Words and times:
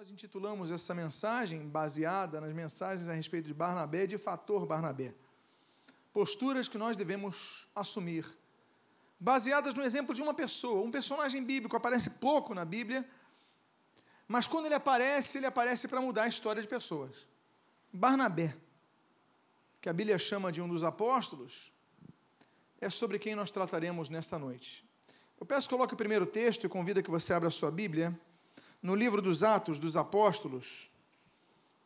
Nós 0.00 0.10
intitulamos 0.10 0.70
essa 0.70 0.94
mensagem, 0.94 1.68
baseada 1.68 2.40
nas 2.40 2.54
mensagens 2.54 3.06
a 3.06 3.12
respeito 3.12 3.46
de 3.46 3.52
Barnabé, 3.52 4.06
de 4.06 4.16
fator 4.16 4.64
Barnabé. 4.64 5.12
Posturas 6.10 6.68
que 6.68 6.78
nós 6.78 6.96
devemos 6.96 7.68
assumir, 7.76 8.24
baseadas 9.20 9.74
no 9.74 9.82
exemplo 9.82 10.14
de 10.14 10.22
uma 10.22 10.32
pessoa, 10.32 10.80
um 10.80 10.90
personagem 10.90 11.44
bíblico, 11.44 11.76
aparece 11.76 12.08
pouco 12.08 12.54
na 12.54 12.64
Bíblia, 12.64 13.06
mas 14.26 14.46
quando 14.46 14.64
ele 14.64 14.74
aparece, 14.74 15.36
ele 15.36 15.44
aparece 15.44 15.86
para 15.86 16.00
mudar 16.00 16.22
a 16.22 16.28
história 16.28 16.62
de 16.62 16.68
pessoas. 16.76 17.26
Barnabé, 17.92 18.56
que 19.82 19.88
a 19.90 19.92
Bíblia 19.92 20.16
chama 20.16 20.50
de 20.50 20.62
um 20.62 20.68
dos 20.68 20.82
apóstolos, 20.82 21.70
é 22.80 22.88
sobre 22.88 23.18
quem 23.18 23.34
nós 23.34 23.50
trataremos 23.50 24.08
nesta 24.08 24.38
noite. 24.38 24.82
Eu 25.38 25.44
peço 25.44 25.68
que 25.68 25.74
coloque 25.74 25.92
o 25.92 25.96
primeiro 26.04 26.24
texto 26.24 26.64
e 26.64 26.70
convido 26.70 27.02
que 27.02 27.10
você 27.10 27.34
abra 27.34 27.48
a 27.48 27.50
sua 27.50 27.70
Bíblia 27.70 28.18
no 28.82 28.94
livro 28.94 29.20
dos 29.20 29.42
Atos 29.42 29.78
dos 29.78 29.96
Apóstolos, 29.96 30.90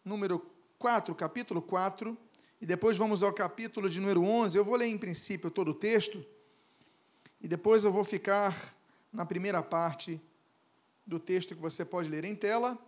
número 0.05 0.45
4, 0.79 1.15
capítulo 1.15 1.61
4, 1.61 2.17
e 2.61 2.67
depois 2.67 2.97
vamos 2.97 3.23
ao 3.23 3.33
capítulo 3.33 3.91
de 3.91 4.01
número 4.01 4.23
11. 4.23 4.57
Eu 4.57 4.65
vou 4.65 4.77
ler 4.77 4.87
em 4.87 4.99
princípio 4.99 5.51
todo 5.51 5.73
o 5.73 5.75
texto, 5.75 6.21
e 7.41 7.49
depois 7.49 7.85
eu 7.85 7.93
vou 7.93 8.05
ficar 8.05 8.75
na 9.13 9.27
primeira 9.27 9.63
parte 9.63 10.21
do 11.07 11.19
texto 11.19 11.55
que 11.55 11.61
você 11.61 11.85
pode 11.85 12.09
ler 12.09 12.25
em 12.25 12.35
tela. 12.35 12.79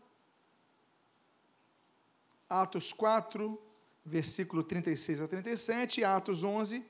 Atos 2.48 2.92
4, 2.92 3.60
versículo 4.04 4.62
36 4.62 5.20
a 5.20 5.28
37, 5.28 6.00
e 6.00 6.04
Atos 6.04 6.44
11, 6.44 6.84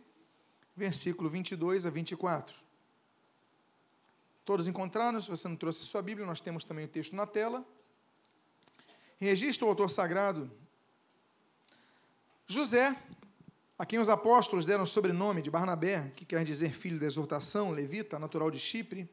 versículo 0.77 1.31
22 1.31 1.87
a 1.87 1.91
24. 1.91 2.66
Todos 4.47 4.69
encontraram? 4.69 5.21
Se 5.21 5.29
você 5.29 5.49
não 5.49 5.57
trouxe 5.57 5.83
a 5.83 5.85
sua 5.85 6.01
Bíblia, 6.01 6.25
nós 6.25 6.41
temos 6.41 6.63
também 6.63 6.85
o 6.85 6.89
texto 6.89 7.17
na 7.17 7.27
tela. 7.27 7.67
Registra 9.19 9.67
o 9.67 9.69
autor 9.69 9.91
sagrado. 9.91 10.49
José, 12.47 12.97
a 13.77 13.85
quem 13.85 13.99
os 13.99 14.09
apóstolos 14.09 14.65
deram 14.65 14.85
o 14.85 14.87
sobrenome 14.87 15.43
de 15.43 15.51
Barnabé, 15.51 16.13
que 16.15 16.25
quer 16.25 16.45
dizer 16.45 16.73
filho 16.73 17.01
da 17.01 17.07
exortação, 17.07 17.73
levita, 17.73 18.21
natural 18.21 18.49
de 18.49 18.61
Chipre, 18.61 19.11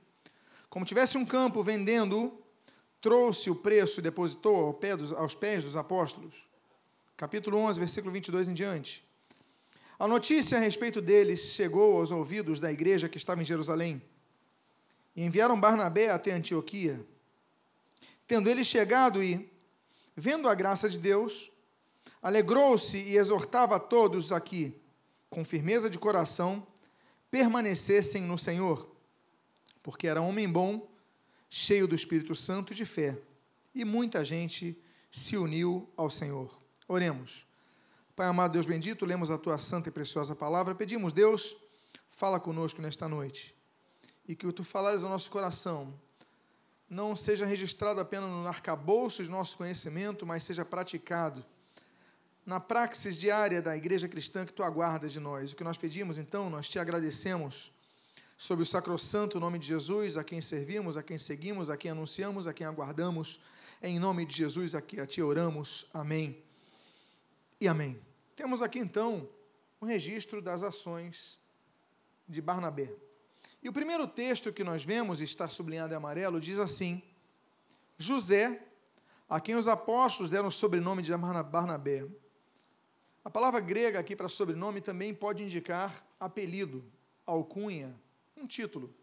como 0.70 0.86
tivesse 0.86 1.17
um 1.17 1.25
campo 1.25 1.64
vendendo, 1.64 2.40
trouxe 3.02 3.50
o 3.50 3.56
preço 3.56 4.02
e 4.02 4.03
depositou 4.03 4.68
ao 4.68 4.73
pé 4.75 4.95
dos, 4.95 5.12
aos 5.12 5.34
pés 5.34 5.64
dos 5.64 5.75
apóstolos. 5.75 6.47
Capítulo 7.18 7.58
11, 7.58 7.80
versículo 7.80 8.14
22 8.14 8.50
em 8.50 8.53
diante. 8.53 9.03
A 9.97 10.08
notícia 10.08 10.59
a 10.59 10.62
respeito 10.62 11.02
deles 11.02 11.53
chegou 11.56 11.97
aos 11.97 12.12
ouvidos 12.12 12.62
da 12.62 12.72
igreja 12.72 13.09
que 13.09 13.18
estava 13.18 13.42
em 13.42 13.45
Jerusalém 13.45 14.00
e 15.16 15.23
enviaram 15.23 15.59
Barnabé 15.59 16.09
até 16.09 16.31
Antioquia. 16.31 17.06
Tendo 18.28 18.50
ele 18.50 18.64
chegado 18.64 19.23
e, 19.23 19.52
vendo 20.16 20.50
a 20.50 20.56
graça 20.56 20.89
de 20.89 21.00
Deus, 21.00 21.52
alegrou-se 22.22 22.97
e 22.97 23.17
exortava 23.17 23.75
a 23.75 23.80
todos 23.80 24.31
aqui, 24.31 24.75
com 25.30 25.44
firmeza 25.44 25.89
de 25.89 26.00
coração, 26.00 26.66
permanecessem 27.30 28.23
no 28.23 28.38
Senhor, 28.38 28.89
porque 29.81 30.08
era 30.08 30.22
homem 30.22 30.50
bom, 30.50 30.88
cheio 31.50 31.88
do 31.88 31.95
Espírito 31.95 32.34
Santo 32.34 32.73
e 32.73 32.75
de 32.75 32.86
fé, 32.86 33.17
e 33.73 33.84
muita 33.84 34.23
gente 34.23 34.78
se 35.11 35.38
uniu 35.38 35.89
ao 35.95 36.09
Senhor. 36.09 36.59
Oremos. 36.88 37.45
Pai 38.16 38.28
amado 38.28 38.53
Deus 38.53 38.66
bendito, 38.66 39.06
lemos 39.06 39.31
a 39.31 39.38
tua 39.38 39.58
santa 39.58 39.89
e 39.89 39.91
preciosa 39.91 40.36
palavra, 40.36 40.75
pedimos, 40.75 41.11
Deus, 41.11 41.56
fala 42.08 42.39
conosco 42.39 42.81
nesta 42.81 43.08
noite 43.08 43.56
e 44.27 44.35
que 44.35 44.47
o 44.47 44.53
tu 44.53 44.63
falares 44.63 45.03
ao 45.03 45.09
nosso 45.09 45.29
coração 45.29 45.93
não 46.89 47.16
seja 47.16 47.45
registrado 47.45 47.99
apenas 47.99 48.29
no 48.29 48.47
arcabouço 48.47 49.23
de 49.23 49.29
nosso 49.29 49.57
conhecimento, 49.57 50.25
mas 50.25 50.43
seja 50.43 50.63
praticado 50.63 51.43
na 52.45 52.59
praxis 52.59 53.17
diária 53.17 53.61
da 53.61 53.75
igreja 53.75 54.07
cristã 54.07 54.45
que 54.45 54.53
tu 54.53 54.63
aguardas 54.63 55.11
de 55.11 55.19
nós. 55.19 55.51
O 55.51 55.55
que 55.55 55.63
nós 55.63 55.77
pedimos, 55.77 56.17
então, 56.17 56.49
nós 56.49 56.69
te 56.69 56.77
agradecemos 56.77 57.72
sobre 58.38 58.63
o 58.63 58.66
sacrossanto 58.66 59.39
nome 59.39 59.57
de 59.57 59.67
Jesus, 59.67 60.17
a 60.17 60.23
quem 60.23 60.41
servimos, 60.41 60.97
a 60.97 61.03
quem 61.03 61.17
seguimos, 61.17 61.69
a 61.69 61.78
quem 61.78 61.91
anunciamos, 61.91 62.47
a 62.47 62.53
quem 62.53 62.67
aguardamos. 62.67 63.39
Em 63.81 63.97
nome 64.00 64.25
de 64.25 64.35
Jesus, 64.35 64.75
a 64.75 64.81
ti 64.81 65.22
oramos. 65.22 65.88
Amém. 65.94 66.44
E 67.59 67.67
amém. 67.67 68.00
Temos 68.35 68.62
aqui, 68.62 68.79
então, 68.79 69.29
um 69.81 69.85
registro 69.85 70.41
das 70.41 70.63
ações 70.63 71.39
de 72.28 72.41
Barnabé. 72.41 72.91
E 73.63 73.69
o 73.69 73.74
primeiro 73.74 74.06
texto 74.06 74.51
que 74.51 74.63
nós 74.63 74.84
vemos, 74.84 75.22
está 75.22 75.47
sublinhado 75.47 75.94
em 75.94 75.97
amarelo, 75.97 76.40
diz 76.40 76.59
assim: 76.59 77.01
José, 77.97 78.62
a 79.29 79.40
quem 79.40 79.56
os 79.56 79.69
apóstolos 79.69 80.29
deram 80.29 80.50
o 80.50 80.51
sobrenome 80.51 81.01
de 81.01 81.12
Barnabé. 81.16 82.06
A 83.24 83.29
palavra 83.29 83.62
grega 83.62 84.00
aqui 84.00 84.18
para 84.18 84.28
sobrenome 84.28 84.81
também 84.81 85.13
pode 85.13 85.44
indicar 85.44 86.06
apelido, 86.19 86.84
alcunha, 87.25 87.96
um 88.35 88.46
título. 88.46 88.94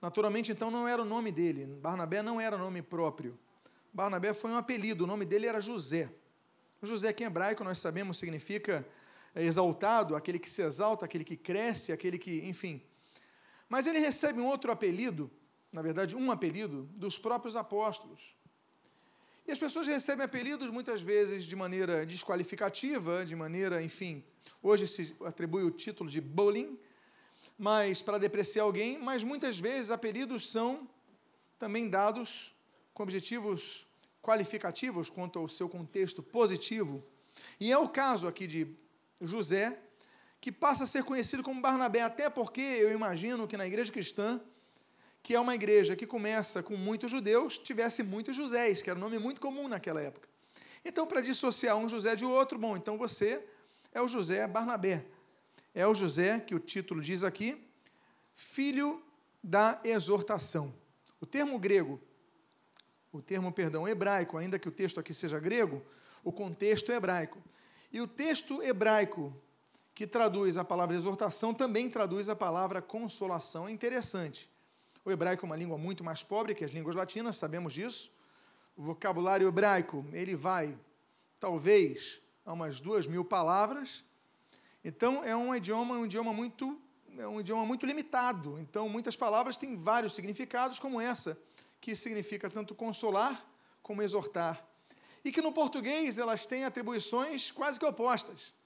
Naturalmente, 0.00 0.52
então, 0.52 0.70
não 0.70 0.88
era 0.88 1.02
o 1.02 1.04
nome 1.04 1.30
dele. 1.30 1.66
Barnabé 1.66 2.22
não 2.22 2.40
era 2.40 2.56
nome 2.56 2.80
próprio. 2.80 3.38
Barnabé 3.92 4.32
foi 4.32 4.50
um 4.50 4.56
apelido, 4.56 5.04
o 5.04 5.06
nome 5.06 5.26
dele 5.26 5.46
era 5.46 5.60
José. 5.60 6.08
José, 6.82 7.12
que 7.12 7.24
em 7.24 7.26
hebraico 7.26 7.62
nós 7.62 7.78
sabemos 7.78 8.16
significa 8.16 8.86
exaltado, 9.34 10.16
aquele 10.16 10.38
que 10.38 10.48
se 10.48 10.62
exalta, 10.62 11.04
aquele 11.04 11.24
que 11.24 11.36
cresce, 11.36 11.92
aquele 11.92 12.16
que, 12.16 12.46
enfim, 12.46 12.82
mas 13.68 13.86
ele 13.86 13.98
recebe 13.98 14.40
um 14.40 14.46
outro 14.46 14.72
apelido, 14.72 15.30
na 15.72 15.82
verdade, 15.82 16.16
um 16.16 16.30
apelido, 16.30 16.88
dos 16.92 17.18
próprios 17.18 17.56
apóstolos. 17.56 18.34
E 19.46 19.52
as 19.52 19.58
pessoas 19.58 19.86
recebem 19.86 20.24
apelidos 20.24 20.70
muitas 20.70 21.00
vezes 21.00 21.44
de 21.44 21.56
maneira 21.56 22.04
desqualificativa, 22.04 23.24
de 23.24 23.34
maneira, 23.34 23.82
enfim, 23.82 24.24
hoje 24.62 24.86
se 24.86 25.16
atribui 25.24 25.62
o 25.62 25.70
título 25.70 26.10
de 26.10 26.20
bullying, 26.20 26.78
mas 27.58 28.02
para 28.02 28.18
depreciar 28.18 28.64
alguém, 28.64 28.98
mas 28.98 29.24
muitas 29.24 29.58
vezes 29.58 29.90
apelidos 29.90 30.50
são 30.50 30.88
também 31.58 31.88
dados 31.88 32.54
com 32.92 33.02
objetivos 33.02 33.86
qualificativos 34.22 35.08
quanto 35.08 35.38
ao 35.38 35.48
seu 35.48 35.68
contexto 35.68 36.22
positivo. 36.22 37.02
E 37.58 37.72
é 37.72 37.78
o 37.78 37.88
caso 37.88 38.28
aqui 38.28 38.46
de 38.46 38.76
José, 39.20 39.78
que 40.40 40.52
passa 40.52 40.84
a 40.84 40.86
ser 40.86 41.04
conhecido 41.04 41.42
como 41.42 41.60
Barnabé, 41.60 42.02
até 42.02 42.30
porque 42.30 42.60
eu 42.60 42.92
imagino 42.92 43.48
que 43.48 43.56
na 43.56 43.66
igreja 43.66 43.92
cristã, 43.92 44.40
que 45.22 45.34
é 45.34 45.40
uma 45.40 45.54
igreja 45.54 45.96
que 45.96 46.06
começa 46.06 46.62
com 46.62 46.76
muitos 46.76 47.10
judeus, 47.10 47.58
tivesse 47.58 48.02
muitos 48.02 48.36
Josés, 48.36 48.80
que 48.80 48.88
era 48.88 48.98
um 48.98 49.02
nome 49.02 49.18
muito 49.18 49.40
comum 49.40 49.68
naquela 49.68 50.00
época. 50.00 50.28
Então, 50.84 51.06
para 51.06 51.20
dissociar 51.20 51.76
um 51.76 51.88
José 51.88 52.14
de 52.14 52.24
outro, 52.24 52.58
bom, 52.58 52.76
então 52.76 52.96
você 52.96 53.44
é 53.92 54.00
o 54.00 54.08
José 54.08 54.46
Barnabé. 54.46 55.04
É 55.74 55.86
o 55.86 55.94
José, 55.94 56.40
que 56.40 56.54
o 56.54 56.58
título 56.58 57.02
diz 57.02 57.22
aqui, 57.24 57.62
filho 58.32 59.02
da 59.42 59.80
exortação. 59.84 60.72
O 61.20 61.26
termo 61.26 61.58
grego, 61.58 62.00
o 63.12 63.20
termo, 63.20 63.52
perdão, 63.52 63.88
hebraico, 63.88 64.38
ainda 64.38 64.58
que 64.58 64.68
o 64.68 64.72
texto 64.72 65.00
aqui 65.00 65.12
seja 65.12 65.38
grego, 65.40 65.82
o 66.22 66.32
contexto 66.32 66.92
é 66.92 66.96
hebraico. 66.96 67.42
E 67.92 68.00
o 68.00 68.06
texto 68.06 68.62
hebraico 68.62 69.34
que 69.98 70.06
traduz 70.06 70.56
a 70.56 70.64
palavra 70.64 70.94
exortação, 70.94 71.52
também 71.52 71.90
traduz 71.90 72.28
a 72.28 72.36
palavra 72.36 72.80
consolação. 72.80 73.66
É 73.66 73.72
interessante. 73.72 74.48
O 75.04 75.10
hebraico 75.10 75.44
é 75.44 75.46
uma 75.46 75.56
língua 75.56 75.76
muito 75.76 76.04
mais 76.04 76.22
pobre 76.22 76.54
que 76.54 76.64
as 76.64 76.70
línguas 76.70 76.94
latinas, 76.94 77.36
sabemos 77.36 77.72
disso. 77.72 78.08
O 78.76 78.82
vocabulário 78.84 79.48
hebraico, 79.48 80.06
ele 80.12 80.36
vai, 80.36 80.78
talvez, 81.40 82.22
a 82.46 82.52
umas 82.52 82.80
duas 82.80 83.08
mil 83.08 83.24
palavras. 83.24 84.04
Então, 84.84 85.24
é 85.24 85.34
um 85.34 85.52
idioma, 85.52 85.96
um 85.96 86.06
idioma 86.06 86.32
muito, 86.32 86.80
é 87.18 87.26
um 87.26 87.40
idioma 87.40 87.66
muito 87.66 87.84
limitado. 87.84 88.56
Então, 88.60 88.88
muitas 88.88 89.16
palavras 89.16 89.56
têm 89.56 89.74
vários 89.74 90.14
significados, 90.14 90.78
como 90.78 91.00
essa, 91.00 91.36
que 91.80 91.96
significa 91.96 92.48
tanto 92.48 92.72
consolar 92.72 93.44
como 93.82 94.00
exortar. 94.00 94.64
E 95.24 95.32
que 95.32 95.42
no 95.42 95.50
português 95.50 96.18
elas 96.18 96.46
têm 96.46 96.64
atribuições 96.64 97.50
quase 97.50 97.80
que 97.80 97.84
opostas 97.84 98.56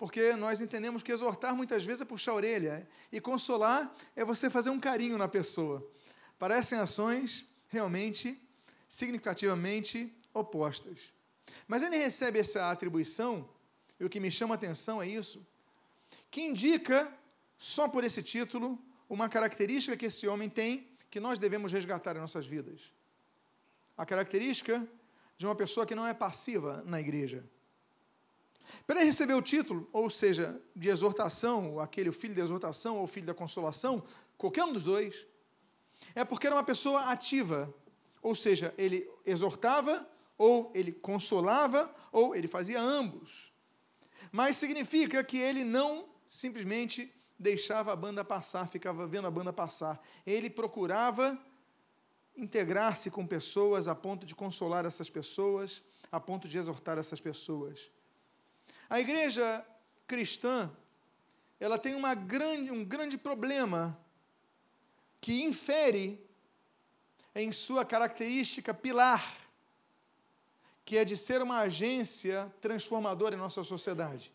porque 0.00 0.34
nós 0.34 0.62
entendemos 0.62 1.02
que 1.02 1.12
exortar 1.12 1.54
muitas 1.54 1.84
vezes 1.84 2.00
é 2.00 2.06
puxar 2.06 2.32
a 2.32 2.36
orelha 2.36 2.88
e 3.12 3.20
consolar 3.20 3.94
é 4.16 4.24
você 4.24 4.48
fazer 4.48 4.70
um 4.70 4.80
carinho 4.80 5.18
na 5.18 5.28
pessoa. 5.28 5.86
Parecem 6.38 6.78
ações 6.78 7.44
realmente 7.68 8.40
significativamente 8.88 10.10
opostas. 10.32 11.12
Mas 11.68 11.82
ele 11.82 11.98
recebe 11.98 12.38
essa 12.38 12.70
atribuição, 12.70 13.46
e 14.00 14.04
o 14.06 14.08
que 14.08 14.18
me 14.18 14.30
chama 14.30 14.54
a 14.54 14.56
atenção 14.56 15.02
é 15.02 15.06
isso, 15.06 15.46
que 16.30 16.40
indica, 16.40 17.12
só 17.58 17.86
por 17.86 18.02
esse 18.02 18.22
título, 18.22 18.82
uma 19.06 19.28
característica 19.28 19.98
que 19.98 20.06
esse 20.06 20.26
homem 20.26 20.48
tem 20.48 20.88
que 21.10 21.20
nós 21.20 21.38
devemos 21.38 21.74
resgatar 21.74 22.16
em 22.16 22.20
nossas 22.20 22.46
vidas. 22.46 22.90
A 23.98 24.06
característica 24.06 24.82
de 25.36 25.44
uma 25.44 25.54
pessoa 25.54 25.84
que 25.84 25.94
não 25.94 26.06
é 26.06 26.14
passiva 26.14 26.82
na 26.86 26.98
igreja 26.98 27.44
para 28.86 29.00
ele 29.00 29.06
receber 29.06 29.34
o 29.34 29.42
título, 29.42 29.88
ou 29.92 30.10
seja, 30.10 30.60
de 30.74 30.88
exortação, 30.88 31.80
aquele 31.80 32.12
filho 32.12 32.34
de 32.34 32.40
exortação 32.40 32.98
ou 32.98 33.06
filho 33.06 33.26
da 33.26 33.34
consolação, 33.34 34.02
qualquer 34.36 34.64
um 34.64 34.72
dos 34.72 34.84
dois, 34.84 35.26
é 36.14 36.24
porque 36.24 36.46
era 36.46 36.56
uma 36.56 36.64
pessoa 36.64 37.10
ativa, 37.10 37.72
ou 38.22 38.34
seja, 38.34 38.74
ele 38.76 39.08
exortava 39.24 40.06
ou 40.40 40.72
ele 40.74 40.90
consolava, 40.90 41.94
ou 42.10 42.34
ele 42.34 42.48
fazia 42.48 42.80
ambos. 42.80 43.52
Mas 44.32 44.56
significa 44.56 45.22
que 45.22 45.36
ele 45.36 45.62
não 45.64 46.08
simplesmente 46.26 47.12
deixava 47.38 47.92
a 47.92 47.96
banda 47.96 48.24
passar, 48.24 48.66
ficava 48.66 49.06
vendo 49.06 49.26
a 49.26 49.30
banda 49.30 49.52
passar. 49.52 50.00
Ele 50.26 50.48
procurava 50.48 51.38
integrar-se 52.34 53.10
com 53.10 53.26
pessoas 53.26 53.86
a 53.86 53.94
ponto 53.94 54.24
de 54.24 54.34
consolar 54.34 54.86
essas 54.86 55.10
pessoas, 55.10 55.82
a 56.10 56.18
ponto 56.18 56.48
de 56.48 56.56
exortar 56.56 56.96
essas 56.96 57.20
pessoas. 57.20 57.90
A 58.90 58.98
igreja 58.98 59.64
cristã, 60.04 60.68
ela 61.60 61.78
tem 61.78 61.94
uma 61.94 62.12
grande, 62.12 62.72
um 62.72 62.84
grande 62.84 63.16
problema 63.16 63.96
que 65.20 65.44
infere 65.44 66.20
em 67.32 67.52
sua 67.52 67.84
característica 67.84 68.74
pilar, 68.74 69.24
que 70.84 70.98
é 70.98 71.04
de 71.04 71.16
ser 71.16 71.40
uma 71.40 71.60
agência 71.60 72.52
transformadora 72.60 73.36
em 73.36 73.38
nossa 73.38 73.62
sociedade, 73.62 74.32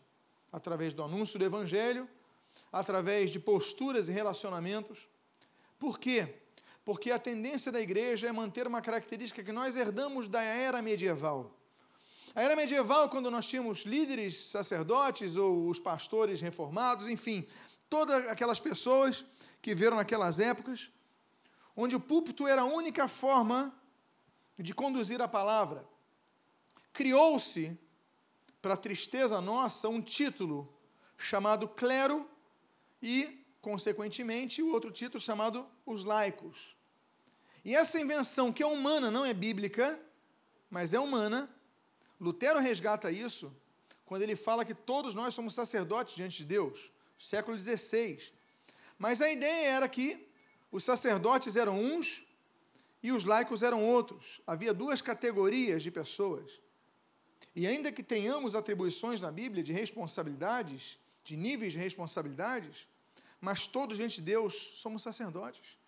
através 0.50 0.94
do 0.94 1.02
anúncio 1.02 1.38
do 1.38 1.44
Evangelho, 1.44 2.08
através 2.72 3.30
de 3.30 3.38
posturas 3.38 4.08
e 4.08 4.12
relacionamentos. 4.12 5.06
Por 5.78 5.98
quê? 5.98 6.34
Porque 6.82 7.10
a 7.10 7.18
tendência 7.18 7.70
da 7.70 7.80
igreja 7.80 8.26
é 8.26 8.32
manter 8.32 8.66
uma 8.66 8.80
característica 8.80 9.44
que 9.44 9.52
nós 9.52 9.76
herdamos 9.76 10.30
da 10.30 10.40
era 10.40 10.80
medieval. 10.80 11.54
A 12.36 12.42
era 12.42 12.54
medieval, 12.54 13.08
quando 13.08 13.30
nós 13.30 13.46
tínhamos 13.46 13.86
líderes, 13.86 14.38
sacerdotes 14.38 15.38
ou 15.38 15.70
os 15.70 15.80
pastores 15.80 16.38
reformados, 16.38 17.08
enfim, 17.08 17.48
todas 17.88 18.28
aquelas 18.28 18.60
pessoas 18.60 19.24
que 19.62 19.74
viram 19.74 19.96
naquelas 19.96 20.38
épocas, 20.38 20.92
onde 21.74 21.96
o 21.96 22.00
púlpito 22.00 22.46
era 22.46 22.60
a 22.60 22.66
única 22.66 23.08
forma 23.08 23.74
de 24.58 24.74
conduzir 24.74 25.22
a 25.22 25.26
palavra. 25.26 25.88
Criou-se, 26.92 27.74
para 28.60 28.76
tristeza 28.76 29.40
nossa, 29.40 29.88
um 29.88 30.02
título 30.02 30.70
chamado 31.16 31.66
clero 31.66 32.28
e, 33.00 33.46
consequentemente, 33.62 34.62
o 34.62 34.74
outro 34.74 34.90
título 34.90 35.22
chamado 35.22 35.66
os 35.86 36.04
laicos. 36.04 36.76
E 37.64 37.74
essa 37.74 37.98
invenção, 37.98 38.52
que 38.52 38.62
é 38.62 38.66
humana, 38.66 39.10
não 39.10 39.24
é 39.24 39.32
bíblica, 39.32 39.98
mas 40.68 40.92
é 40.92 41.00
humana, 41.00 41.55
Lutero 42.20 42.60
resgata 42.60 43.10
isso 43.10 43.54
quando 44.04 44.22
ele 44.22 44.36
fala 44.36 44.64
que 44.64 44.74
todos 44.74 45.14
nós 45.14 45.34
somos 45.34 45.54
sacerdotes 45.54 46.14
diante 46.14 46.38
de 46.38 46.44
Deus, 46.44 46.90
século 47.18 47.58
XVI. 47.58 48.32
Mas 48.98 49.20
a 49.20 49.30
ideia 49.30 49.68
era 49.68 49.88
que 49.88 50.28
os 50.70 50.84
sacerdotes 50.84 51.56
eram 51.56 51.78
uns 51.78 52.24
e 53.02 53.12
os 53.12 53.24
laicos 53.24 53.62
eram 53.62 53.84
outros. 53.84 54.40
Havia 54.46 54.72
duas 54.72 55.02
categorias 55.02 55.82
de 55.82 55.90
pessoas. 55.90 56.60
E 57.54 57.66
ainda 57.66 57.92
que 57.92 58.02
tenhamos 58.02 58.54
atribuições 58.54 59.20
na 59.20 59.30
Bíblia 59.30 59.62
de 59.62 59.72
responsabilidades, 59.72 60.98
de 61.24 61.36
níveis 61.36 61.72
de 61.72 61.78
responsabilidades, 61.78 62.86
mas 63.40 63.66
todos 63.68 63.96
diante 63.96 64.16
de 64.16 64.22
Deus 64.22 64.54
somos 64.54 65.02
sacerdotes. 65.02 65.78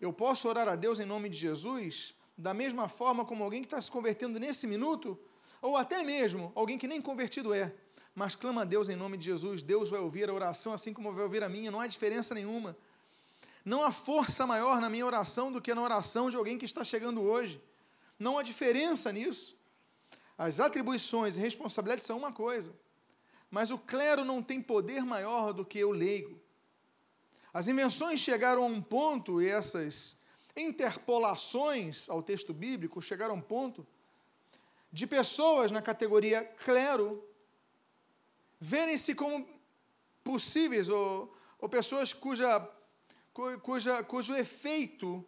Eu 0.00 0.12
posso 0.12 0.48
orar 0.48 0.68
a 0.68 0.76
Deus 0.76 0.98
em 0.98 1.04
nome 1.04 1.28
de 1.28 1.38
Jesus 1.38 2.14
da 2.36 2.52
mesma 2.52 2.86
forma 2.86 3.24
como 3.24 3.42
alguém 3.42 3.62
que 3.62 3.66
está 3.66 3.80
se 3.80 3.90
convertendo 3.90 4.38
nesse 4.38 4.66
minuto, 4.66 5.18
ou 5.60 5.76
até 5.76 6.02
mesmo 6.02 6.52
alguém 6.54 6.78
que 6.78 6.86
nem 6.86 7.00
convertido 7.00 7.52
é, 7.52 7.74
mas 8.14 8.34
clama 8.34 8.62
a 8.62 8.64
Deus 8.64 8.88
em 8.88 8.96
nome 8.96 9.16
de 9.16 9.26
Jesus, 9.26 9.62
Deus 9.62 9.90
vai 9.90 10.00
ouvir 10.00 10.28
a 10.28 10.32
oração 10.32 10.72
assim 10.72 10.92
como 10.92 11.12
vai 11.12 11.24
ouvir 11.24 11.42
a 11.42 11.48
minha, 11.48 11.70
não 11.70 11.80
há 11.80 11.86
diferença 11.86 12.34
nenhuma. 12.34 12.76
Não 13.64 13.82
há 13.82 13.90
força 13.90 14.46
maior 14.46 14.80
na 14.80 14.88
minha 14.88 15.04
oração 15.04 15.50
do 15.50 15.60
que 15.60 15.74
na 15.74 15.82
oração 15.82 16.30
de 16.30 16.36
alguém 16.36 16.56
que 16.56 16.64
está 16.64 16.84
chegando 16.84 17.20
hoje. 17.20 17.60
Não 18.16 18.38
há 18.38 18.42
diferença 18.42 19.12
nisso. 19.12 19.56
As 20.38 20.60
atribuições 20.60 21.36
e 21.36 21.40
responsabilidades 21.40 22.06
são 22.06 22.16
uma 22.16 22.32
coisa, 22.32 22.72
mas 23.50 23.70
o 23.70 23.78
clero 23.78 24.24
não 24.24 24.42
tem 24.42 24.62
poder 24.62 25.02
maior 25.02 25.52
do 25.52 25.64
que 25.64 25.82
o 25.82 25.90
leigo. 25.90 26.40
As 27.52 27.68
invenções 27.68 28.20
chegaram 28.20 28.62
a 28.62 28.66
um 28.66 28.80
ponto, 28.82 29.42
e 29.42 29.48
essas 29.48 30.16
interpolações 30.56 32.08
ao 32.08 32.22
texto 32.22 32.52
bíblico 32.52 33.00
chegaram 33.00 33.34
a 33.34 33.38
um 33.38 33.40
ponto, 33.40 33.86
de 34.92 35.06
pessoas 35.06 35.70
na 35.70 35.82
categoria 35.82 36.44
clero 36.64 37.22
verem-se 38.58 39.14
como 39.14 39.46
possíveis 40.24 40.88
ou, 40.88 41.34
ou 41.58 41.68
pessoas 41.68 42.12
cuja, 42.12 42.68
cuja, 43.62 44.02
cujo 44.02 44.34
efeito 44.34 45.26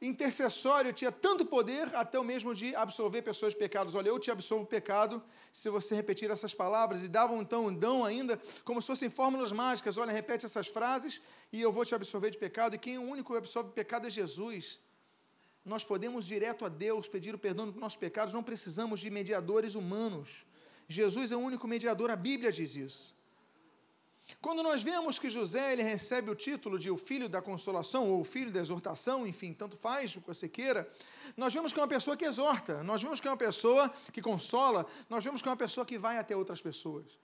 intercessório 0.00 0.92
tinha 0.92 1.10
tanto 1.10 1.44
poder 1.44 1.94
até 1.96 2.18
o 2.18 2.24
mesmo 2.24 2.54
de 2.54 2.74
absolver 2.74 3.22
pessoas 3.22 3.52
de 3.52 3.58
pecados. 3.58 3.94
Olha, 3.94 4.08
eu 4.08 4.18
te 4.18 4.30
absolvo 4.30 4.62
o 4.62 4.66
pecado 4.66 5.22
se 5.52 5.68
você 5.68 5.94
repetir 5.94 6.30
essas 6.30 6.54
palavras. 6.54 7.02
E 7.02 7.08
davam 7.08 7.42
então 7.42 7.66
um 7.66 7.74
dão 7.74 8.04
ainda, 8.04 8.40
como 8.64 8.80
se 8.80 8.86
fossem 8.86 9.10
fórmulas 9.10 9.50
mágicas. 9.50 9.98
Olha, 9.98 10.12
repete 10.12 10.46
essas 10.46 10.68
frases 10.68 11.20
e 11.52 11.60
eu 11.60 11.72
vou 11.72 11.84
te 11.84 11.94
absolver 11.94 12.30
de 12.30 12.38
pecado. 12.38 12.76
E 12.76 12.78
quem 12.78 12.94
é 12.94 12.98
o 12.98 13.02
único 13.02 13.32
que 13.32 13.38
absolve 13.38 13.72
pecado 13.72 14.06
é 14.06 14.10
Jesus. 14.10 14.80
Nós 15.68 15.84
podemos 15.84 16.26
direto 16.26 16.64
a 16.64 16.68
Deus 16.68 17.08
pedir 17.08 17.34
o 17.34 17.38
perdão 17.38 17.66
dos 17.66 17.76
nossos 17.76 17.98
pecados, 17.98 18.32
não 18.32 18.42
precisamos 18.42 18.98
de 19.00 19.10
mediadores 19.10 19.74
humanos. 19.74 20.46
Jesus 20.88 21.30
é 21.30 21.36
o 21.36 21.40
único 21.40 21.68
mediador, 21.68 22.10
a 22.10 22.16
Bíblia 22.16 22.50
diz 22.50 22.74
isso. 22.74 23.18
Quando 24.40 24.62
nós 24.62 24.82
vemos 24.82 25.18
que 25.18 25.30
José 25.30 25.72
ele 25.72 25.82
recebe 25.82 26.30
o 26.30 26.34
título 26.34 26.78
de 26.78 26.90
o 26.90 26.96
filho 26.96 27.28
da 27.28 27.40
consolação 27.40 28.10
ou 28.10 28.20
o 28.20 28.24
filho 28.24 28.50
da 28.50 28.60
exortação, 28.60 29.26
enfim, 29.26 29.52
tanto 29.52 29.76
faz 29.76 30.14
o 30.16 30.20
que 30.20 30.26
você 30.26 30.48
queira, 30.48 30.90
nós 31.36 31.52
vemos 31.52 31.72
que 31.72 31.78
é 31.78 31.82
uma 31.82 31.88
pessoa 31.88 32.16
que 32.16 32.24
exorta, 32.24 32.82
nós 32.82 33.02
vemos 33.02 33.20
que 33.20 33.28
é 33.28 33.30
uma 33.30 33.36
pessoa 33.36 33.88
que 34.12 34.20
consola, 34.20 34.86
nós 35.08 35.24
vemos 35.24 35.40
que 35.40 35.48
é 35.48 35.50
uma 35.50 35.56
pessoa 35.56 35.84
que 35.84 35.98
vai 35.98 36.18
até 36.18 36.36
outras 36.36 36.60
pessoas. 36.60 37.18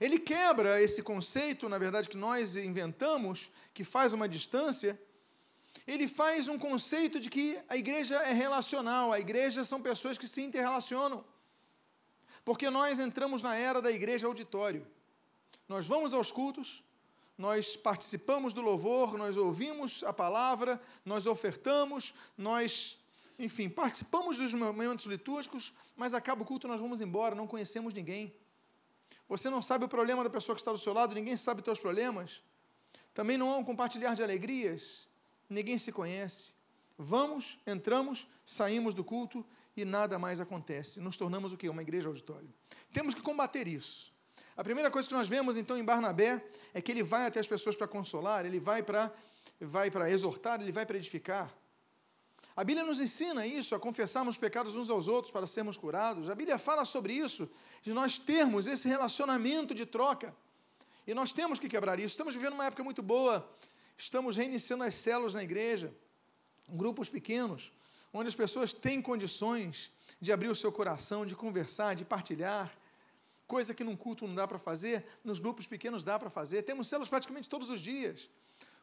Ele 0.00 0.18
quebra 0.18 0.82
esse 0.82 1.02
conceito, 1.02 1.68
na 1.68 1.78
verdade, 1.78 2.08
que 2.08 2.16
nós 2.16 2.56
inventamos, 2.56 3.50
que 3.72 3.84
faz 3.84 4.12
uma 4.12 4.28
distância. 4.28 5.00
Ele 5.86 6.06
faz 6.08 6.48
um 6.48 6.58
conceito 6.58 7.20
de 7.20 7.28
que 7.28 7.58
a 7.68 7.76
igreja 7.76 8.16
é 8.16 8.32
relacional, 8.32 9.12
a 9.12 9.20
igreja 9.20 9.64
são 9.64 9.82
pessoas 9.82 10.16
que 10.16 10.28
se 10.28 10.42
interrelacionam. 10.42 11.24
Porque 12.44 12.70
nós 12.70 13.00
entramos 13.00 13.42
na 13.42 13.54
era 13.54 13.80
da 13.80 13.90
igreja 13.90 14.26
auditório. 14.26 14.86
Nós 15.68 15.86
vamos 15.86 16.12
aos 16.12 16.30
cultos, 16.30 16.84
nós 17.36 17.76
participamos 17.76 18.54
do 18.54 18.60
louvor, 18.60 19.16
nós 19.16 19.36
ouvimos 19.36 20.04
a 20.04 20.12
palavra, 20.12 20.80
nós 21.04 21.26
ofertamos, 21.26 22.14
nós, 22.36 22.98
enfim, 23.38 23.68
participamos 23.68 24.36
dos 24.36 24.54
momentos 24.54 25.06
litúrgicos, 25.06 25.74
mas 25.96 26.14
acaba 26.14 26.42
o 26.42 26.44
culto, 26.44 26.68
nós 26.68 26.80
vamos 26.80 27.00
embora, 27.00 27.34
não 27.34 27.46
conhecemos 27.46 27.92
ninguém. 27.92 28.32
Você 29.28 29.48
não 29.48 29.62
sabe 29.62 29.86
o 29.86 29.88
problema 29.88 30.22
da 30.22 30.30
pessoa 30.30 30.54
que 30.54 30.60
está 30.60 30.70
do 30.70 30.78
seu 30.78 30.92
lado, 30.92 31.14
ninguém 31.14 31.36
sabe 31.36 31.60
os 31.60 31.64
teus 31.64 31.80
problemas. 31.80 32.42
Também 33.12 33.38
não 33.38 33.52
há 33.52 33.56
um 33.56 33.64
compartilhar 33.64 34.14
de 34.14 34.22
alegrias, 34.22 35.08
ninguém 35.48 35.78
se 35.78 35.92
conhece. 35.92 36.52
Vamos, 36.96 37.58
entramos, 37.66 38.28
saímos 38.44 38.94
do 38.94 39.02
culto 39.02 39.44
e 39.76 39.84
nada 39.84 40.18
mais 40.18 40.40
acontece. 40.40 41.00
Nos 41.00 41.16
tornamos 41.16 41.52
o 41.52 41.56
quê? 41.56 41.68
Uma 41.68 41.82
igreja 41.82 42.08
auditório. 42.08 42.52
Temos 42.92 43.14
que 43.14 43.20
combater 43.20 43.66
isso. 43.66 44.12
A 44.56 44.62
primeira 44.62 44.90
coisa 44.90 45.08
que 45.08 45.14
nós 45.14 45.28
vemos 45.28 45.56
então 45.56 45.76
em 45.76 45.84
Barnabé 45.84 46.44
é 46.72 46.80
que 46.80 46.92
ele 46.92 47.02
vai 47.02 47.26
até 47.26 47.40
as 47.40 47.48
pessoas 47.48 47.74
para 47.74 47.88
consolar, 47.88 48.46
ele 48.46 48.60
vai 48.60 48.82
para 48.82 49.12
vai 49.60 49.90
para 49.90 50.10
exortar, 50.10 50.60
ele 50.60 50.72
vai 50.72 50.84
para 50.84 50.96
edificar. 50.96 51.52
A 52.56 52.62
Bíblia 52.62 52.86
nos 52.86 53.00
ensina 53.00 53.44
isso, 53.46 53.74
a 53.74 53.80
confessarmos 53.80 54.38
pecados 54.38 54.76
uns 54.76 54.90
aos 54.90 55.08
outros 55.08 55.32
para 55.32 55.46
sermos 55.46 55.76
curados. 55.76 56.30
A 56.30 56.34
Bíblia 56.34 56.56
fala 56.56 56.84
sobre 56.84 57.12
isso, 57.12 57.50
de 57.82 57.92
nós 57.92 58.18
termos 58.18 58.68
esse 58.68 58.86
relacionamento 58.88 59.74
de 59.74 59.84
troca. 59.84 60.34
E 61.04 61.12
nós 61.14 61.32
temos 61.32 61.58
que 61.58 61.68
quebrar 61.68 61.98
isso. 61.98 62.08
Estamos 62.08 62.34
vivendo 62.34 62.54
uma 62.54 62.66
época 62.66 62.84
muito 62.84 63.02
boa. 63.02 63.48
Estamos 63.96 64.36
reiniciando 64.36 64.84
as 64.84 64.94
células 64.94 65.34
na 65.34 65.42
igreja, 65.42 65.94
grupos 66.68 67.08
pequenos, 67.08 67.72
onde 68.12 68.28
as 68.28 68.34
pessoas 68.34 68.72
têm 68.72 69.00
condições 69.02 69.90
de 70.20 70.32
abrir 70.32 70.48
o 70.48 70.54
seu 70.54 70.70
coração, 70.72 71.26
de 71.26 71.36
conversar, 71.36 71.94
de 71.94 72.04
partilhar, 72.04 72.76
Coisa 73.46 73.74
que 73.74 73.84
num 73.84 73.96
culto 73.96 74.26
não 74.26 74.34
dá 74.34 74.48
para 74.48 74.58
fazer, 74.58 75.04
nos 75.22 75.38
grupos 75.38 75.66
pequenos 75.66 76.02
dá 76.02 76.18
para 76.18 76.30
fazer. 76.30 76.62
Temos 76.62 76.88
células 76.88 77.08
praticamente 77.08 77.48
todos 77.48 77.68
os 77.68 77.80
dias. 77.80 78.30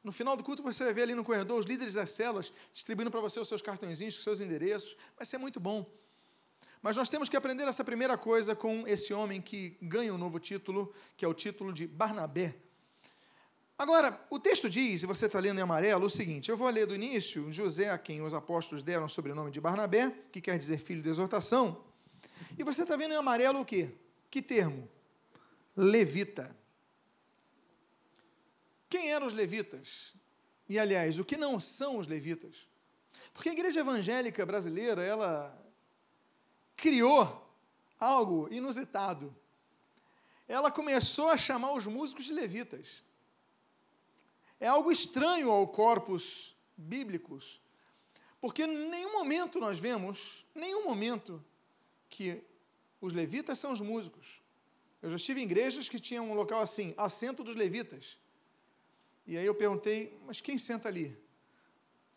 No 0.04 0.12
final 0.12 0.38
do 0.38 0.44
culto, 0.44 0.62
você 0.62 0.84
vai 0.84 0.94
ver 0.94 1.04
ali 1.04 1.16
no 1.16 1.24
corredor 1.24 1.60
os 1.60 1.66
líderes 1.66 1.96
das 1.96 2.12
células 2.12 2.54
distribuindo 2.72 3.10
para 3.10 3.20
você 3.20 3.40
os 3.40 3.48
seus 3.48 3.62
cartõezinhos, 3.62 4.18
os 4.18 4.24
seus 4.24 4.40
endereços. 4.40 4.96
Vai 5.18 5.26
ser 5.26 5.38
muito 5.38 5.60
bom. 5.60 5.90
Mas 6.82 6.96
nós 6.96 7.10
temos 7.10 7.28
que 7.28 7.38
aprender 7.38 7.68
essa 7.68 7.84
primeira 7.84 8.18
coisa 8.18 8.56
com 8.56 8.88
esse 8.88 9.14
homem 9.14 9.42
que 9.42 9.78
ganha 9.82 10.14
um 10.14 10.18
novo 10.18 10.40
título, 10.40 10.94
que 11.18 11.26
é 11.26 11.28
o 11.28 11.34
título 11.34 11.74
de 11.74 11.88
Barnabé. 11.88 12.56
Agora, 13.78 14.20
o 14.30 14.40
texto 14.40 14.70
diz, 14.70 15.04
e 15.04 15.06
você 15.06 15.26
está 15.26 15.40
lendo 15.40 15.60
em 15.60 15.62
amarelo, 15.62 16.06
o 16.06 16.10
seguinte: 16.10 16.50
eu 16.50 16.58
vou 16.58 16.70
ler 16.70 16.86
do 16.86 16.96
início, 16.96 17.52
José, 17.52 17.90
a 17.90 17.98
quem 17.98 18.22
os 18.22 18.34
apóstolos 18.34 18.84
deram 18.84 19.06
o 19.06 19.10
sobrenome 19.10 19.52
de 19.52 19.60
Barnabé, 19.60 20.14
que 20.32 20.40
quer 20.40 20.58
dizer 20.58 20.78
filho 20.78 21.02
de 21.02 21.10
exortação. 21.10 21.84
E 22.58 22.64
você 22.64 22.84
está 22.84 22.96
vendo 22.96 23.14
em 23.14 23.18
amarelo 23.18 23.62
o 23.62 23.66
quê? 23.66 23.92
Que 24.30 24.42
termo? 24.42 24.88
Levita. 25.76 26.56
Quem 28.90 29.12
eram 29.12 29.26
os 29.26 29.34
levitas? 29.34 30.14
E, 30.68 30.78
aliás, 30.78 31.18
o 31.18 31.26
que 31.26 31.38
não 31.38 31.60
são 31.60 31.98
os 31.98 32.08
levitas? 32.08 32.68
Porque 33.34 33.50
a 33.50 33.54
igreja 33.54 33.80
evangélica 33.80 34.46
brasileira, 34.46 35.02
ela, 35.02 35.58
criou 36.82 37.48
algo 38.00 38.48
inusitado. 38.52 39.36
Ela 40.48 40.72
começou 40.72 41.30
a 41.30 41.38
chamar 41.38 41.74
os 41.74 41.86
músicos 41.86 42.26
de 42.26 42.34
levitas. 42.34 43.04
É 44.62 44.68
algo 44.68 44.92
estranho 44.92 45.50
ao 45.50 45.68
corpus 45.68 46.56
bíblicos, 46.78 47.60
porque 48.40 48.62
em 48.62 48.90
nenhum 48.90 49.12
momento 49.12 49.60
nós 49.60 49.80
vemos, 49.80 50.46
nenhum 50.54 50.86
momento, 50.86 51.44
que 52.08 52.44
os 53.02 53.12
levitas 53.12 53.58
são 53.58 53.74
os 53.74 53.82
músicos. 53.82 54.40
Eu 55.02 55.10
já 55.10 55.16
estive 55.16 55.42
em 55.42 55.46
igrejas 55.46 55.90
que 55.90 56.00
tinham 56.00 56.30
um 56.30 56.36
local 56.36 56.62
assim, 56.62 56.94
assento 56.96 57.44
dos 57.44 57.56
levitas. 57.56 58.20
E 59.26 59.36
aí 59.36 59.48
eu 59.48 59.56
perguntei, 59.56 60.16
mas 60.28 60.40
quem 60.40 60.60
senta 60.60 60.88
ali? 60.88 61.18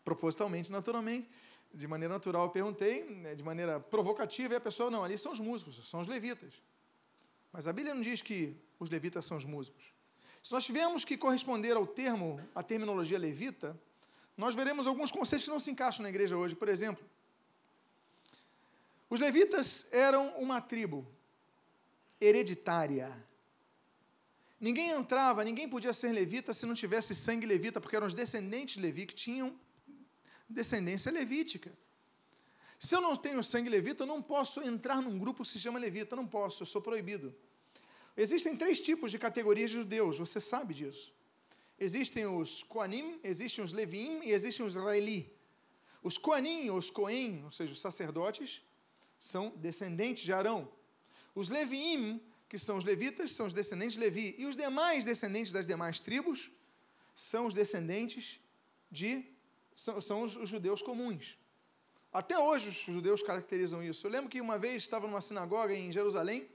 Propositalmente, 0.03 0.71
naturalmente, 0.71 1.27
de 1.73 1.87
maneira 1.87 2.13
natural, 2.13 2.43
eu 2.43 2.51
perguntei, 2.51 3.05
né, 3.05 3.33
de 3.33 3.41
maneira 3.41 3.79
provocativa, 3.79 4.53
e 4.53 4.57
a 4.57 4.61
pessoa, 4.61 4.91
não, 4.91 5.03
ali 5.03 5.17
são 5.17 5.31
os 5.31 5.39
músicos, 5.39 5.89
são 5.89 5.99
os 5.99 6.07
levitas. 6.07 6.61
Mas 7.51 7.67
a 7.67 7.73
Bíblia 7.73 7.95
não 7.95 8.03
diz 8.03 8.21
que 8.21 8.55
os 8.79 8.87
levitas 8.87 9.25
são 9.25 9.35
os 9.35 9.45
músicos. 9.45 9.94
Se 10.45 10.53
nós 10.53 10.63
tivermos 10.63 11.03
que 11.03 11.17
corresponder 11.17 11.75
ao 11.75 11.87
termo, 11.87 12.39
à 12.53 12.61
terminologia 12.61 13.17
levita, 13.17 13.75
nós 14.37 14.53
veremos 14.53 14.85
alguns 14.85 15.11
conceitos 15.11 15.43
que 15.43 15.49
não 15.49 15.59
se 15.59 15.71
encaixam 15.71 16.03
na 16.03 16.09
igreja 16.09 16.37
hoje. 16.37 16.55
Por 16.55 16.69
exemplo, 16.69 17.03
os 19.09 19.19
levitas 19.19 19.87
eram 19.91 20.27
uma 20.37 20.61
tribo 20.61 21.03
hereditária. 22.21 23.11
Ninguém 24.59 24.91
entrava, 24.91 25.43
ninguém 25.43 25.67
podia 25.67 25.91
ser 25.91 26.11
levita 26.11 26.53
se 26.53 26.67
não 26.67 26.75
tivesse 26.75 27.15
sangue 27.15 27.47
levita, 27.47 27.81
porque 27.81 27.95
eram 27.95 28.05
os 28.05 28.13
descendentes 28.13 28.75
de 28.75 28.81
Levi 28.81 29.07
que 29.07 29.15
tinham 29.15 29.59
descendência 30.47 31.11
levítica. 31.11 31.75
Se 32.77 32.95
eu 32.95 33.01
não 33.01 33.15
tenho 33.15 33.43
sangue 33.43 33.67
levita, 33.67 34.03
eu 34.03 34.07
não 34.07 34.21
posso 34.21 34.61
entrar 34.61 35.01
num 35.01 35.17
grupo 35.17 35.41
que 35.41 35.49
se 35.49 35.59
chama 35.59 35.79
levita, 35.79 36.15
não 36.15 36.27
posso, 36.27 36.61
eu 36.61 36.67
sou 36.67 36.83
proibido. 36.83 37.35
Existem 38.17 38.55
três 38.55 38.79
tipos 38.79 39.11
de 39.11 39.19
categorias 39.19 39.69
de 39.69 39.77
judeus, 39.77 40.17
você 40.17 40.39
sabe 40.39 40.73
disso. 40.73 41.13
Existem 41.77 42.25
os 42.25 42.63
Koanim, 42.63 43.19
existem 43.23 43.63
os 43.63 43.73
Levim 43.73 44.21
e 44.23 44.31
existem 44.31 44.65
os 44.65 44.75
Israeli. 44.75 45.33
Os 46.01 46.17
Koanim, 46.17 46.69
os 46.69 46.89
Coen, 46.89 47.43
ou 47.43 47.51
seja, 47.51 47.73
os 47.73 47.81
sacerdotes, 47.81 48.61
são 49.19 49.49
descendentes 49.57 50.23
de 50.23 50.31
Arão. 50.31 50.71
Os 51.33 51.49
Leviim, 51.49 52.21
que 52.47 52.57
são 52.57 52.77
os 52.77 52.85
levitas, 52.85 53.33
são 53.33 53.47
os 53.47 53.53
descendentes 53.53 53.95
de 53.95 53.99
Levi. 53.99 54.35
E 54.37 54.45
os 54.45 54.55
demais 54.55 55.03
descendentes 55.03 55.51
das 55.51 55.67
demais 55.67 55.99
tribos 55.99 56.51
são 57.13 57.45
os 57.47 57.53
descendentes 57.53 58.39
de. 58.89 59.25
são, 59.75 59.99
são 59.99 60.21
os, 60.21 60.37
os 60.37 60.47
judeus 60.47 60.81
comuns. 60.81 61.37
Até 62.13 62.39
hoje 62.39 62.69
os 62.69 62.75
judeus 62.75 63.21
caracterizam 63.21 63.83
isso. 63.83 64.07
Eu 64.07 64.11
lembro 64.11 64.29
que 64.29 64.39
uma 64.39 64.57
vez 64.57 64.83
estava 64.83 65.05
numa 65.07 65.19
sinagoga 65.19 65.73
em 65.73 65.91
Jerusalém, 65.91 66.47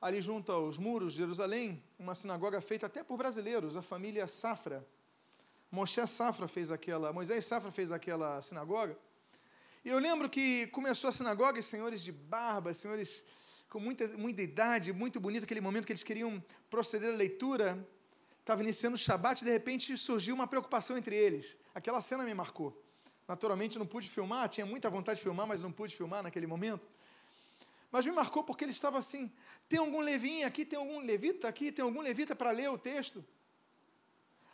ali 0.00 0.20
junto 0.20 0.52
aos 0.52 0.78
muros 0.78 1.12
de 1.12 1.18
Jerusalém, 1.18 1.82
uma 1.98 2.14
sinagoga 2.14 2.60
feita 2.60 2.86
até 2.86 3.02
por 3.02 3.16
brasileiros, 3.16 3.76
a 3.76 3.82
família 3.82 4.26
Safra. 4.28 4.86
Moshe 5.70 6.04
Safra 6.06 6.46
fez 6.46 6.70
aquela, 6.70 7.12
Moisés 7.12 7.44
Safra 7.44 7.70
fez 7.70 7.92
aquela 7.92 8.40
sinagoga. 8.40 8.96
E 9.84 9.88
eu 9.88 9.98
lembro 9.98 10.28
que 10.28 10.66
começou 10.68 11.08
a 11.08 11.12
sinagoga, 11.12 11.58
e 11.58 11.62
senhores 11.62 12.02
de 12.02 12.12
barba, 12.12 12.72
senhores 12.72 13.24
com 13.68 13.78
muita, 13.78 14.06
muita 14.16 14.40
idade, 14.40 14.92
muito 14.92 15.20
bonito, 15.20 15.44
aquele 15.44 15.60
momento 15.60 15.86
que 15.86 15.92
eles 15.92 16.02
queriam 16.02 16.42
proceder 16.70 17.12
à 17.12 17.16
leitura, 17.16 17.86
estava 18.40 18.62
iniciando 18.62 18.94
o 18.94 18.98
Shabat, 18.98 19.42
e 19.42 19.44
de 19.44 19.50
repente 19.50 19.96
surgiu 19.96 20.34
uma 20.34 20.46
preocupação 20.46 20.96
entre 20.96 21.14
eles. 21.14 21.56
Aquela 21.74 22.00
cena 22.00 22.24
me 22.24 22.32
marcou. 22.32 22.82
Naturalmente 23.26 23.78
não 23.78 23.86
pude 23.86 24.08
filmar, 24.08 24.48
tinha 24.48 24.64
muita 24.64 24.88
vontade 24.88 25.18
de 25.18 25.22
filmar, 25.22 25.46
mas 25.46 25.60
não 25.60 25.70
pude 25.70 25.94
filmar 25.94 26.22
naquele 26.22 26.46
momento. 26.46 26.90
Mas 27.90 28.04
me 28.04 28.12
marcou 28.12 28.44
porque 28.44 28.64
ele 28.64 28.72
estava 28.72 28.98
assim: 28.98 29.32
tem 29.68 29.78
algum 29.78 30.00
levinho 30.00 30.46
aqui, 30.46 30.64
tem 30.64 30.78
algum 30.78 31.00
levita 31.00 31.48
aqui, 31.48 31.72
tem 31.72 31.82
algum 31.82 32.00
levita 32.00 32.36
para 32.36 32.50
ler 32.50 32.70
o 32.70 32.78
texto? 32.78 33.24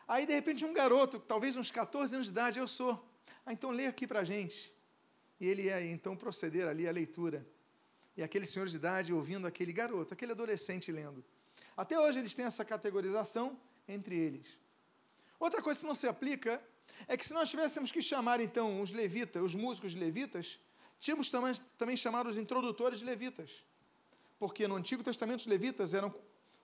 Aí, 0.06 0.26
de 0.26 0.34
repente, 0.34 0.64
um 0.64 0.72
garoto, 0.72 1.18
talvez 1.18 1.56
uns 1.56 1.70
14 1.70 2.14
anos 2.14 2.26
de 2.26 2.32
idade, 2.32 2.58
eu 2.58 2.68
sou. 2.68 3.02
Ah, 3.44 3.52
então 3.52 3.70
lê 3.70 3.86
aqui 3.86 4.06
para 4.06 4.20
a 4.20 4.24
gente. 4.24 4.72
E 5.40 5.46
ele 5.46 5.62
ia 5.62 5.84
então 5.84 6.16
proceder 6.16 6.68
ali 6.68 6.86
à 6.86 6.92
leitura. 6.92 7.46
E 8.16 8.22
aquele 8.22 8.46
senhor 8.46 8.68
de 8.68 8.76
idade 8.76 9.12
ouvindo 9.12 9.46
aquele 9.46 9.72
garoto, 9.72 10.14
aquele 10.14 10.32
adolescente 10.32 10.92
lendo. 10.92 11.24
Até 11.76 11.98
hoje 11.98 12.20
eles 12.20 12.34
têm 12.34 12.44
essa 12.44 12.64
categorização 12.64 13.58
entre 13.88 14.14
eles. 14.16 14.58
Outra 15.40 15.60
coisa 15.60 15.80
que 15.80 15.86
não 15.86 15.94
se 15.94 16.06
aplica 16.06 16.62
é 17.08 17.16
que 17.16 17.26
se 17.26 17.34
nós 17.34 17.50
tivéssemos 17.50 17.90
que 17.90 18.00
chamar 18.00 18.40
então 18.40 18.80
os 18.80 18.92
levitas, 18.92 19.42
os 19.42 19.54
músicos 19.54 19.94
levitas, 19.94 20.60
tínhamos 20.98 21.30
também, 21.30 21.54
também 21.76 21.96
chamar 21.96 22.26
os 22.26 22.36
introdutores 22.36 22.98
de 22.98 23.04
levitas. 23.04 23.64
Porque 24.38 24.66
no 24.66 24.76
Antigo 24.76 25.02
Testamento 25.02 25.40
os 25.40 25.46
levitas 25.46 25.94
eram, 25.94 26.14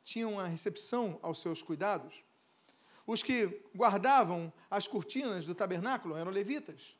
tinham 0.03 0.39
a 0.39 0.47
recepção 0.47 1.19
aos 1.23 1.41
seus 1.41 1.63
cuidados. 1.63 2.15
Os 3.07 3.23
que 3.23 3.65
guardavam 3.75 4.53
as 4.71 4.87
cortinas 4.87 5.47
do 5.47 5.55
tabernáculo 5.55 6.17
eram 6.17 6.31
levitas. 6.31 6.97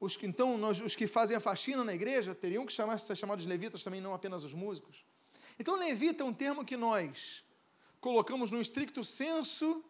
Os 0.00 0.16
que, 0.16 0.26
então, 0.26 0.58
nós, 0.58 0.80
os 0.80 0.96
que 0.96 1.06
fazem 1.06 1.36
a 1.36 1.40
faxina 1.40 1.84
na 1.84 1.94
igreja 1.94 2.34
teriam 2.34 2.66
que 2.66 2.72
chamar, 2.72 2.98
ser 2.98 3.16
chamados 3.16 3.44
de 3.44 3.48
levitas 3.48 3.84
também, 3.84 4.00
não 4.00 4.14
apenas 4.14 4.42
os 4.42 4.52
músicos. 4.52 5.04
Então, 5.58 5.76
levita 5.76 6.24
é 6.24 6.26
um 6.26 6.32
termo 6.32 6.64
que 6.64 6.76
nós 6.76 7.44
colocamos 8.00 8.50
no 8.50 8.60
estricto 8.60 9.04
senso, 9.04 9.84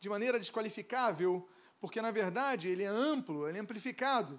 de 0.00 0.08
maneira 0.08 0.38
desqualificável, 0.38 1.48
porque, 1.80 2.02
na 2.02 2.10
verdade, 2.10 2.68
ele 2.68 2.82
é 2.82 2.88
amplo, 2.88 3.48
ele 3.48 3.56
é 3.58 3.60
amplificado. 3.60 4.38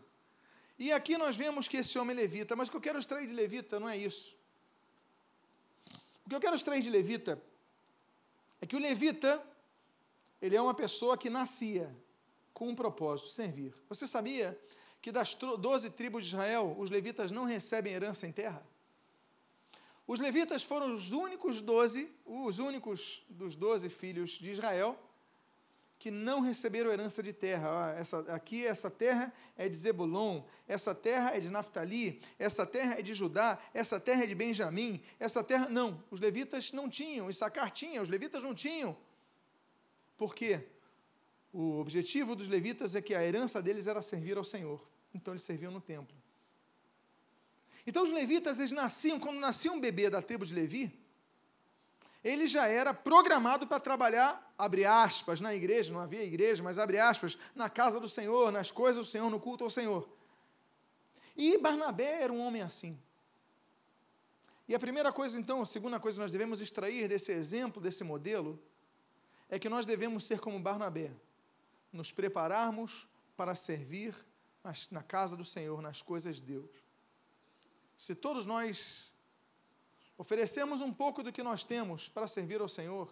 E 0.80 0.94
aqui 0.94 1.18
nós 1.18 1.36
vemos 1.36 1.68
que 1.68 1.76
esse 1.76 2.00
homem 2.00 2.16
é 2.16 2.22
levita, 2.22 2.56
mas 2.56 2.70
o 2.70 2.72
que 2.72 2.78
eu 2.78 2.82
quero 2.82 2.98
extrair 2.98 3.28
de 3.28 3.34
levita 3.34 3.80
não 3.82 3.90
é 3.90 3.98
isso. 3.98 4.38
O 6.26 6.30
que 6.30 6.36
eu 6.36 6.40
quero 6.40 6.56
extrair 6.56 6.82
de 6.82 6.90
levita 6.90 7.42
é 8.62 8.66
que 8.66 8.78
o 8.78 8.80
levita, 8.80 9.44
ele 10.42 10.56
é 10.56 10.62
uma 10.62 10.74
pessoa 10.74 11.18
que 11.18 11.30
nascia 11.30 11.94
com 12.54 12.70
um 12.70 12.76
propósito, 12.76 13.28
servir. 13.30 13.74
Você 13.90 14.08
sabia 14.08 14.58
que 15.02 15.12
das 15.12 15.36
doze 15.36 15.90
tribos 15.90 16.24
de 16.24 16.30
Israel, 16.30 16.76
os 16.80 16.90
levitas 16.90 17.30
não 17.30 17.44
recebem 17.44 17.94
herança 17.94 18.26
em 18.26 18.32
terra? 18.32 18.66
Os 20.08 20.18
levitas 20.20 20.64
foram 20.64 20.94
os 20.94 21.12
únicos 21.12 21.62
doze, 21.62 22.10
os 22.26 22.58
únicos 22.58 23.22
dos 23.28 23.56
doze 23.56 23.90
filhos 23.90 24.32
de 24.32 24.52
Israel 24.52 24.98
que 26.00 26.10
não 26.10 26.40
receberam 26.40 26.92
herança 26.92 27.22
de 27.22 27.34
terra. 27.34 27.94
essa, 28.00 28.20
aqui, 28.34 28.66
essa 28.66 28.90
terra 28.90 29.34
é 29.58 29.68
de 29.68 29.76
Zebulon, 29.76 30.44
essa 30.66 30.96
terra 30.96 31.36
é 31.36 31.42
de 31.42 31.50
Naftali, 31.50 32.22
essa 32.40 32.66
terra 32.66 32.98
é 32.98 33.02
de 33.02 33.14
Judá, 33.14 33.60
essa 33.74 34.00
terra 34.00 34.24
é 34.24 34.26
de 34.26 34.34
Benjamim, 34.34 35.04
essa 35.20 35.44
terra. 35.44 35.68
Não, 35.68 36.02
os 36.10 36.22
levitas 36.22 36.72
não 36.72 36.90
tinham, 36.90 37.30
Issacar 37.30 37.70
tinha, 37.70 38.02
os 38.02 38.08
levitas 38.08 38.46
não 38.46 38.56
tinham. 38.56 38.98
Por 40.16 40.34
quê? 40.34 40.66
O 41.52 41.80
objetivo 41.80 42.34
dos 42.34 42.48
levitas 42.48 42.96
é 42.96 43.02
que 43.02 43.14
a 43.14 43.24
herança 43.24 43.62
deles 43.62 43.86
era 43.86 44.02
servir 44.02 44.38
ao 44.38 44.44
Senhor. 44.44 44.88
Então 45.14 45.34
eles 45.34 45.44
serviam 45.44 45.72
no 45.72 45.82
templo. 45.82 46.16
Então 47.86 48.04
os 48.04 48.10
levitas, 48.10 48.60
eles 48.60 48.72
nasciam, 48.72 49.20
quando 49.20 49.40
nascia 49.40 49.72
um 49.72 49.82
bebê 49.82 50.10
da 50.10 50.22
tribo 50.22 50.46
de 50.46 50.54
Levi, 50.54 50.98
ele 52.24 52.48
já 52.48 52.68
era 52.68 52.94
programado 52.94 53.66
para 53.66 53.80
trabalhar, 53.80 54.54
abre 54.58 54.86
aspas, 54.86 55.40
na 55.40 55.56
igreja, 55.56 55.94
não 55.94 56.02
havia 56.02 56.24
igreja, 56.24 56.62
mas 56.62 56.78
abre 56.78 57.00
aspas, 57.00 57.38
na 57.56 57.70
casa 57.70 58.00
do 58.00 58.10
Senhor, 58.10 58.52
nas 58.52 58.72
coisas 58.72 59.06
do 59.06 59.10
Senhor, 59.10 59.30
no 59.30 59.40
culto 59.40 59.64
ao 59.64 59.70
Senhor. 59.70 60.10
E 61.36 61.58
Barnabé 61.58 62.22
era 62.22 62.34
um 62.34 62.40
homem 62.40 62.62
assim. 62.62 63.00
E 64.68 64.76
a 64.76 64.80
primeira 64.80 65.12
coisa, 65.12 65.40
então, 65.40 65.62
a 65.62 65.66
segunda 65.66 66.00
coisa 66.00 66.18
que 66.18 66.22
nós 66.22 66.32
devemos 66.32 66.62
extrair 66.62 67.08
desse 67.08 67.32
exemplo, 67.32 67.82
desse 67.82 68.04
modelo, 68.04 68.62
é 69.50 69.58
que 69.58 69.70
nós 69.70 69.86
devemos 69.86 70.26
ser 70.26 70.40
como 70.40 70.60
Barnabé 70.60 71.12
nos 71.92 72.12
prepararmos 72.12 73.08
para 73.36 73.56
servir 73.56 74.14
na 74.92 75.02
casa 75.02 75.36
do 75.36 75.46
Senhor, 75.46 75.82
nas 75.82 76.02
coisas 76.02 76.36
de 76.36 76.44
Deus. 76.44 76.70
Se 77.98 78.14
todos 78.14 78.46
nós 78.46 79.09
oferecemos 80.20 80.82
um 80.82 80.92
pouco 80.92 81.24
do 81.24 81.32
que 81.32 81.42
nós 81.42 81.64
temos 81.64 82.10
para 82.10 82.28
servir 82.28 82.60
ao 82.60 82.68
Senhor, 82.68 83.08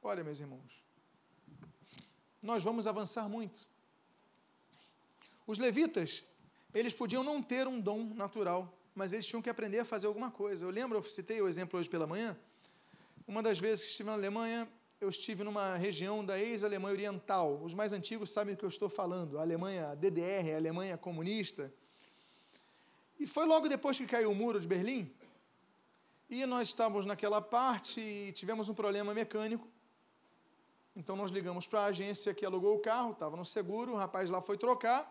olha, 0.00 0.22
meus 0.22 0.38
irmãos, 0.38 0.80
nós 2.40 2.62
vamos 2.62 2.86
avançar 2.86 3.28
muito. 3.28 3.66
Os 5.44 5.58
levitas, 5.58 6.22
eles 6.72 6.94
podiam 6.94 7.24
não 7.24 7.42
ter 7.42 7.66
um 7.66 7.80
dom 7.80 8.04
natural, 8.14 8.72
mas 8.94 9.12
eles 9.12 9.26
tinham 9.26 9.42
que 9.42 9.50
aprender 9.50 9.80
a 9.80 9.84
fazer 9.84 10.06
alguma 10.06 10.30
coisa. 10.30 10.64
Eu 10.64 10.70
lembro, 10.70 10.96
eu 10.96 11.02
citei 11.02 11.42
o 11.42 11.48
exemplo 11.48 11.78
hoje 11.78 11.90
pela 11.90 12.06
manhã, 12.06 12.38
uma 13.26 13.42
das 13.42 13.58
vezes 13.58 13.84
que 13.84 13.90
estive 13.90 14.08
na 14.08 14.14
Alemanha, 14.14 14.68
eu 15.00 15.08
estive 15.08 15.42
numa 15.42 15.76
região 15.76 16.24
da 16.24 16.38
ex-Alemanha 16.38 16.94
Oriental. 16.94 17.60
Os 17.64 17.74
mais 17.74 17.92
antigos 17.92 18.30
sabem 18.30 18.54
do 18.54 18.58
que 18.58 18.64
eu 18.64 18.68
estou 18.68 18.88
falando. 18.88 19.38
A 19.38 19.42
Alemanha 19.42 19.96
DDR, 19.96 20.52
a 20.54 20.56
Alemanha 20.56 20.96
comunista. 20.96 21.74
E 23.18 23.26
foi 23.26 23.44
logo 23.44 23.68
depois 23.68 23.98
que 23.98 24.06
caiu 24.06 24.30
o 24.30 24.34
muro 24.34 24.60
de 24.60 24.68
Berlim. 24.68 25.12
E 26.34 26.46
nós 26.46 26.68
estávamos 26.68 27.04
naquela 27.04 27.42
parte 27.42 28.00
e 28.00 28.32
tivemos 28.32 28.66
um 28.70 28.72
problema 28.72 29.12
mecânico. 29.12 29.68
Então 30.96 31.14
nós 31.14 31.30
ligamos 31.30 31.68
para 31.68 31.80
a 31.80 31.84
agência 31.92 32.32
que 32.32 32.42
alugou 32.46 32.74
o 32.74 32.78
carro, 32.78 33.12
estava 33.12 33.36
no 33.36 33.44
seguro, 33.44 33.92
o 33.92 33.96
rapaz 33.96 34.30
lá 34.30 34.40
foi 34.40 34.56
trocar. 34.56 35.02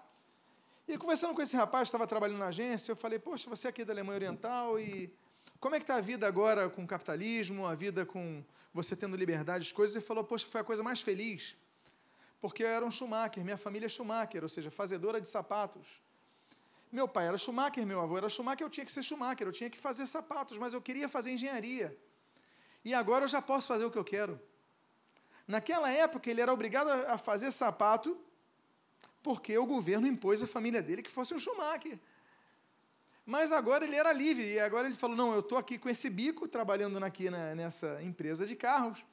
E 0.88 0.98
conversando 0.98 1.36
com 1.36 1.42
esse 1.44 1.56
rapaz 1.56 1.84
que 1.84 1.90
estava 1.90 2.08
trabalhando 2.08 2.40
na 2.40 2.48
agência, 2.48 2.92
eu 2.92 2.96
falei, 2.96 3.20
poxa, 3.20 3.48
você 3.48 3.68
é 3.68 3.70
aqui 3.70 3.86
da 3.86 3.94
Alemanha 3.94 4.16
Oriental 4.16 4.80
e 4.80 5.13
como 5.60 5.75
é 5.75 5.78
que 5.78 5.84
está 5.84 5.98
a 5.98 6.01
vida 6.01 6.25
agora 6.25 6.68
com 6.72 6.84
o 6.84 6.88
capitalismo, 6.88 7.68
a 7.68 7.75
vida 7.75 8.04
com 8.04 8.44
você 8.74 8.96
tendo 8.96 9.16
liberdade 9.16 9.68
de 9.68 9.74
coisas? 9.75 9.96
Ele 9.96 10.04
falou, 10.04 10.24
poxa, 10.24 10.48
foi 10.48 10.62
a 10.62 10.63
coisa 10.63 10.82
mais 10.82 11.01
feliz, 11.01 11.56
porque 12.42 12.63
eu 12.63 12.68
era 12.68 12.84
um 12.84 12.90
Schumacher, 12.90 13.44
minha 13.44 13.58
família 13.58 13.86
é 13.86 13.90
Schumacher, 13.90 14.42
ou 14.42 14.50
seja, 14.50 14.72
fazedora 14.72 15.22
de 15.22 15.30
sapatos. 15.30 16.01
Meu 16.91 17.07
pai 17.07 17.27
era 17.27 17.38
Schumacher, 17.38 17.86
meu 17.86 18.01
avô 18.01 18.17
era 18.17 18.27
Schumacher, 18.27 18.65
eu 18.65 18.69
tinha 18.69 18.86
que 18.86 18.91
ser 18.91 19.01
Schumacher, 19.01 19.48
eu 19.48 19.51
tinha 19.51 19.69
que 19.69 19.77
fazer 19.77 20.05
sapatos, 20.05 20.57
mas 20.57 20.74
eu 20.74 20.81
queria 20.81 21.07
fazer 21.07 21.31
engenharia. 21.31 21.98
E 22.83 22.93
agora 22.93 23.24
eu 23.24 23.27
já 23.27 23.41
posso 23.41 23.67
fazer 23.67 23.86
o 23.86 23.91
que 23.91 23.98
eu 23.98 24.03
quero. 24.03 24.39
Naquela 25.48 25.89
época, 25.91 26.29
ele 26.29 26.41
era 26.41 26.51
obrigado 26.51 26.89
a 26.89 27.17
fazer 27.17 27.51
sapato 27.51 28.17
porque 29.24 29.57
o 29.57 29.65
governo 29.65 30.07
impôs 30.07 30.41
à 30.43 30.48
família 30.48 30.81
dele 30.81 31.01
que 31.01 31.12
fosse 31.12 31.33
um 31.33 31.39
Schumacher. 31.39 32.00
Mas 33.25 33.51
agora 33.51 33.86
ele 33.86 33.95
era 33.95 34.12
livre, 34.12 34.53
e 34.53 34.60
agora 34.60 34.88
ele 34.88 34.95
falou: 34.95 35.15
não, 35.15 35.33
eu 35.33 35.41
estou 35.41 35.57
aqui 35.57 35.77
com 35.77 35.88
esse 35.88 36.10
bico, 36.10 36.48
trabalhando 36.48 37.01
aqui 37.03 37.29
na, 37.29 37.53
nessa 37.53 38.01
empresa 38.01 38.45
de 38.45 38.55
carros, 38.55 39.05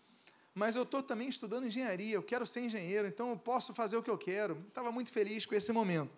mas 0.54 0.74
eu 0.74 0.82
estou 0.82 1.02
também 1.02 1.28
estudando 1.28 1.66
engenharia, 1.66 2.14
eu 2.14 2.22
quero 2.22 2.46
ser 2.46 2.60
engenheiro, 2.60 3.06
então 3.06 3.30
eu 3.30 3.36
posso 3.36 3.74
fazer 3.74 3.96
o 3.96 4.02
que 4.02 4.10
eu 4.10 4.18
quero. 4.18 4.64
Estava 4.68 4.90
muito 4.90 5.12
feliz 5.12 5.44
com 5.44 5.54
esse 5.54 5.72
momento. 5.72 6.16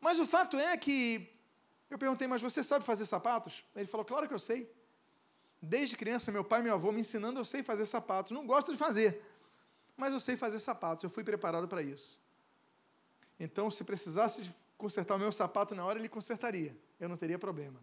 Mas 0.00 0.18
o 0.18 0.26
fato 0.26 0.56
é 0.56 0.76
que 0.76 1.28
eu 1.90 1.98
perguntei, 1.98 2.26
mas 2.26 2.40
você 2.40 2.62
sabe 2.62 2.84
fazer 2.84 3.04
sapatos? 3.04 3.64
Ele 3.74 3.86
falou, 3.86 4.04
claro 4.04 4.26
que 4.28 4.34
eu 4.34 4.38
sei. 4.38 4.72
Desde 5.60 5.96
criança, 5.96 6.32
meu 6.32 6.44
pai 6.44 6.60
e 6.60 6.62
meu 6.62 6.74
avô 6.74 6.90
me 6.90 7.00
ensinando, 7.00 7.38
eu 7.38 7.44
sei 7.44 7.62
fazer 7.62 7.84
sapatos. 7.84 8.32
Não 8.32 8.46
gosto 8.46 8.72
de 8.72 8.78
fazer, 8.78 9.22
mas 9.96 10.12
eu 10.12 10.20
sei 10.20 10.36
fazer 10.36 10.58
sapatos, 10.58 11.04
eu 11.04 11.10
fui 11.10 11.22
preparado 11.22 11.68
para 11.68 11.82
isso. 11.82 12.18
Então, 13.38 13.70
se 13.70 13.84
precisasse 13.84 14.54
consertar 14.78 15.16
o 15.16 15.18
meu 15.18 15.30
sapato 15.30 15.74
na 15.74 15.84
hora, 15.84 15.98
ele 15.98 16.08
consertaria, 16.08 16.74
eu 16.98 17.08
não 17.08 17.16
teria 17.16 17.38
problema. 17.38 17.78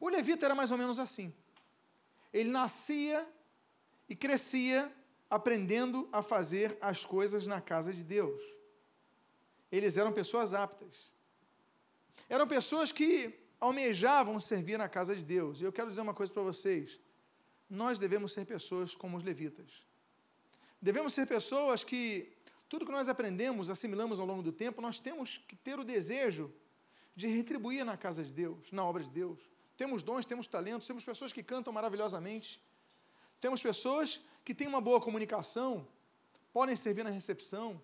O 0.00 0.08
levita 0.08 0.46
era 0.46 0.54
mais 0.54 0.72
ou 0.72 0.78
menos 0.78 0.98
assim. 0.98 1.32
Ele 2.32 2.50
nascia 2.50 3.28
e 4.08 4.16
crescia 4.16 4.92
aprendendo 5.30 6.08
a 6.10 6.22
fazer 6.22 6.76
as 6.80 7.04
coisas 7.04 7.46
na 7.46 7.60
casa 7.60 7.92
de 7.92 8.02
Deus. 8.02 8.42
Eles 9.70 9.96
eram 9.96 10.12
pessoas 10.12 10.54
aptas. 10.54 11.11
Eram 12.28 12.46
pessoas 12.46 12.90
que 12.92 13.38
almejavam 13.60 14.40
servir 14.40 14.76
na 14.76 14.88
casa 14.88 15.14
de 15.14 15.24
Deus. 15.24 15.60
E 15.60 15.64
eu 15.64 15.72
quero 15.72 15.88
dizer 15.88 16.00
uma 16.00 16.14
coisa 16.14 16.32
para 16.32 16.42
vocês: 16.42 16.98
nós 17.68 17.98
devemos 17.98 18.32
ser 18.32 18.44
pessoas 18.44 18.94
como 18.94 19.16
os 19.16 19.22
levitas. 19.22 19.84
Devemos 20.80 21.14
ser 21.14 21.26
pessoas 21.26 21.84
que 21.84 22.32
tudo 22.68 22.86
que 22.86 22.92
nós 22.92 23.08
aprendemos, 23.08 23.70
assimilamos 23.70 24.18
ao 24.18 24.26
longo 24.26 24.42
do 24.42 24.50
tempo, 24.50 24.80
nós 24.80 24.98
temos 24.98 25.36
que 25.36 25.54
ter 25.54 25.78
o 25.78 25.84
desejo 25.84 26.52
de 27.14 27.28
retribuir 27.28 27.84
na 27.84 27.96
casa 27.96 28.24
de 28.24 28.32
Deus, 28.32 28.72
na 28.72 28.84
obra 28.84 29.02
de 29.02 29.10
Deus. 29.10 29.38
Temos 29.76 30.02
dons, 30.02 30.24
temos 30.24 30.46
talentos, 30.46 30.86
temos 30.86 31.04
pessoas 31.04 31.32
que 31.32 31.42
cantam 31.42 31.72
maravilhosamente, 31.72 32.62
temos 33.40 33.62
pessoas 33.62 34.20
que 34.44 34.54
têm 34.54 34.66
uma 34.66 34.80
boa 34.80 35.00
comunicação, 35.00 35.86
podem 36.52 36.74
servir 36.74 37.04
na 37.04 37.10
recepção, 37.10 37.80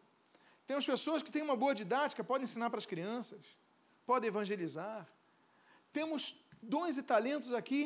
temos 0.67 0.85
pessoas 0.87 1.23
que 1.23 1.31
têm 1.31 1.43
uma 1.43 1.57
boa 1.57 1.75
didática, 1.75 2.25
podem 2.25 2.45
ensinar 2.45 2.71
para 2.71 2.79
as 2.79 2.87
crianças, 2.87 3.41
podem 4.09 4.29
evangelizar, 4.29 5.07
temos 5.93 6.35
dons 6.63 6.97
e 6.97 7.03
talentos 7.03 7.53
aqui 7.53 7.81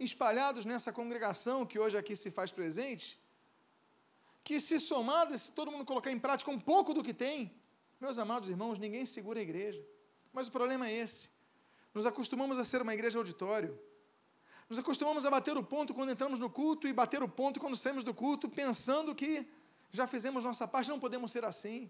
espalhados 0.00 0.64
nessa 0.70 0.90
congregação 0.92 1.64
que 1.64 1.78
hoje 1.78 1.96
aqui 1.96 2.16
se 2.16 2.28
faz 2.38 2.50
presente, 2.50 3.06
que 4.42 4.56
se 4.58 4.80
somadas, 4.80 5.42
se 5.42 5.52
todo 5.52 5.70
mundo 5.70 5.84
colocar 5.84 6.10
em 6.10 6.18
prática 6.18 6.50
um 6.50 6.58
pouco 6.58 6.92
do 6.92 7.04
que 7.04 7.14
tem, 7.14 7.38
meus 8.00 8.18
amados 8.18 8.50
irmãos, 8.50 8.80
ninguém 8.80 9.06
segura 9.06 9.38
a 9.38 9.42
igreja. 9.42 9.80
Mas 10.32 10.48
o 10.48 10.50
problema 10.50 10.88
é 10.88 10.92
esse. 11.04 11.30
Nos 11.94 12.04
acostumamos 12.04 12.58
a 12.58 12.64
ser 12.64 12.82
uma 12.82 12.94
igreja 12.98 13.18
auditório. 13.18 13.78
Nos 14.68 14.78
acostumamos 14.80 15.24
a 15.24 15.30
bater 15.30 15.56
o 15.56 15.62
ponto 15.62 15.94
quando 15.94 16.10
entramos 16.10 16.40
no 16.40 16.50
culto 16.50 16.88
e 16.88 16.92
bater 16.92 17.22
o 17.22 17.28
ponto 17.28 17.60
quando 17.60 17.76
saímos 17.76 18.02
do 18.02 18.12
culto, 18.12 18.48
pensando 18.48 19.14
que 19.14 19.46
já 19.92 20.08
fizemos 20.08 20.42
nossa 20.42 20.66
parte, 20.66 20.90
não 20.90 20.98
podemos 20.98 21.30
ser 21.30 21.44
assim. 21.44 21.88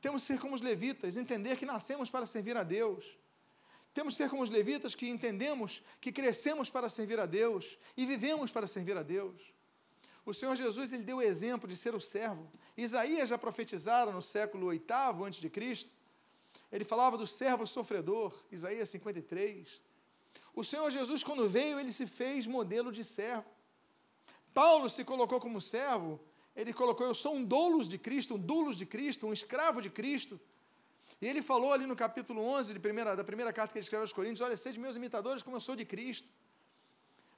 Temos 0.00 0.22
que 0.22 0.28
ser 0.28 0.38
como 0.38 0.54
os 0.54 0.60
levitas, 0.60 1.16
entender 1.16 1.56
que 1.56 1.66
nascemos 1.66 2.10
para 2.10 2.26
servir 2.26 2.56
a 2.56 2.62
Deus. 2.62 3.04
Temos 3.92 4.14
que 4.14 4.18
ser 4.18 4.28
como 4.28 4.42
os 4.42 4.50
levitas 4.50 4.94
que 4.94 5.08
entendemos 5.08 5.82
que 6.00 6.12
crescemos 6.12 6.68
para 6.68 6.88
servir 6.88 7.18
a 7.18 7.26
Deus 7.26 7.78
e 7.96 8.04
vivemos 8.04 8.50
para 8.50 8.66
servir 8.66 8.96
a 8.96 9.02
Deus. 9.02 9.40
O 10.24 10.34
Senhor 10.34 10.54
Jesus 10.56 10.92
ele 10.92 11.04
deu 11.04 11.18
o 11.18 11.22
exemplo 11.22 11.68
de 11.68 11.76
ser 11.76 11.94
o 11.94 12.00
servo. 12.00 12.50
Isaías 12.76 13.28
já 13.28 13.38
profetizara 13.38 14.10
no 14.10 14.20
século 14.20 14.70
VIII 14.70 14.84
a.C. 15.28 15.86
Ele 16.70 16.84
falava 16.84 17.16
do 17.16 17.26
servo 17.26 17.66
sofredor, 17.66 18.34
Isaías 18.50 18.88
53. 18.90 19.80
O 20.54 20.64
Senhor 20.64 20.90
Jesus, 20.90 21.22
quando 21.22 21.48
veio, 21.48 21.78
ele 21.78 21.92
se 21.92 22.06
fez 22.06 22.46
modelo 22.46 22.90
de 22.90 23.04
servo. 23.04 23.46
Paulo 24.52 24.88
se 24.88 25.04
colocou 25.04 25.38
como 25.38 25.60
servo, 25.60 26.20
ele 26.56 26.72
colocou: 26.72 27.06
Eu 27.06 27.14
sou 27.14 27.34
um 27.34 27.44
doulos 27.44 27.88
de 27.88 27.98
Cristo, 27.98 28.34
um 28.34 28.38
doulos 28.38 28.78
de 28.78 28.86
Cristo, 28.86 29.26
um 29.26 29.32
escravo 29.32 29.82
de 29.82 29.90
Cristo. 29.90 30.40
E 31.20 31.26
ele 31.26 31.42
falou 31.42 31.72
ali 31.72 31.86
no 31.86 31.94
capítulo 31.94 32.42
11 32.42 32.72
de 32.72 32.80
primeira, 32.80 33.14
da 33.14 33.22
primeira 33.22 33.52
carta 33.52 33.72
que 33.72 33.78
ele 33.78 33.84
escreveu 33.84 34.02
aos 34.02 34.12
Coríntios: 34.12 34.40
Olha, 34.40 34.56
sede 34.56 34.78
meus 34.78 34.96
imitadores, 34.96 35.42
como 35.42 35.56
eu 35.56 35.60
sou 35.60 35.76
de 35.76 35.84
Cristo. 35.84 36.28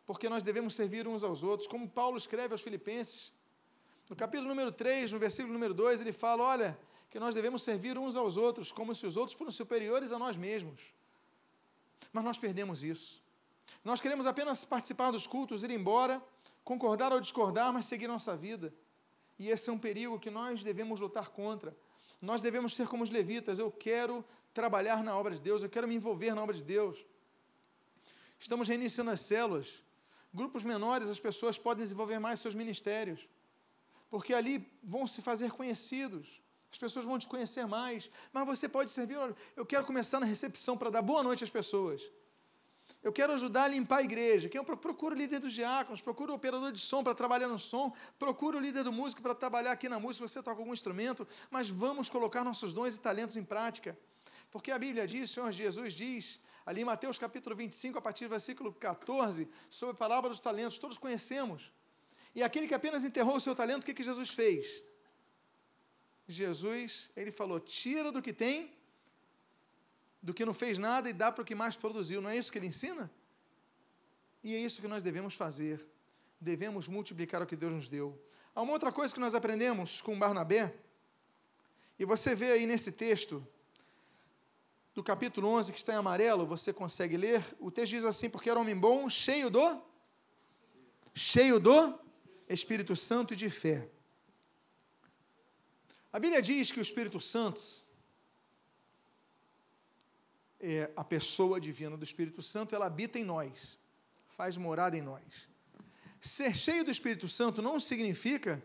Porque 0.07 0.29
nós 0.29 0.43
devemos 0.43 0.75
servir 0.75 1.07
uns 1.07 1.23
aos 1.23 1.43
outros, 1.43 1.69
como 1.69 1.87
Paulo 1.89 2.17
escreve 2.17 2.55
aos 2.55 2.63
Filipenses. 2.63 3.33
No 4.09 4.17
capítulo 4.17 4.49
número 4.49 4.73
3, 4.73 5.13
no 5.13 5.19
versículo 5.19 5.53
número 5.53 5.75
2, 5.75 6.01
ele 6.01 6.13
fala: 6.13 6.45
Olha, 6.45 6.79
que 7.11 7.19
nós 7.19 7.35
devemos 7.35 7.63
servir 7.63 7.99
uns 7.99 8.17
aos 8.17 8.37
outros, 8.37 8.71
como 8.71 8.95
se 8.95 9.07
os 9.07 9.17
outros 9.17 9.37
fossem 9.37 9.53
superiores 9.53 10.13
a 10.13 10.19
nós 10.19 10.37
mesmos. 10.37 10.95
Mas 12.13 12.25
nós 12.25 12.39
perdemos 12.39 12.85
isso. 12.85 13.23
Nós 13.85 14.01
queremos 14.01 14.27
apenas 14.27 14.65
participar 14.65 15.11
dos 15.11 15.27
cultos, 15.27 15.63
ir 15.63 15.71
embora, 15.71 16.23
concordar 16.65 17.13
ou 17.13 17.21
discordar, 17.21 17.73
mas 17.73 17.87
seguir 17.87 18.07
nossa 18.07 18.37
vida. 18.37 18.73
E 19.39 19.51
esse 19.51 19.71
é 19.71 19.73
um 19.73 19.79
perigo 19.79 20.19
que 20.19 20.31
nós 20.31 20.63
devemos 20.63 20.99
lutar 21.01 21.31
contra 21.31 21.77
nós 22.21 22.43
devemos 22.43 22.75
ser 22.75 22.89
como 22.89 23.05
os 23.05 23.11
levitas. 23.11 23.59
Eu 23.59 23.71
quero 23.71 24.25
trabalhar 24.53 25.03
na 25.03 25.17
obra 25.17 25.35
de 25.35 25.41
Deus, 25.41 25.63
eu 25.63 25.71
quero 25.71 25.87
me 25.87 25.95
envolver 25.95 26.35
na 26.35 26.43
obra 26.43 26.55
de 26.55 26.63
Deus. 26.63 27.05
Estamos 28.39 28.69
reiniciando 28.69 29.11
as 29.11 29.21
células. 29.21 29.83
Grupos 30.33 30.65
menores, 30.65 31.09
as 31.09 31.21
pessoas 31.21 31.59
podem 31.59 31.83
desenvolver 31.83 32.19
mais 32.19 32.41
seus 32.41 32.55
ministérios, 32.55 33.27
porque 34.11 34.35
ali 34.35 34.69
vão 34.83 35.07
se 35.07 35.23
fazer 35.23 35.51
conhecidos. 35.53 36.41
As 36.71 36.79
pessoas 36.79 37.07
vão 37.07 37.19
te 37.19 37.27
conhecer 37.27 37.67
mais, 37.67 38.11
mas 38.31 38.45
você 38.45 38.69
pode 38.69 38.91
servir. 38.91 39.17
Eu 39.57 39.65
quero 39.65 39.87
começar 39.87 40.21
na 40.21 40.27
recepção 40.27 40.77
para 40.77 40.91
dar 40.91 41.01
boa 41.01 41.23
noite 41.23 41.43
às 41.43 41.51
pessoas. 41.51 42.03
Eu 43.03 43.13
quero 43.13 43.33
ajudar 43.33 43.65
a 43.65 43.69
limpar 43.69 43.99
a 43.99 44.03
igreja. 44.03 44.49
Quem 44.49 44.59
eu 44.59 44.65
procuro 44.65 45.15
o 45.15 45.19
líder 45.19 45.39
dos 45.39 45.53
diáconos, 45.53 46.01
procuro 46.01 46.33
o 46.33 46.37
operador 46.37 46.73
de 46.73 46.81
som 46.81 47.05
para 47.05 47.15
trabalhar 47.15 47.47
no 47.47 47.59
som, 47.59 47.93
procuro 48.19 48.59
o 48.59 48.61
líder 48.61 48.83
do 48.83 48.93
músico 48.93 49.23
para 49.23 49.35
trabalhar 49.35 49.73
aqui 49.73 49.89
na 49.89 50.01
música, 50.01 50.27
você 50.27 50.43
toca 50.43 50.61
algum 50.61 50.73
instrumento, 50.73 51.27
mas 51.51 51.69
vamos 51.69 52.11
colocar 52.11 52.43
nossos 52.43 52.73
dons 52.73 52.97
e 52.97 53.01
talentos 53.01 53.37
em 53.37 53.45
prática. 53.45 53.97
Porque 54.51 54.73
a 54.73 54.79
Bíblia 54.79 55.07
diz, 55.07 55.31
o 55.31 55.35
Senhor 55.35 55.53
Jesus 55.53 55.95
diz, 55.95 56.41
ali 56.67 56.81
em 56.81 56.85
Mateus 56.85 57.19
capítulo 57.19 57.55
25, 57.55 57.99
a 57.99 58.03
partir 58.03 58.25
do 58.25 58.31
versículo 58.31 58.73
14, 58.73 59.49
sobre 59.71 59.95
a 59.95 59.99
palavra 59.99 60.29
dos 60.29 60.41
talentos, 60.41 60.79
todos 60.79 60.99
conhecemos. 60.99 61.73
E 62.35 62.43
aquele 62.43 62.67
que 62.67 62.75
apenas 62.75 63.05
enterrou 63.05 63.37
o 63.37 63.41
seu 63.41 63.55
talento, 63.55 63.83
o 63.83 63.87
que, 63.87 63.95
que 63.95 64.03
Jesus 64.03 64.31
fez? 64.31 64.83
Jesus, 66.27 67.11
ele 67.17 67.33
falou: 67.33 67.59
tira 67.59 68.13
do 68.13 68.21
que 68.21 68.33
tem 68.33 68.71
do 70.23 70.35
que 70.35 70.45
não 70.45 70.55
fez 70.55 70.79
nada 70.79 71.09
e 71.09 71.13
dá 71.13 71.31
para 71.31 71.43
o 71.43 71.45
que 71.45 71.55
mais 71.55 71.77
produziu. 71.77 72.21
Não 72.21 72.31
é 72.31 72.37
isso 72.37 72.51
que 72.51 72.59
ele 72.59 72.67
ensina? 72.67 73.11
E 74.43 74.55
é 74.55 74.59
isso 74.59 74.81
que 74.81 74.89
nós 74.89 75.03
devemos 75.03 75.35
fazer. 75.35 75.87
Devemos 76.41 76.89
multiplicar 76.89 77.43
o 77.43 77.47
que 77.47 77.57
Deus 77.57 77.73
nos 77.73 77.89
deu. 77.89 78.21
Há 78.55 78.63
uma 78.63 78.73
outra 78.73 78.91
coisa 78.91 79.13
que 79.13 79.21
nós 79.21 79.35
aprendemos 79.35 80.01
com 80.01 80.19
Barnabé, 80.19 80.75
e 81.99 82.05
você 82.05 82.35
vê 82.35 82.53
aí 82.53 82.67
nesse 82.67 82.93
texto, 82.93 83.47
do 84.95 85.03
capítulo 85.03 85.49
11, 85.49 85.73
que 85.73 85.79
está 85.79 85.93
em 85.93 85.97
amarelo, 85.97 86.47
você 86.47 86.73
consegue 86.73 87.17
ler. 87.17 87.45
O 87.61 87.71
texto 87.71 87.91
diz 87.91 88.05
assim: 88.05 88.29
Porque 88.29 88.51
era 88.51 88.59
homem 88.59 88.77
bom, 88.77 89.09
cheio 89.09 89.51
do. 89.51 89.81
cheio 91.15 91.59
do 91.61 91.99
Espírito 92.49 92.97
Santo 92.97 93.33
e 93.35 93.37
de 93.37 93.51
fé. 93.51 93.89
A 96.13 96.19
Bíblia 96.19 96.41
diz 96.41 96.73
que 96.73 96.81
o 96.81 96.83
Espírito 96.83 97.21
Santo 97.21 97.61
é, 100.61 100.91
a 100.97 101.05
pessoa 101.05 101.61
divina 101.61 101.97
do 101.97 102.05
Espírito 102.05 102.43
Santo, 102.43 102.75
ela 102.75 102.87
habita 102.87 103.19
em 103.19 103.25
nós, 103.25 103.79
faz 104.37 104.57
morada 104.57 104.97
em 104.97 105.03
nós. 105.03 105.49
Ser 106.21 106.55
cheio 106.57 106.85
do 106.85 106.91
Espírito 106.91 107.29
Santo 107.29 107.63
não 107.63 107.79
significa 107.79 108.63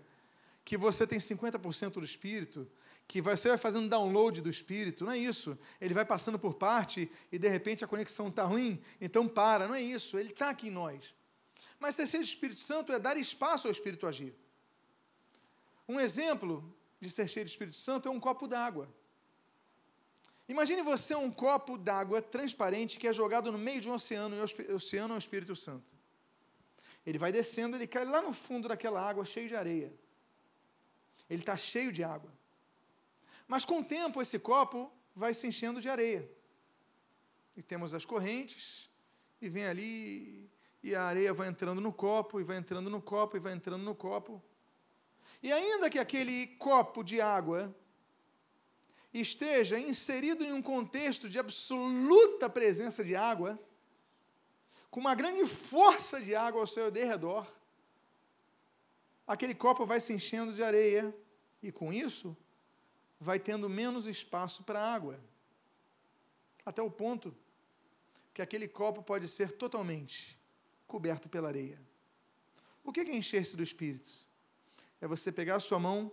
que 0.66 0.78
você 0.78 1.06
tem 1.06 1.20
50% 1.20 1.94
do 1.94 2.06
Espírito, 2.06 2.68
que 3.08 3.22
você 3.22 3.50
vai 3.50 3.58
fazendo 3.58 3.90
download 3.90 4.42
do 4.42 4.50
Espírito, 4.50 5.04
não 5.04 5.12
é 5.12 5.18
isso. 5.18 5.58
Ele 5.80 5.94
vai 5.94 6.06
passando 6.06 6.40
por 6.40 6.56
parte 6.56 7.12
e 7.32 7.38
de 7.38 7.48
repente 7.48 7.84
a 7.84 7.88
conexão 7.88 8.30
está 8.30 8.44
ruim, 8.44 8.82
então 9.00 9.28
para, 9.28 9.68
não 9.68 9.76
é 9.76 9.82
isso. 9.82 10.18
Ele 10.18 10.30
está 10.30 10.50
aqui 10.50 10.70
em 10.70 10.72
nós. 10.72 11.14
Mas 11.80 11.96
ser 11.96 12.08
cheio 12.08 12.24
do 12.24 12.28
Espírito 12.28 12.62
Santo 12.62 12.94
é 12.94 13.00
dar 13.00 13.18
espaço 13.18 13.68
ao 13.68 13.72
Espírito 13.72 14.08
agir. 14.08 14.34
Um 15.88 16.00
exemplo 16.00 16.74
de 17.00 17.10
ser 17.10 17.28
cheio 17.28 17.46
do 17.46 17.50
Espírito 17.50 17.76
Santo 17.76 18.08
é 18.08 18.12
um 18.12 18.20
copo 18.20 18.48
d'água. 18.48 18.90
Imagine 20.48 20.82
você 20.82 21.16
um 21.16 21.32
copo 21.32 21.78
d'água 21.78 22.22
transparente 22.22 23.00
que 23.00 23.08
é 23.08 23.14
jogado 23.14 23.52
no 23.52 23.58
meio 23.58 23.80
de 23.80 23.90
um 23.90 23.94
oceano, 23.94 24.36
e 24.36 24.72
o 24.72 24.76
oceano 24.76 25.14
é 25.14 25.18
o 25.18 25.20
Espírito 25.20 25.56
Santo. 25.56 25.92
Ele 27.06 27.18
vai 27.18 27.32
descendo, 27.32 27.76
ele 27.76 27.88
cai 27.88 28.06
lá 28.06 28.22
no 28.22 28.34
fundo 28.34 28.68
daquela 28.68 29.02
água 29.02 29.26
cheio 29.26 29.48
de 29.48 29.56
areia. 29.56 29.94
Ele 31.30 31.42
está 31.42 31.56
cheio 31.56 31.92
de 31.92 32.04
água. 32.04 32.32
Mas 33.48 33.66
com 33.66 33.80
o 33.80 33.84
tempo, 33.84 34.22
esse 34.22 34.40
copo 34.40 34.92
vai 35.16 35.34
se 35.34 35.48
enchendo 35.48 35.82
de 35.82 35.90
areia. 35.90 36.30
E 37.56 37.62
temos 37.62 37.94
as 37.94 38.06
correntes, 38.06 38.90
e 39.42 39.48
vem 39.48 39.66
ali, 39.66 40.50
e 40.82 40.96
a 40.96 41.04
areia 41.04 41.34
vai 41.34 41.48
entrando 41.48 41.80
no 41.80 41.94
copo, 41.94 42.40
e 42.40 42.44
vai 42.44 42.58
entrando 42.58 42.90
no 42.90 43.02
copo, 43.02 43.38
e 43.38 43.40
vai 43.40 43.54
entrando 43.54 43.84
no 43.84 43.96
copo. 43.96 44.42
E 45.42 45.52
ainda 45.52 45.90
que 45.90 46.00
aquele 46.00 46.48
copo 46.58 47.04
de 47.04 47.22
água 47.22 47.74
esteja 49.22 49.78
inserido 49.78 50.44
em 50.44 50.52
um 50.52 50.62
contexto 50.62 51.30
de 51.30 51.38
absoluta 51.38 52.50
presença 52.50 53.04
de 53.04 53.16
água, 53.16 53.60
com 54.90 55.00
uma 55.00 55.16
grande 55.16 55.46
força 55.46 56.22
de 56.22 56.36
água 56.36 56.62
ao 56.62 56.68
seu 56.68 56.90
derredor, 56.90 57.48
aquele 59.28 59.54
copo 59.54 59.86
vai 59.86 60.00
se 60.00 60.14
enchendo 60.14 60.54
de 60.54 60.64
areia 60.64 61.16
e 61.62 61.72
com 61.72 61.94
isso 61.94 62.36
vai 63.20 63.40
tendo 63.40 63.70
menos 63.70 64.06
espaço 64.06 64.64
para 64.64 64.80
água. 64.80 65.20
Até 66.66 66.82
o 66.82 66.92
ponto 66.92 67.36
que 68.34 68.42
aquele 68.42 68.68
copo 68.68 69.04
pode 69.04 69.28
ser 69.28 69.52
totalmente 69.52 70.40
coberto 70.88 71.30
pela 71.30 71.48
areia. 71.48 71.80
O 72.84 72.92
que 72.92 73.00
é 73.00 73.16
encher-se 73.16 73.56
do 73.56 73.64
Espírito? 73.64 74.12
É 75.00 75.08
você 75.08 75.32
pegar 75.32 75.56
a 75.56 75.60
sua 75.60 75.80
mão 75.80 76.12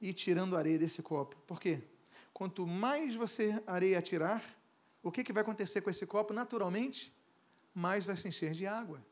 e 0.00 0.08
ir 0.10 0.14
tirando 0.14 0.56
a 0.56 0.58
areia 0.58 0.78
desse 0.78 1.02
copo. 1.02 1.36
Por 1.46 1.60
quê? 1.60 1.82
Quanto 2.32 2.66
mais 2.66 3.14
você 3.14 3.62
areia 3.66 4.00
tirar, 4.00 4.42
o 5.02 5.10
que, 5.10 5.24
que 5.24 5.32
vai 5.32 5.42
acontecer 5.42 5.80
com 5.80 5.90
esse 5.90 6.06
copo? 6.06 6.32
Naturalmente, 6.32 7.12
mais 7.74 8.04
vai 8.04 8.16
se 8.16 8.28
encher 8.28 8.52
de 8.52 8.66
água. 8.66 9.04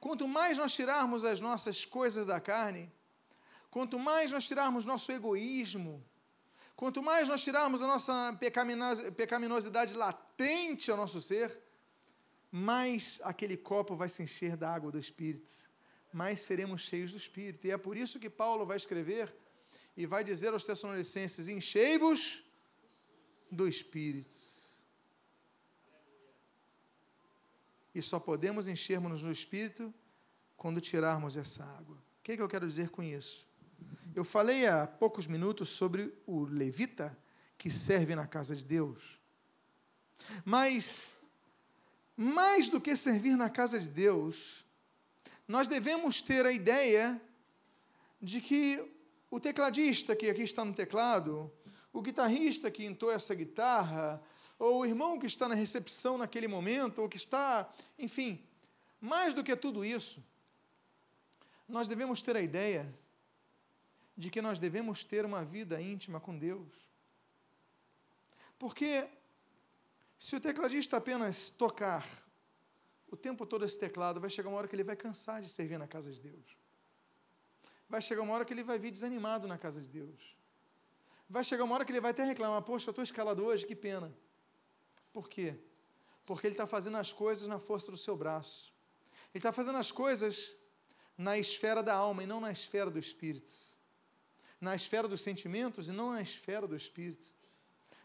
Quanto 0.00 0.26
mais 0.26 0.58
nós 0.58 0.72
tirarmos 0.72 1.24
as 1.24 1.40
nossas 1.40 1.84
coisas 1.84 2.26
da 2.26 2.40
carne, 2.40 2.90
quanto 3.70 3.98
mais 3.98 4.32
nós 4.32 4.46
tirarmos 4.46 4.84
nosso 4.84 5.12
egoísmo, 5.12 6.04
quanto 6.74 7.02
mais 7.02 7.28
nós 7.28 7.42
tirarmos 7.42 7.82
a 7.82 7.86
nossa 7.86 8.38
pecaminosidade 9.16 9.94
latente 9.94 10.90
ao 10.90 10.96
nosso 10.96 11.20
ser, 11.20 11.60
mais 12.50 13.20
aquele 13.22 13.56
copo 13.56 13.94
vai 13.94 14.08
se 14.08 14.22
encher 14.22 14.56
da 14.56 14.72
água 14.72 14.90
do 14.90 14.98
Espírito, 14.98 15.52
mais 16.12 16.40
seremos 16.40 16.80
cheios 16.80 17.10
do 17.10 17.18
Espírito. 17.18 17.66
E 17.66 17.70
é 17.70 17.76
por 17.76 17.96
isso 17.96 18.18
que 18.18 18.30
Paulo 18.30 18.64
vai 18.64 18.76
escrever 18.76 19.34
e 19.96 20.06
vai 20.06 20.22
dizer 20.22 20.52
aos 20.52 20.64
Tessalonicenses: 20.64 21.48
enchei-vos 21.48 22.44
do 23.50 23.66
Espírito. 23.66 24.56
e 27.96 28.02
só 28.02 28.20
podemos 28.20 28.68
enchermos 28.68 29.22
no 29.22 29.32
Espírito 29.32 29.92
quando 30.54 30.82
tirarmos 30.82 31.38
essa 31.38 31.64
água. 31.64 31.96
O 31.96 32.22
que, 32.22 32.32
é 32.32 32.36
que 32.36 32.42
eu 32.42 32.48
quero 32.48 32.68
dizer 32.68 32.90
com 32.90 33.02
isso? 33.02 33.46
Eu 34.14 34.22
falei 34.22 34.66
há 34.66 34.86
poucos 34.86 35.26
minutos 35.26 35.70
sobre 35.70 36.12
o 36.26 36.44
levita 36.44 37.16
que 37.56 37.70
serve 37.70 38.14
na 38.14 38.26
casa 38.26 38.54
de 38.54 38.66
Deus. 38.66 39.18
Mas, 40.44 41.16
mais 42.14 42.68
do 42.68 42.82
que 42.82 42.94
servir 42.96 43.34
na 43.34 43.48
casa 43.48 43.80
de 43.80 43.88
Deus, 43.88 44.66
nós 45.48 45.66
devemos 45.66 46.20
ter 46.20 46.44
a 46.44 46.52
ideia 46.52 47.18
de 48.20 48.42
que 48.42 48.94
o 49.30 49.40
tecladista 49.40 50.14
que 50.14 50.30
aqui 50.30 50.42
está 50.42 50.64
no 50.64 50.74
teclado, 50.74 51.52
o 51.92 52.00
guitarrista 52.02 52.70
que 52.70 52.84
entoa 52.84 53.14
essa 53.14 53.34
guitarra, 53.34 54.22
ou 54.58 54.80
o 54.80 54.86
irmão 54.86 55.18
que 55.18 55.26
está 55.26 55.48
na 55.48 55.54
recepção 55.54 56.16
naquele 56.18 56.48
momento, 56.48 57.00
ou 57.00 57.08
que 57.08 57.16
está, 57.16 57.72
enfim, 57.98 58.44
mais 59.00 59.34
do 59.34 59.42
que 59.42 59.54
tudo 59.56 59.84
isso, 59.84 60.24
nós 61.68 61.88
devemos 61.88 62.22
ter 62.22 62.36
a 62.36 62.40
ideia 62.40 62.92
de 64.16 64.30
que 64.30 64.40
nós 64.40 64.58
devemos 64.58 65.04
ter 65.04 65.24
uma 65.24 65.44
vida 65.44 65.80
íntima 65.80 66.20
com 66.20 66.38
Deus. 66.38 66.88
Porque 68.58 69.08
se 70.18 70.36
o 70.36 70.40
tecladista 70.40 70.96
apenas 70.96 71.50
tocar 71.50 72.06
o 73.08 73.16
tempo 73.16 73.44
todo 73.44 73.64
esse 73.64 73.78
teclado, 73.78 74.20
vai 74.20 74.30
chegar 74.30 74.48
uma 74.48 74.58
hora 74.58 74.68
que 74.68 74.74
ele 74.74 74.84
vai 74.84 74.96
cansar 74.96 75.42
de 75.42 75.48
servir 75.48 75.78
na 75.78 75.86
casa 75.86 76.10
de 76.10 76.20
Deus. 76.20 76.56
Vai 77.88 78.02
chegar 78.02 78.22
uma 78.22 78.34
hora 78.34 78.44
que 78.44 78.52
ele 78.52 78.64
vai 78.64 78.78
vir 78.78 78.90
desanimado 78.90 79.46
na 79.46 79.56
casa 79.56 79.80
de 79.80 79.88
Deus. 79.88 80.36
Vai 81.28 81.44
chegar 81.44 81.64
uma 81.64 81.74
hora 81.74 81.84
que 81.84 81.92
ele 81.92 82.00
vai 82.00 82.10
até 82.10 82.24
reclamar: 82.24 82.62
Poxa, 82.62 82.88
eu 82.88 82.92
estou 82.92 83.04
escalado 83.04 83.44
hoje, 83.44 83.66
que 83.66 83.74
pena. 83.74 84.12
Por 85.12 85.28
quê? 85.28 85.56
Porque 86.24 86.46
ele 86.46 86.54
está 86.54 86.66
fazendo 86.66 86.96
as 86.96 87.12
coisas 87.12 87.46
na 87.46 87.58
força 87.58 87.90
do 87.90 87.96
seu 87.96 88.16
braço. 88.16 88.72
Ele 89.32 89.38
está 89.38 89.52
fazendo 89.52 89.78
as 89.78 89.92
coisas 89.92 90.54
na 91.16 91.38
esfera 91.38 91.82
da 91.82 91.94
alma 91.94 92.22
e 92.22 92.26
não 92.26 92.40
na 92.40 92.50
esfera 92.50 92.90
do 92.90 92.98
espírito. 92.98 93.52
Na 94.60 94.74
esfera 94.74 95.06
dos 95.06 95.22
sentimentos 95.22 95.88
e 95.88 95.92
não 95.92 96.12
na 96.12 96.22
esfera 96.22 96.66
do 96.66 96.76
espírito. 96.76 97.28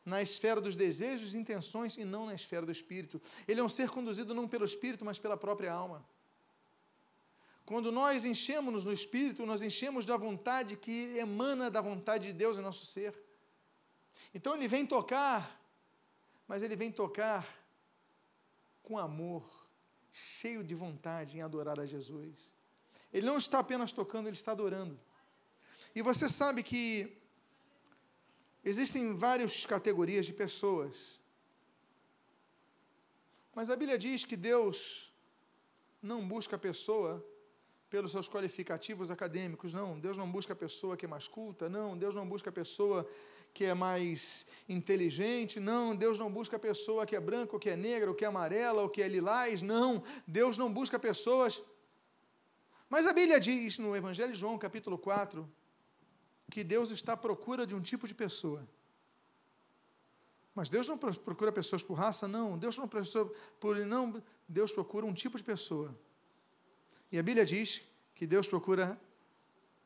Na 0.05 0.21
esfera 0.21 0.59
dos 0.59 0.75
desejos 0.75 1.33
e 1.33 1.37
intenções 1.37 1.97
e 1.97 2.05
não 2.05 2.25
na 2.25 2.33
esfera 2.33 2.65
do 2.65 2.71
espírito. 2.71 3.21
Ele 3.47 3.59
é 3.59 3.63
um 3.63 3.69
ser 3.69 3.89
conduzido 3.89 4.33
não 4.33 4.47
pelo 4.47 4.65
espírito, 4.65 5.05
mas 5.05 5.19
pela 5.19 5.37
própria 5.37 5.71
alma. 5.71 6.05
Quando 7.65 7.91
nós 7.91 8.25
enchemos-nos 8.25 8.85
no 8.85 8.93
espírito, 8.93 9.45
nós 9.45 9.61
enchemos 9.61 10.05
da 10.05 10.17
vontade 10.17 10.75
que 10.75 11.17
emana 11.17 11.69
da 11.69 11.81
vontade 11.81 12.27
de 12.27 12.33
Deus 12.33 12.57
em 12.57 12.61
nosso 12.61 12.85
ser. 12.85 13.17
Então 14.33 14.55
ele 14.55 14.67
vem 14.67 14.85
tocar 14.85 15.61
mas 16.51 16.63
ele 16.63 16.75
vem 16.75 16.91
tocar 16.91 17.47
com 18.83 18.97
amor, 18.97 19.49
cheio 20.11 20.65
de 20.65 20.75
vontade 20.75 21.37
em 21.37 21.41
adorar 21.41 21.79
a 21.79 21.85
Jesus. 21.85 22.51
Ele 23.13 23.25
não 23.25 23.37
está 23.37 23.59
apenas 23.59 23.93
tocando, 23.93 24.27
ele 24.27 24.35
está 24.35 24.51
adorando. 24.51 24.99
E 25.95 26.01
você 26.01 26.27
sabe 26.27 26.61
que 26.61 27.17
existem 28.65 29.15
várias 29.15 29.65
categorias 29.65 30.25
de 30.25 30.33
pessoas. 30.33 31.21
Mas 33.55 33.69
a 33.69 33.77
Bíblia 33.77 33.97
diz 33.97 34.25
que 34.25 34.35
Deus 34.35 35.09
não 36.01 36.27
busca 36.27 36.57
a 36.57 36.59
pessoa 36.59 37.25
pelos 37.91 38.11
seus 38.11 38.29
qualificativos 38.29 39.11
acadêmicos, 39.11 39.73
não. 39.73 39.99
Deus 39.99 40.17
não 40.17 40.31
busca 40.31 40.53
a 40.53 40.55
pessoa 40.55 40.95
que 40.95 41.05
é 41.05 41.09
mais 41.09 41.27
culta, 41.27 41.69
não. 41.69 41.97
Deus 41.97 42.15
não 42.15 42.25
busca 42.27 42.49
a 42.49 42.53
pessoa 42.53 43.05
que 43.53 43.65
é 43.65 43.73
mais 43.73 44.45
inteligente, 44.69 45.59
não, 45.59 45.93
Deus 45.93 46.17
não 46.17 46.31
busca 46.31 46.55
a 46.55 46.59
pessoa 46.59 47.05
que 47.05 47.17
é 47.17 47.19
branca, 47.19 47.53
ou 47.53 47.59
que 47.59 47.69
é 47.69 47.75
negra, 47.75 48.09
ou 48.09 48.15
que 48.15 48.23
é 48.23 48.27
amarela, 48.29 48.81
ou 48.81 48.89
que 48.89 49.03
é 49.03 49.09
lilás, 49.09 49.61
não, 49.61 50.01
Deus 50.25 50.57
não 50.57 50.71
busca 50.71 50.97
pessoas. 50.97 51.61
Mas 52.89 53.05
a 53.05 53.11
Bíblia 53.11 53.41
diz 53.41 53.77
no 53.77 53.93
Evangelho 53.93 54.31
de 54.31 54.39
João, 54.39 54.57
capítulo 54.57 54.97
4, 54.97 55.45
que 56.49 56.63
Deus 56.63 56.91
está 56.91 57.11
à 57.11 57.17
procura 57.17 57.67
de 57.67 57.75
um 57.75 57.81
tipo 57.81 58.07
de 58.07 58.15
pessoa. 58.15 58.65
Mas 60.55 60.69
Deus 60.69 60.87
não 60.87 60.97
procura 60.97 61.51
pessoas 61.51 61.83
por 61.83 61.95
raça, 61.95 62.25
não. 62.25 62.57
Deus 62.57 62.77
não 62.77 62.87
procura 62.87 63.29
por 63.59 63.75
não, 63.85 64.23
Deus 64.47 64.71
procura 64.71 65.05
um 65.05 65.13
tipo 65.13 65.37
de 65.37 65.43
pessoa. 65.43 65.93
E 67.11 67.19
a 67.19 67.23
Bíblia 67.23 67.45
diz 67.45 67.81
que 68.15 68.25
Deus 68.25 68.47
procura 68.47 68.99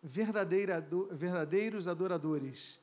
verdadeiros 0.02 1.88
adoradores 1.88 2.80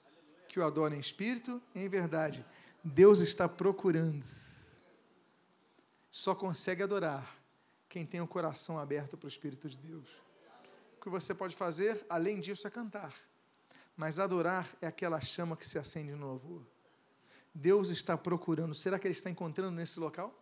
que 0.53 0.61
o 0.61 0.65
adora 0.65 0.95
em 0.95 0.99
espírito 0.99 1.63
e 1.75 1.81
em 1.81 1.89
verdade. 1.89 2.45
Deus 2.85 3.21
está 3.21 3.49
procurando. 3.49 4.23
Só 6.11 6.35
consegue 6.35 6.83
adorar 6.83 7.39
quem 7.89 8.05
tem 8.05 8.21
o 8.21 8.27
coração 8.27 8.79
aberto 8.79 9.17
para 9.17 9.27
o 9.27 9.29
Espírito 9.29 9.67
de 9.67 9.79
Deus. 9.79 10.09
O 10.99 11.01
que 11.01 11.09
você 11.09 11.35
pode 11.35 11.57
fazer, 11.57 12.05
além 12.07 12.39
disso, 12.39 12.67
é 12.67 12.71
cantar. 12.71 13.15
Mas 13.97 14.19
adorar 14.19 14.69
é 14.83 14.87
aquela 14.87 15.23
chama 15.23 15.57
que 15.57 15.67
se 15.67 15.79
acende 15.79 16.13
no 16.13 16.27
louvor. 16.27 16.67
Deus 17.55 17.89
está 17.89 18.17
procurando. 18.19 18.75
Será 18.75 18.99
que 18.99 19.07
Ele 19.07 19.15
está 19.15 19.31
encontrando 19.31 19.73
nesse 19.73 19.99
local? 19.99 20.39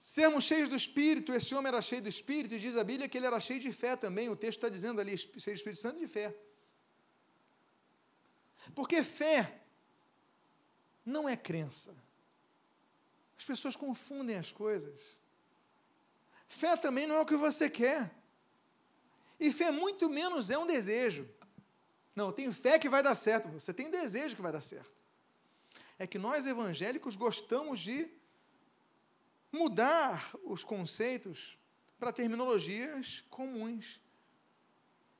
Sermos 0.00 0.44
cheios 0.44 0.68
do 0.68 0.76
Espírito, 0.76 1.32
esse 1.32 1.54
homem 1.54 1.68
era 1.68 1.82
cheio 1.82 2.02
do 2.02 2.08
Espírito, 2.08 2.54
e 2.54 2.58
diz 2.58 2.76
a 2.76 2.84
Bíblia 2.84 3.08
que 3.08 3.18
ele 3.18 3.26
era 3.26 3.40
cheio 3.40 3.58
de 3.58 3.72
fé 3.72 3.96
também. 3.96 4.28
O 4.28 4.36
texto 4.36 4.58
está 4.58 4.68
dizendo 4.68 5.00
ali, 5.00 5.18
cheio 5.18 5.56
do 5.56 5.58
Espírito 5.58 5.80
Santo 5.80 5.98
de 5.98 6.06
fé. 6.06 6.34
Porque 8.74 9.02
fé 9.02 9.60
não 11.04 11.28
é 11.28 11.36
crença. 11.36 11.94
As 13.36 13.44
pessoas 13.44 13.74
confundem 13.74 14.36
as 14.36 14.52
coisas. 14.52 15.00
Fé 16.48 16.76
também 16.76 17.06
não 17.06 17.16
é 17.16 17.20
o 17.20 17.26
que 17.26 17.36
você 17.36 17.68
quer. 17.68 18.10
E 19.38 19.52
fé 19.52 19.70
muito 19.70 20.08
menos 20.08 20.50
é 20.50 20.58
um 20.58 20.66
desejo. 20.66 21.28
Não, 22.14 22.26
eu 22.26 22.32
tenho 22.32 22.52
fé 22.52 22.78
que 22.78 22.88
vai 22.88 23.02
dar 23.02 23.14
certo. 23.14 23.48
Você 23.48 23.72
tem 23.72 23.90
desejo 23.90 24.34
que 24.34 24.42
vai 24.42 24.52
dar 24.52 24.60
certo. 24.60 24.92
É 25.98 26.06
que 26.06 26.18
nós 26.18 26.46
evangélicos 26.46 27.16
gostamos 27.16 27.78
de 27.78 28.08
mudar 29.52 30.30
os 30.44 30.64
conceitos 30.64 31.58
para 31.98 32.12
terminologias 32.12 33.24
comuns. 33.30 34.00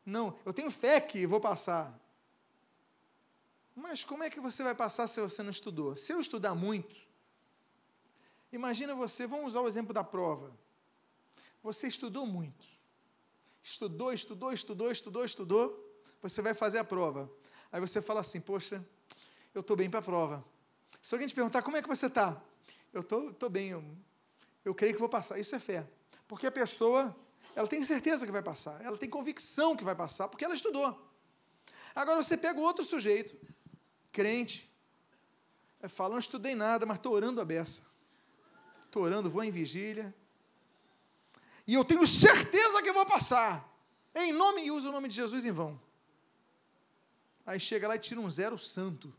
Não, 0.04 0.38
eu 0.44 0.52
tenho 0.52 0.70
fé 0.70 1.00
que 1.00 1.26
vou 1.26 1.40
passar. 1.40 1.98
Mas 3.74 4.04
como 4.04 4.24
é 4.24 4.30
que 4.30 4.40
você 4.40 4.62
vai 4.62 4.74
passar 4.74 5.06
se 5.06 5.20
você 5.20 5.42
não 5.42 5.50
estudou? 5.50 5.94
Se 5.94 6.12
eu 6.12 6.20
estudar 6.20 6.54
muito, 6.54 6.96
imagina 8.52 8.94
você, 8.94 9.26
vamos 9.26 9.48
usar 9.48 9.60
o 9.60 9.68
exemplo 9.68 9.92
da 9.92 10.02
prova. 10.02 10.56
Você 11.62 11.86
estudou 11.86 12.26
muito. 12.26 12.66
Estudou, 13.62 14.12
estudou, 14.12 14.52
estudou, 14.52 14.90
estudou, 14.90 15.24
estudou. 15.24 15.94
Você 16.22 16.40
vai 16.42 16.54
fazer 16.54 16.78
a 16.78 16.84
prova. 16.84 17.30
Aí 17.70 17.80
você 17.80 18.00
fala 18.00 18.20
assim: 18.20 18.40
Poxa, 18.40 18.84
eu 19.54 19.60
estou 19.60 19.76
bem 19.76 19.90
para 19.90 20.00
a 20.00 20.02
prova. 20.02 20.44
Se 21.02 21.14
alguém 21.14 21.28
te 21.28 21.34
perguntar 21.34 21.62
como 21.62 21.76
é 21.76 21.82
que 21.82 21.88
você 21.88 22.06
está, 22.06 22.42
eu 22.92 23.00
estou 23.00 23.50
bem, 23.50 23.68
eu, 23.70 23.84
eu 24.64 24.74
creio 24.74 24.94
que 24.94 25.00
vou 25.00 25.08
passar. 25.08 25.38
Isso 25.38 25.54
é 25.54 25.58
fé. 25.58 25.86
Porque 26.26 26.46
a 26.46 26.52
pessoa, 26.52 27.16
ela 27.54 27.66
tem 27.66 27.82
certeza 27.84 28.26
que 28.26 28.32
vai 28.32 28.42
passar, 28.42 28.80
ela 28.84 28.98
tem 28.98 29.08
convicção 29.08 29.76
que 29.76 29.84
vai 29.84 29.94
passar, 29.94 30.28
porque 30.28 30.44
ela 30.44 30.54
estudou. 30.54 31.06
Agora 31.94 32.22
você 32.22 32.36
pega 32.36 32.60
outro 32.60 32.84
sujeito, 32.84 33.36
crente, 34.12 34.70
fala, 35.88 36.10
não 36.10 36.18
estudei 36.18 36.54
nada, 36.54 36.84
mas 36.84 36.98
estou 36.98 37.12
orando 37.12 37.40
a 37.40 37.44
beça. 37.44 37.82
Estou 38.84 39.02
orando, 39.02 39.30
vou 39.30 39.42
em 39.42 39.50
vigília. 39.50 40.14
E 41.66 41.74
eu 41.74 41.84
tenho 41.84 42.06
certeza 42.06 42.82
que 42.82 42.92
vou 42.92 43.04
passar. 43.04 43.68
Em 44.14 44.32
nome, 44.32 44.64
e 44.64 44.70
usa 44.70 44.88
o 44.88 44.92
nome 44.92 45.08
de 45.08 45.14
Jesus 45.14 45.44
em 45.44 45.52
vão. 45.52 45.80
Aí 47.44 47.60
chega 47.60 47.88
lá 47.88 47.96
e 47.96 47.98
tira 47.98 48.20
um 48.20 48.30
zero 48.30 48.58
santo. 48.58 49.14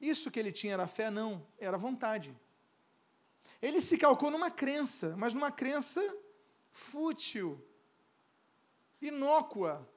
Isso 0.00 0.30
que 0.30 0.38
ele 0.38 0.52
tinha 0.52 0.74
era 0.74 0.86
fé? 0.86 1.10
Não, 1.10 1.46
era 1.58 1.76
vontade. 1.76 2.36
Ele 3.66 3.80
se 3.80 3.96
calcou 3.96 4.30
numa 4.30 4.50
crença, 4.50 5.16
mas 5.16 5.32
numa 5.32 5.50
crença 5.50 6.02
fútil, 6.70 7.66
inócua. 9.00 9.88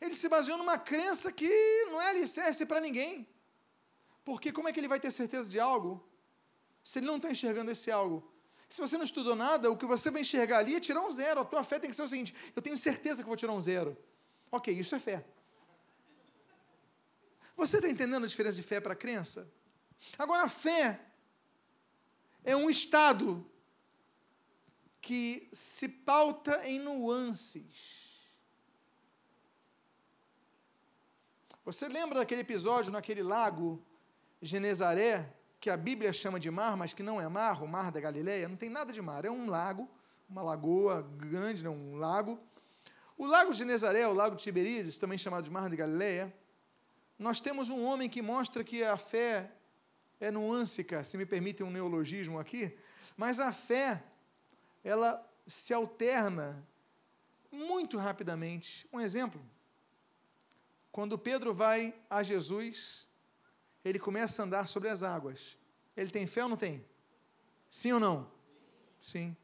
Ele 0.00 0.16
se 0.20 0.28
baseou 0.28 0.58
numa 0.58 0.76
crença 0.76 1.30
que 1.30 1.48
não 1.84 2.02
é 2.02 2.08
alicerce 2.08 2.66
para 2.66 2.80
ninguém. 2.80 3.28
Porque 4.24 4.50
como 4.50 4.68
é 4.68 4.72
que 4.72 4.80
ele 4.80 4.88
vai 4.88 4.98
ter 4.98 5.12
certeza 5.12 5.48
de 5.48 5.60
algo 5.60 6.04
se 6.82 6.98
ele 6.98 7.06
não 7.06 7.18
está 7.18 7.30
enxergando 7.30 7.70
esse 7.70 7.92
algo? 7.92 8.28
Se 8.68 8.80
você 8.80 8.98
não 8.98 9.04
estudou 9.04 9.36
nada, 9.36 9.70
o 9.70 9.76
que 9.76 9.86
você 9.86 10.10
vai 10.10 10.22
enxergar 10.22 10.58
ali 10.58 10.74
é 10.74 10.80
tirar 10.80 11.02
um 11.02 11.12
zero. 11.12 11.42
A 11.42 11.44
tua 11.44 11.62
fé 11.62 11.78
tem 11.78 11.90
que 11.90 11.94
ser 11.94 12.02
o 12.02 12.08
seguinte: 12.08 12.34
eu 12.56 12.60
tenho 12.60 12.76
certeza 12.76 13.22
que 13.22 13.28
vou 13.28 13.36
tirar 13.36 13.52
um 13.52 13.60
zero. 13.60 13.96
Ok, 14.50 14.74
isso 14.74 14.96
é 14.96 14.98
fé. 14.98 15.24
Você 17.56 17.76
está 17.76 17.88
entendendo 17.88 18.24
a 18.24 18.26
diferença 18.26 18.56
de 18.56 18.64
fé 18.64 18.80
para 18.80 18.96
crença? 18.96 19.48
Agora, 20.18 20.42
a 20.42 20.48
fé 20.48 21.09
é 22.44 22.56
um 22.56 22.68
estado 22.68 23.46
que 25.00 25.48
se 25.52 25.88
pauta 25.88 26.66
em 26.66 26.78
nuances. 26.78 28.10
Você 31.64 31.88
lembra 31.88 32.18
daquele 32.18 32.40
episódio 32.40 32.90
naquele 32.90 33.22
lago 33.22 33.84
Genezaré, 34.42 35.32
que 35.60 35.68
a 35.68 35.76
Bíblia 35.76 36.12
chama 36.12 36.40
de 36.40 36.50
mar, 36.50 36.76
mas 36.76 36.94
que 36.94 37.02
não 37.02 37.20
é 37.20 37.28
mar, 37.28 37.62
o 37.62 37.68
mar 37.68 37.92
da 37.92 38.00
Galileia? 38.00 38.48
Não 38.48 38.56
tem 38.56 38.70
nada 38.70 38.92
de 38.92 39.02
mar, 39.02 39.24
é 39.24 39.30
um 39.30 39.48
lago, 39.48 39.88
uma 40.28 40.42
lagoa 40.42 41.02
grande, 41.16 41.62
não, 41.62 41.74
um 41.74 41.96
lago. 41.96 42.40
O 43.16 43.26
lago 43.26 43.52
Genezaré, 43.52 44.06
o 44.06 44.14
lago 44.14 44.36
de 44.36 44.42
Tiberíades, 44.42 44.98
também 44.98 45.18
chamado 45.18 45.44
de 45.44 45.50
mar 45.50 45.68
da 45.68 45.76
Galileia, 45.76 46.34
nós 47.18 47.40
temos 47.40 47.68
um 47.68 47.84
homem 47.84 48.08
que 48.08 48.22
mostra 48.22 48.64
que 48.64 48.82
a 48.82 48.96
fé 48.96 49.52
é 50.20 50.30
nuâncica, 50.30 51.02
se 51.02 51.16
me 51.16 51.24
permitem 51.24 51.66
um 51.66 51.70
neologismo 51.70 52.38
aqui, 52.38 52.76
mas 53.16 53.40
a 53.40 53.52
fé, 53.52 54.02
ela 54.84 55.26
se 55.46 55.72
alterna 55.72 56.62
muito 57.50 57.96
rapidamente. 57.96 58.86
Um 58.92 59.00
exemplo, 59.00 59.40
quando 60.92 61.18
Pedro 61.18 61.54
vai 61.54 61.94
a 62.08 62.22
Jesus, 62.22 63.08
ele 63.84 63.98
começa 63.98 64.42
a 64.42 64.44
andar 64.44 64.68
sobre 64.68 64.88
as 64.88 65.02
águas. 65.02 65.56
Ele 65.96 66.10
tem 66.10 66.26
fé 66.26 66.42
ou 66.42 66.50
não 66.50 66.56
tem? 66.56 66.84
Sim 67.68 67.92
ou 67.92 68.00
não? 68.00 68.30
Sim. 69.00 69.36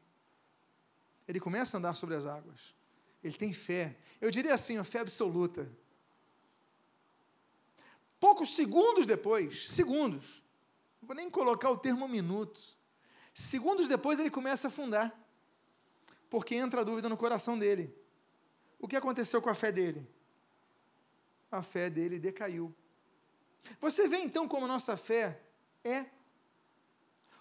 Ele 1.27 1.39
começa 1.39 1.75
a 1.75 1.79
andar 1.79 1.95
sobre 1.95 2.15
as 2.15 2.25
águas. 2.25 2.75
Ele 3.23 3.35
tem 3.35 3.51
fé. 3.51 3.97
Eu 4.21 4.29
diria 4.29 4.53
assim, 4.53 4.77
a 4.77 4.83
fé 4.83 4.99
absoluta. 4.99 5.69
Poucos 8.19 8.55
segundos 8.55 9.05
depois, 9.05 9.69
segundos, 9.69 10.43
não 11.01 11.07
vou 11.07 11.15
nem 11.15 11.29
colocar 11.29 11.69
o 11.69 11.77
termo 11.77 12.07
minutos, 12.07 12.77
segundos 13.33 13.87
depois 13.87 14.19
ele 14.19 14.29
começa 14.29 14.67
a 14.67 14.69
afundar, 14.69 15.17
porque 16.29 16.55
entra 16.55 16.81
a 16.81 16.83
dúvida 16.83 17.07
no 17.07 17.17
coração 17.17 17.57
dele. 17.57 17.95
O 18.79 18.87
que 18.87 18.95
aconteceu 18.95 19.41
com 19.41 19.49
a 19.49 19.55
fé 19.55 19.71
dele? 19.71 20.07
A 21.51 21.61
fé 21.61 21.89
dele 21.89 22.19
decaiu. 22.19 22.75
Você 23.79 24.07
vê 24.07 24.17
então 24.17 24.47
como 24.47 24.67
nossa 24.67 24.95
fé 24.95 25.41
é? 25.83 26.05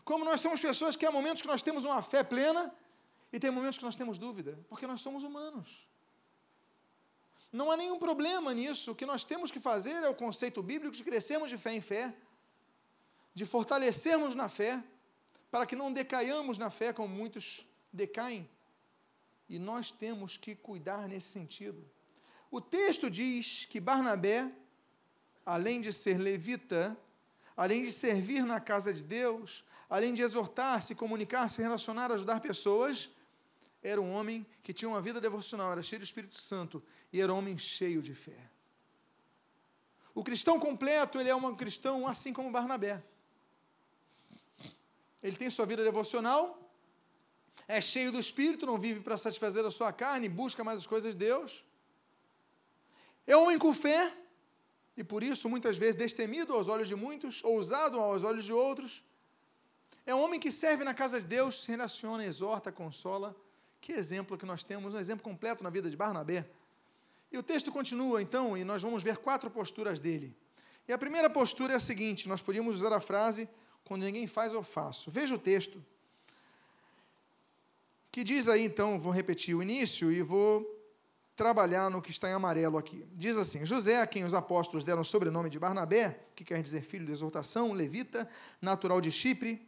Como 0.04 0.24
nós 0.24 0.40
somos 0.40 0.60
pessoas 0.60 0.96
que 0.96 1.04
há 1.04 1.10
momentos 1.10 1.42
que 1.42 1.48
nós 1.48 1.62
temos 1.62 1.84
uma 1.84 2.00
fé 2.00 2.22
plena 2.22 2.72
e 3.32 3.40
tem 3.40 3.50
momentos 3.50 3.78
que 3.78 3.84
nós 3.84 3.96
temos 3.96 4.18
dúvida, 4.18 4.58
porque 4.68 4.86
nós 4.86 5.00
somos 5.00 5.24
humanos. 5.24 5.88
Não 7.52 7.70
há 7.70 7.76
nenhum 7.76 7.98
problema 7.98 8.54
nisso. 8.54 8.92
O 8.92 8.94
que 8.94 9.06
nós 9.06 9.24
temos 9.24 9.50
que 9.50 9.58
fazer 9.58 10.02
é 10.02 10.08
o 10.08 10.14
conceito 10.14 10.62
bíblico 10.62 10.94
de 10.94 11.02
crescermos 11.02 11.48
de 11.48 11.58
fé 11.58 11.72
em 11.72 11.80
fé, 11.80 12.14
de 13.36 13.44
fortalecermos 13.44 14.34
na 14.34 14.48
fé, 14.48 14.82
para 15.50 15.66
que 15.66 15.76
não 15.76 15.92
decaiamos 15.92 16.56
na 16.56 16.70
fé 16.70 16.90
como 16.90 17.14
muitos 17.14 17.66
decaem. 17.92 18.48
E 19.46 19.58
nós 19.58 19.90
temos 19.90 20.38
que 20.38 20.54
cuidar 20.54 21.06
nesse 21.06 21.28
sentido. 21.28 21.86
O 22.50 22.62
texto 22.62 23.10
diz 23.10 23.66
que 23.66 23.78
Barnabé, 23.78 24.50
além 25.44 25.82
de 25.82 25.92
ser 25.92 26.16
levita, 26.16 26.96
além 27.54 27.82
de 27.82 27.92
servir 27.92 28.42
na 28.42 28.58
casa 28.58 28.90
de 28.90 29.04
Deus, 29.04 29.66
além 29.86 30.14
de 30.14 30.22
exortar, 30.22 30.80
se 30.80 30.94
comunicar, 30.94 31.50
se 31.50 31.60
relacionar, 31.60 32.10
ajudar 32.10 32.40
pessoas, 32.40 33.10
era 33.82 34.00
um 34.00 34.12
homem 34.14 34.46
que 34.62 34.72
tinha 34.72 34.88
uma 34.88 35.02
vida 35.02 35.20
devocional, 35.20 35.72
era 35.72 35.82
cheio 35.82 36.00
do 36.00 36.06
Espírito 36.06 36.40
Santo 36.40 36.82
e 37.12 37.20
era 37.20 37.30
um 37.30 37.36
homem 37.36 37.58
cheio 37.58 38.00
de 38.00 38.14
fé. 38.14 38.50
O 40.14 40.24
cristão 40.24 40.58
completo, 40.58 41.20
ele 41.20 41.28
é 41.28 41.36
um 41.36 41.54
cristão 41.54 42.08
assim 42.08 42.32
como 42.32 42.50
Barnabé. 42.50 43.04
Ele 45.22 45.36
tem 45.36 45.50
sua 45.50 45.66
vida 45.66 45.82
devocional, 45.82 46.42
é 47.68 47.80
cheio 47.80 48.12
do 48.12 48.20
Espírito, 48.20 48.66
não 48.66 48.78
vive 48.78 49.00
para 49.00 49.16
satisfazer 49.16 49.64
a 49.64 49.70
sua 49.70 49.92
carne, 49.92 50.28
busca 50.28 50.62
mais 50.62 50.80
as 50.80 50.86
coisas 50.86 51.14
de 51.14 51.24
Deus. 51.26 51.64
É 53.26 53.36
homem 53.36 53.58
com 53.58 53.74
fé, 53.74 54.12
e 54.96 55.02
por 55.02 55.22
isso 55.22 55.48
muitas 55.48 55.76
vezes 55.76 55.96
destemido 55.96 56.54
aos 56.54 56.68
olhos 56.68 56.88
de 56.88 56.94
muitos, 56.94 57.42
ousado 57.42 57.98
aos 57.98 58.22
olhos 58.22 58.44
de 58.44 58.52
outros. 58.52 59.04
É 60.04 60.14
um 60.14 60.20
homem 60.20 60.38
que 60.38 60.52
serve 60.52 60.84
na 60.84 60.94
casa 60.94 61.20
de 61.20 61.26
Deus, 61.26 61.64
se 61.64 61.70
relaciona, 61.70 62.24
exorta, 62.24 62.70
consola 62.70 63.34
que 63.86 63.92
exemplo 63.92 64.36
que 64.36 64.44
nós 64.44 64.64
temos, 64.64 64.94
um 64.94 64.98
exemplo 64.98 65.22
completo 65.22 65.62
na 65.62 65.70
vida 65.70 65.88
de 65.88 65.96
Barnabé. 65.96 66.44
E 67.30 67.38
o 67.38 67.42
texto 67.42 67.70
continua, 67.70 68.20
então, 68.20 68.58
e 68.58 68.64
nós 68.64 68.82
vamos 68.82 69.02
ver 69.02 69.18
quatro 69.18 69.48
posturas 69.48 70.00
dele. 70.00 70.36
E 70.88 70.92
a 70.92 70.98
primeira 70.98 71.30
postura 71.30 71.72
é 71.72 71.76
a 71.76 71.80
seguinte: 71.80 72.28
nós 72.28 72.42
podíamos 72.42 72.74
usar 72.74 72.92
a 72.92 72.98
frase, 72.98 73.48
quando 73.86 74.02
ninguém 74.02 74.26
faz, 74.26 74.52
eu 74.52 74.62
faço. 74.62 75.10
Veja 75.10 75.34
o 75.34 75.38
texto. 75.38 75.82
Que 78.10 78.24
diz 78.24 78.48
aí, 78.48 78.64
então, 78.64 78.98
vou 78.98 79.12
repetir 79.12 79.54
o 79.54 79.62
início 79.62 80.10
e 80.10 80.22
vou 80.22 80.76
trabalhar 81.36 81.88
no 81.88 82.02
que 82.02 82.10
está 82.10 82.28
em 82.28 82.32
amarelo 82.32 82.78
aqui. 82.78 83.06
Diz 83.12 83.36
assim: 83.36 83.64
José, 83.64 84.00
a 84.00 84.06
quem 84.06 84.24
os 84.24 84.34
apóstolos 84.34 84.84
deram 84.84 85.02
o 85.02 85.04
sobrenome 85.04 85.48
de 85.48 85.58
Barnabé, 85.58 86.18
que 86.34 86.44
quer 86.44 86.60
dizer 86.62 86.82
filho 86.82 87.06
de 87.06 87.12
exortação, 87.12 87.72
levita, 87.72 88.28
natural 88.60 89.00
de 89.00 89.12
Chipre, 89.12 89.64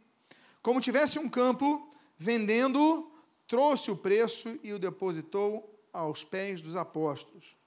como 0.61 0.81
tivesse 0.81 1.17
um 1.17 1.29
campo, 1.29 1.89
vendendo 2.17 3.09
trouxe 3.47 3.89
o 3.89 3.95
preço 3.95 4.59
e 4.61 4.73
o 4.73 4.79
depositou 4.79 5.81
aos 5.93 6.25
pés 6.25 6.61
dos 6.61 6.75
apóstolos. 6.75 7.57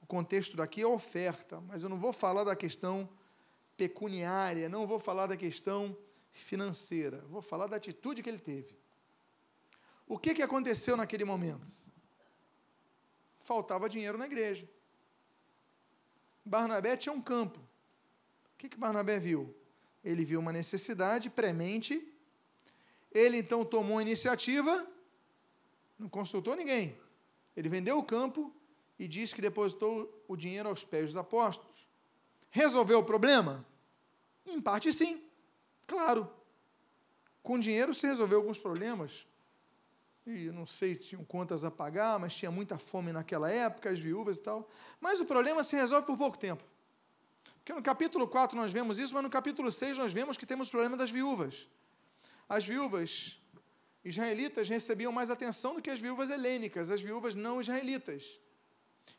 O 0.00 0.06
contexto 0.06 0.56
daqui 0.56 0.82
é 0.82 0.86
oferta, 0.86 1.60
mas 1.60 1.84
eu 1.84 1.88
não 1.88 1.98
vou 1.98 2.12
falar 2.12 2.42
da 2.42 2.56
questão 2.56 3.08
pecuniária, 3.88 4.68
não 4.68 4.86
vou 4.86 4.98
falar 4.98 5.26
da 5.26 5.36
questão 5.36 5.96
financeira, 6.32 7.24
vou 7.28 7.42
falar 7.42 7.66
da 7.66 7.76
atitude 7.76 8.22
que 8.22 8.28
ele 8.28 8.38
teve. 8.38 8.76
O 10.06 10.18
que, 10.18 10.34
que 10.34 10.42
aconteceu 10.42 10.96
naquele 10.96 11.24
momento? 11.24 11.66
Faltava 13.40 13.88
dinheiro 13.88 14.18
na 14.18 14.26
igreja. 14.26 14.68
Barnabé 16.44 16.96
tinha 16.96 17.12
um 17.12 17.20
campo. 17.20 17.58
O 17.58 18.58
que, 18.58 18.68
que 18.68 18.76
Barnabé 18.76 19.18
viu? 19.18 19.54
Ele 20.04 20.24
viu 20.24 20.40
uma 20.40 20.52
necessidade 20.52 21.30
premente. 21.30 22.08
Ele 23.10 23.38
então 23.38 23.64
tomou 23.64 23.98
a 23.98 24.02
iniciativa 24.02 24.86
não 26.02 26.08
consultou 26.08 26.56
ninguém. 26.56 26.98
Ele 27.56 27.68
vendeu 27.68 27.96
o 27.96 28.02
campo 28.02 28.52
e 28.98 29.06
disse 29.06 29.34
que 29.34 29.40
depositou 29.40 30.24
o 30.26 30.36
dinheiro 30.36 30.68
aos 30.68 30.84
pés 30.84 31.06
dos 31.06 31.16
apóstolos. 31.16 31.88
Resolveu 32.50 32.98
o 32.98 33.04
problema? 33.04 33.64
Em 34.46 34.60
parte, 34.60 34.92
sim. 34.92 35.22
Claro. 35.86 36.30
Com 37.42 37.58
dinheiro 37.58 37.92
se 37.92 38.06
resolveu 38.06 38.38
alguns 38.38 38.58
problemas. 38.58 39.26
e 40.24 40.50
não 40.52 40.66
sei 40.66 40.94
se 40.94 41.00
tinham 41.00 41.24
contas 41.24 41.64
a 41.64 41.70
pagar, 41.70 42.18
mas 42.18 42.32
tinha 42.34 42.50
muita 42.50 42.78
fome 42.78 43.12
naquela 43.12 43.50
época, 43.50 43.90
as 43.90 43.98
viúvas 43.98 44.38
e 44.38 44.42
tal. 44.42 44.68
Mas 45.00 45.20
o 45.20 45.24
problema 45.24 45.62
se 45.64 45.74
resolve 45.74 46.06
por 46.06 46.16
pouco 46.16 46.38
tempo. 46.38 46.62
Porque 47.58 47.72
no 47.72 47.82
capítulo 47.82 48.26
4 48.28 48.56
nós 48.56 48.72
vemos 48.72 48.98
isso, 48.98 49.14
mas 49.14 49.22
no 49.22 49.30
capítulo 49.30 49.70
6 49.70 49.98
nós 49.98 50.12
vemos 50.12 50.36
que 50.36 50.46
temos 50.46 50.68
o 50.68 50.70
problema 50.70 50.96
das 50.96 51.10
viúvas. 51.10 51.68
As 52.48 52.64
viúvas 52.64 53.38
israelitas 54.04 54.68
recebiam 54.68 55.12
mais 55.12 55.30
atenção 55.30 55.74
do 55.74 55.82
que 55.82 55.90
as 55.90 56.00
viúvas 56.00 56.28
helênicas, 56.30 56.90
as 56.90 57.00
viúvas 57.00 57.34
não 57.34 57.60
israelitas. 57.60 58.40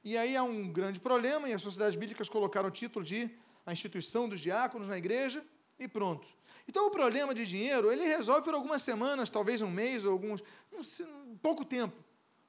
E 0.04 0.18
aí 0.18 0.36
há 0.36 0.44
um 0.44 0.72
grande 0.72 1.00
problema, 1.00 1.48
e 1.48 1.54
as 1.54 1.62
sociedades 1.62 1.96
bíblicas 1.96 2.28
colocaram 2.28 2.68
o 2.68 2.72
título 2.72 3.04
de 3.04 3.30
a 3.66 3.72
instituição 3.72 4.28
dos 4.28 4.40
diáconos 4.40 4.88
na 4.88 4.98
igreja, 4.98 5.46
e 5.80 5.88
pronto. 5.88 6.28
Então 6.68 6.88
o 6.88 6.92
problema 6.92 7.34
de 7.34 7.46
dinheiro, 7.46 7.92
ele 7.92 8.04
resolve 8.04 8.44
por 8.44 8.54
algumas 8.54 8.82
semanas, 8.82 9.30
talvez 9.30 9.62
um 9.62 9.70
mês, 9.70 10.06
ou 10.06 10.14
alguns, 10.14 10.44
um, 10.72 11.38
pouco 11.38 11.66
tempo. 11.66 11.96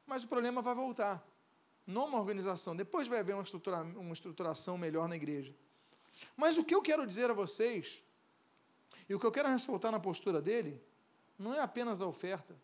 Mas 0.07 0.25
o 0.25 0.29
problema 0.29 0.63
vai 0.63 0.75
voltar. 0.75 1.25
Numa 1.87 2.19
organização. 2.19 2.75
Depois 2.75 3.09
vai 3.09 3.19
haver 3.19 3.35
uma, 3.35 3.43
estrutura, 3.43 3.83
uma 3.83 4.13
estruturação 4.13 4.79
melhor 4.79 5.09
na 5.09 5.17
igreja. 5.17 5.55
Mas 6.37 6.57
o 6.57 6.65
que 6.65 6.75
eu 6.75 6.81
quero 6.81 7.07
dizer 7.07 7.31
a 7.31 7.35
vocês, 7.35 8.03
e 9.09 9.15
o 9.15 9.19
que 9.19 9.27
eu 9.27 9.33
quero 9.33 9.49
ressaltar 9.49 9.93
na 9.93 10.01
postura 10.01 10.41
dele, 10.41 10.81
não 11.39 11.53
é 11.53 11.61
apenas 11.61 12.01
a 12.01 12.07
oferta, 12.07 12.57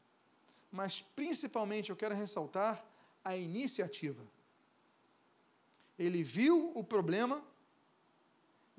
mas 0.71 1.03
principalmente 1.03 1.91
eu 1.91 1.97
quero 1.97 2.15
ressaltar 2.15 2.85
a 3.25 3.37
iniciativa. 3.37 4.23
Ele 5.99 6.23
viu 6.23 6.73
o 6.75 6.83
problema 6.83 7.45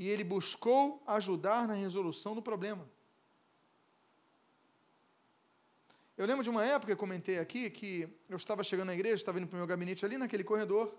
e 0.02 0.10
ele 0.10 0.24
buscou 0.24 1.04
ajudar 1.06 1.68
na 1.68 1.76
resolução 1.76 2.34
do 2.34 2.42
problema. 2.42 2.90
Eu 6.18 6.26
lembro 6.26 6.44
de 6.44 6.50
uma 6.50 6.66
época, 6.66 6.92
eu 6.92 6.98
comentei 6.98 7.38
aqui, 7.38 7.70
que 7.70 8.10
eu 8.28 8.36
estava 8.36 8.64
chegando 8.64 8.88
na 8.88 8.96
igreja, 8.96 9.14
estava 9.14 9.38
indo 9.38 9.46
para 9.48 9.58
o 9.58 9.60
meu 9.60 9.68
gabinete 9.68 10.04
ali 10.04 10.18
naquele 10.18 10.44
corredor. 10.44 10.92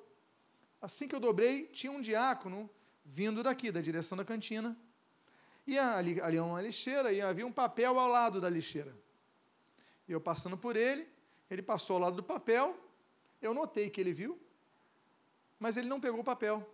Assim 0.80 1.08
que 1.08 1.16
eu 1.16 1.18
dobrei, 1.18 1.66
tinha 1.66 1.90
um 1.90 2.00
diácono 2.00 2.70
vindo 3.04 3.42
daqui, 3.42 3.72
da 3.72 3.80
direção 3.80 4.16
da 4.16 4.24
cantina. 4.24 4.78
E 5.66 5.76
ali, 5.76 6.20
ali 6.20 6.36
é 6.36 6.42
uma 6.42 6.62
lixeira, 6.62 7.12
e 7.12 7.20
havia 7.20 7.44
um 7.44 7.50
papel 7.50 7.98
ao 7.98 8.06
lado 8.06 8.40
da 8.40 8.48
lixeira. 8.48 8.96
E 10.06 10.12
eu 10.12 10.20
passando 10.20 10.56
por 10.56 10.76
ele, 10.76 11.08
ele 11.50 11.60
passou 11.60 11.94
ao 11.94 12.02
lado 12.02 12.14
do 12.14 12.22
papel, 12.22 12.78
eu 13.40 13.52
notei 13.52 13.90
que 13.90 14.00
ele 14.00 14.12
viu, 14.12 14.40
mas 15.58 15.76
ele 15.76 15.88
não 15.88 16.00
pegou 16.00 16.20
o 16.20 16.24
papel. 16.24 16.64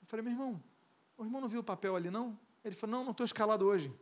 Eu 0.00 0.06
falei, 0.06 0.24
meu 0.24 0.32
irmão, 0.32 0.62
o 1.18 1.24
irmão 1.24 1.40
não 1.40 1.48
viu 1.48 1.60
o 1.60 1.64
papel 1.64 1.96
ali, 1.96 2.10
não? 2.10 2.38
Ele 2.64 2.76
falou, 2.76 2.96
não, 2.96 3.04
não 3.04 3.10
estou 3.10 3.26
escalado 3.26 3.66
hoje. 3.66 3.92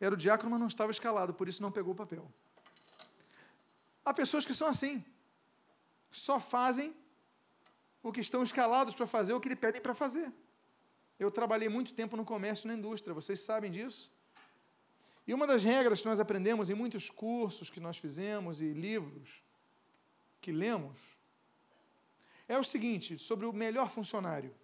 Era 0.00 0.12
o 0.12 0.18
diácono, 0.18 0.50
mas 0.50 0.60
não 0.60 0.66
estava 0.66 0.90
escalado, 0.90 1.32
por 1.32 1.48
isso 1.48 1.62
não 1.62 1.70
pegou 1.70 1.94
o 1.94 1.96
papel. 1.96 2.30
Há 4.04 4.12
pessoas 4.12 4.44
que 4.44 4.52
são 4.52 4.68
assim, 4.68 5.04
só 6.10 6.38
fazem 6.40 6.94
o 8.02 8.12
que 8.12 8.20
estão 8.20 8.42
escalados 8.42 8.94
para 8.94 9.06
fazer 9.06 9.32
o 9.32 9.40
que 9.40 9.48
lhe 9.48 9.56
pedem 9.56 9.80
para 9.80 9.94
fazer. 9.94 10.32
Eu 11.18 11.30
trabalhei 11.30 11.68
muito 11.68 11.94
tempo 11.94 12.16
no 12.16 12.24
comércio 12.24 12.66
e 12.66 12.68
na 12.68 12.74
indústria, 12.74 13.14
vocês 13.14 13.40
sabem 13.40 13.70
disso. 13.70 14.12
E 15.26 15.32
uma 15.32 15.46
das 15.46 15.62
regras 15.64 16.00
que 16.00 16.06
nós 16.06 16.20
aprendemos 16.20 16.70
em 16.70 16.74
muitos 16.74 17.08
cursos 17.08 17.70
que 17.70 17.80
nós 17.80 17.96
fizemos 17.96 18.60
e 18.60 18.72
livros 18.72 19.42
que 20.40 20.52
lemos 20.52 21.16
é 22.46 22.58
o 22.58 22.64
seguinte: 22.64 23.18
sobre 23.18 23.46
o 23.46 23.52
melhor 23.52 23.88
funcionário. 23.90 24.54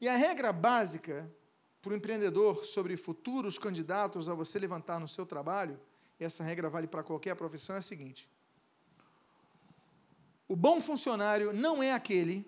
E 0.00 0.08
a 0.08 0.16
regra 0.16 0.52
básica 0.52 1.30
para 1.80 1.92
o 1.92 1.96
empreendedor 1.96 2.64
sobre 2.64 2.96
futuros 2.96 3.58
candidatos 3.58 4.28
a 4.28 4.34
você 4.34 4.58
levantar 4.58 4.98
no 5.00 5.08
seu 5.08 5.24
trabalho, 5.24 5.80
e 6.18 6.24
essa 6.24 6.42
regra 6.42 6.68
vale 6.68 6.86
para 6.86 7.02
qualquer 7.02 7.34
profissão, 7.34 7.76
é 7.76 7.78
a 7.78 7.82
seguinte: 7.82 8.28
o 10.46 10.56
bom 10.56 10.80
funcionário 10.80 11.52
não 11.52 11.82
é 11.82 11.92
aquele 11.92 12.46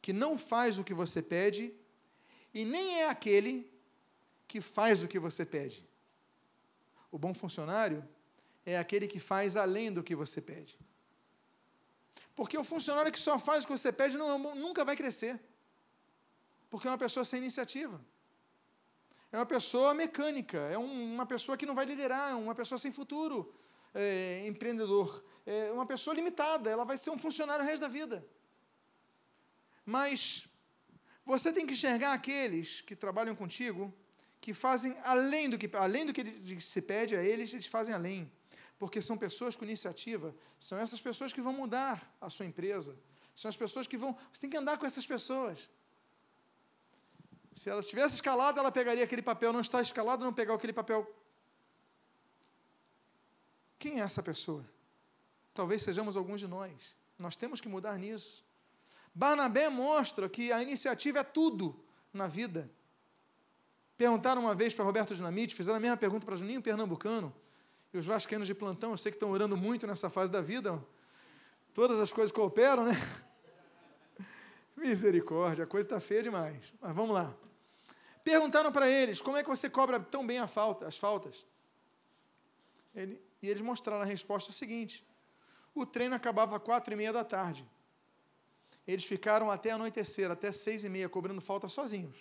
que 0.00 0.12
não 0.12 0.36
faz 0.36 0.78
o 0.78 0.84
que 0.84 0.94
você 0.94 1.22
pede 1.22 1.72
e 2.52 2.64
nem 2.64 3.00
é 3.00 3.08
aquele 3.08 3.70
que 4.46 4.60
faz 4.60 5.02
o 5.02 5.08
que 5.08 5.18
você 5.18 5.44
pede. 5.44 5.88
O 7.10 7.18
bom 7.18 7.32
funcionário 7.32 8.06
é 8.66 8.78
aquele 8.78 9.06
que 9.06 9.18
faz 9.18 9.56
além 9.56 9.92
do 9.92 10.02
que 10.02 10.14
você 10.14 10.40
pede. 10.40 10.78
Porque 12.34 12.58
o 12.58 12.64
funcionário 12.64 13.12
que 13.12 13.20
só 13.20 13.38
faz 13.38 13.64
o 13.64 13.66
que 13.66 13.72
você 13.72 13.92
pede 13.92 14.16
não, 14.16 14.38
nunca 14.54 14.84
vai 14.84 14.96
crescer. 14.96 15.40
Porque 16.74 16.88
é 16.88 16.90
uma 16.90 16.98
pessoa 16.98 17.24
sem 17.24 17.38
iniciativa. 17.38 18.04
É 19.30 19.36
uma 19.36 19.46
pessoa 19.46 19.94
mecânica, 19.94 20.58
é 20.58 20.76
um, 20.76 21.14
uma 21.14 21.24
pessoa 21.24 21.56
que 21.56 21.64
não 21.64 21.72
vai 21.72 21.84
liderar, 21.84 22.32
é 22.32 22.34
uma 22.34 22.52
pessoa 22.52 22.80
sem 22.84 22.90
futuro 22.90 23.54
é, 23.94 24.44
empreendedor, 24.48 25.24
é 25.46 25.70
uma 25.70 25.86
pessoa 25.86 26.16
limitada, 26.16 26.68
ela 26.68 26.84
vai 26.84 26.96
ser 26.96 27.10
um 27.10 27.18
funcionário 27.26 27.64
o 27.64 27.68
resto 27.68 27.82
da 27.82 27.86
vida. 27.86 28.26
Mas 29.86 30.48
você 31.24 31.52
tem 31.52 31.64
que 31.64 31.74
enxergar 31.74 32.12
aqueles 32.12 32.80
que 32.80 32.96
trabalham 32.96 33.36
contigo, 33.36 33.94
que 34.40 34.52
fazem 34.52 34.96
além 35.04 35.48
do 35.48 35.56
que, 35.56 35.70
além 35.76 36.04
do 36.06 36.12
que 36.12 36.60
se 36.60 36.82
pede 36.82 37.14
a 37.14 37.22
eles, 37.22 37.52
eles 37.52 37.68
fazem 37.68 37.94
além. 37.94 38.28
Porque 38.80 39.00
são 39.00 39.16
pessoas 39.16 39.54
com 39.54 39.64
iniciativa, 39.64 40.34
são 40.58 40.76
essas 40.76 41.00
pessoas 41.00 41.32
que 41.32 41.40
vão 41.40 41.52
mudar 41.52 42.02
a 42.20 42.28
sua 42.28 42.46
empresa, 42.46 42.98
são 43.32 43.48
as 43.48 43.56
pessoas 43.56 43.86
que 43.86 43.96
vão. 43.96 44.18
Você 44.32 44.40
tem 44.40 44.50
que 44.50 44.56
andar 44.56 44.76
com 44.76 44.86
essas 44.86 45.06
pessoas. 45.06 45.70
Se 47.54 47.70
ela 47.70 47.80
estivesse 47.80 48.16
escalada, 48.16 48.60
ela 48.60 48.72
pegaria 48.72 49.04
aquele 49.04 49.22
papel, 49.22 49.52
não 49.52 49.60
está 49.60 49.80
escalado, 49.80 50.24
não 50.24 50.32
pegar 50.32 50.54
aquele 50.54 50.72
papel 50.72 51.06
quem 53.84 54.00
é 54.00 54.02
essa 54.02 54.22
pessoa? 54.22 54.64
Talvez 55.52 55.82
sejamos 55.82 56.16
alguns 56.16 56.40
de 56.40 56.48
nós. 56.48 56.96
Nós 57.18 57.36
temos 57.36 57.60
que 57.60 57.68
mudar 57.68 57.98
nisso. 57.98 58.42
Barnabé 59.14 59.68
mostra 59.68 60.26
que 60.26 60.50
a 60.50 60.62
iniciativa 60.62 61.18
é 61.18 61.22
tudo 61.22 61.78
na 62.10 62.26
vida. 62.26 62.70
Perguntaram 63.98 64.40
uma 64.40 64.54
vez 64.54 64.72
para 64.72 64.86
Roberto 64.86 65.14
Dinamite, 65.14 65.54
fizeram 65.54 65.76
a 65.76 65.80
mesma 65.80 65.98
pergunta 65.98 66.24
para 66.24 66.34
Juninho 66.34 66.62
Pernambucano, 66.62 67.30
e 67.92 67.98
os 67.98 68.06
vascaínos 68.06 68.46
de 68.46 68.54
plantão, 68.54 68.92
eu 68.92 68.96
sei 68.96 69.12
que 69.12 69.16
estão 69.16 69.30
orando 69.30 69.54
muito 69.54 69.86
nessa 69.86 70.08
fase 70.08 70.32
da 70.32 70.40
vida, 70.40 70.82
todas 71.74 72.00
as 72.00 72.10
coisas 72.10 72.32
cooperam, 72.32 72.86
né? 72.86 72.94
Misericórdia, 74.84 75.64
a 75.64 75.66
coisa 75.66 75.88
está 75.88 75.98
feia 75.98 76.22
demais. 76.24 76.72
Mas 76.78 76.94
vamos 76.94 77.14
lá. 77.14 77.34
Perguntaram 78.22 78.70
para 78.70 78.86
eles, 78.86 79.22
como 79.22 79.38
é 79.38 79.42
que 79.42 79.48
você 79.48 79.70
cobra 79.70 79.98
tão 79.98 80.26
bem 80.26 80.46
falta, 80.46 80.86
as 80.86 80.98
faltas? 80.98 81.46
Ele, 82.94 83.18
e 83.40 83.48
eles 83.48 83.62
mostraram 83.62 84.02
a 84.02 84.04
resposta 84.04 84.52
seguinte: 84.52 85.06
o 85.74 85.86
treino 85.86 86.14
acabava 86.14 86.56
às 86.56 86.62
quatro 86.62 86.92
e 86.92 86.96
meia 86.96 87.12
da 87.14 87.24
tarde. 87.24 87.66
Eles 88.86 89.04
ficaram 89.04 89.50
até 89.50 89.70
anoitecer, 89.70 90.30
até 90.30 90.52
seis 90.52 90.84
e 90.84 90.90
meia, 90.90 91.08
cobrando 91.08 91.40
falta 91.40 91.66
sozinhos. 91.66 92.16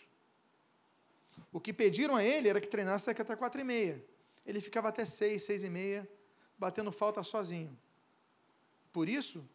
O 1.51 1.59
que 1.59 1.73
pediram 1.73 2.15
a 2.15 2.23
ele 2.23 2.47
era 2.47 2.61
que 2.61 2.67
treinasse 2.67 3.09
até 3.09 3.35
quatro 3.35 3.59
e 3.59 3.63
meia. 3.65 4.01
Ele 4.45 4.61
ficava 4.61 4.87
até 4.87 5.03
seis, 5.03 5.43
seis 5.43 5.65
e 5.65 5.69
meia, 5.69 6.09
batendo 6.57 6.93
falta 6.93 7.21
sozinho. 7.23 7.77
Por 8.93 9.09
isso, 9.09 9.45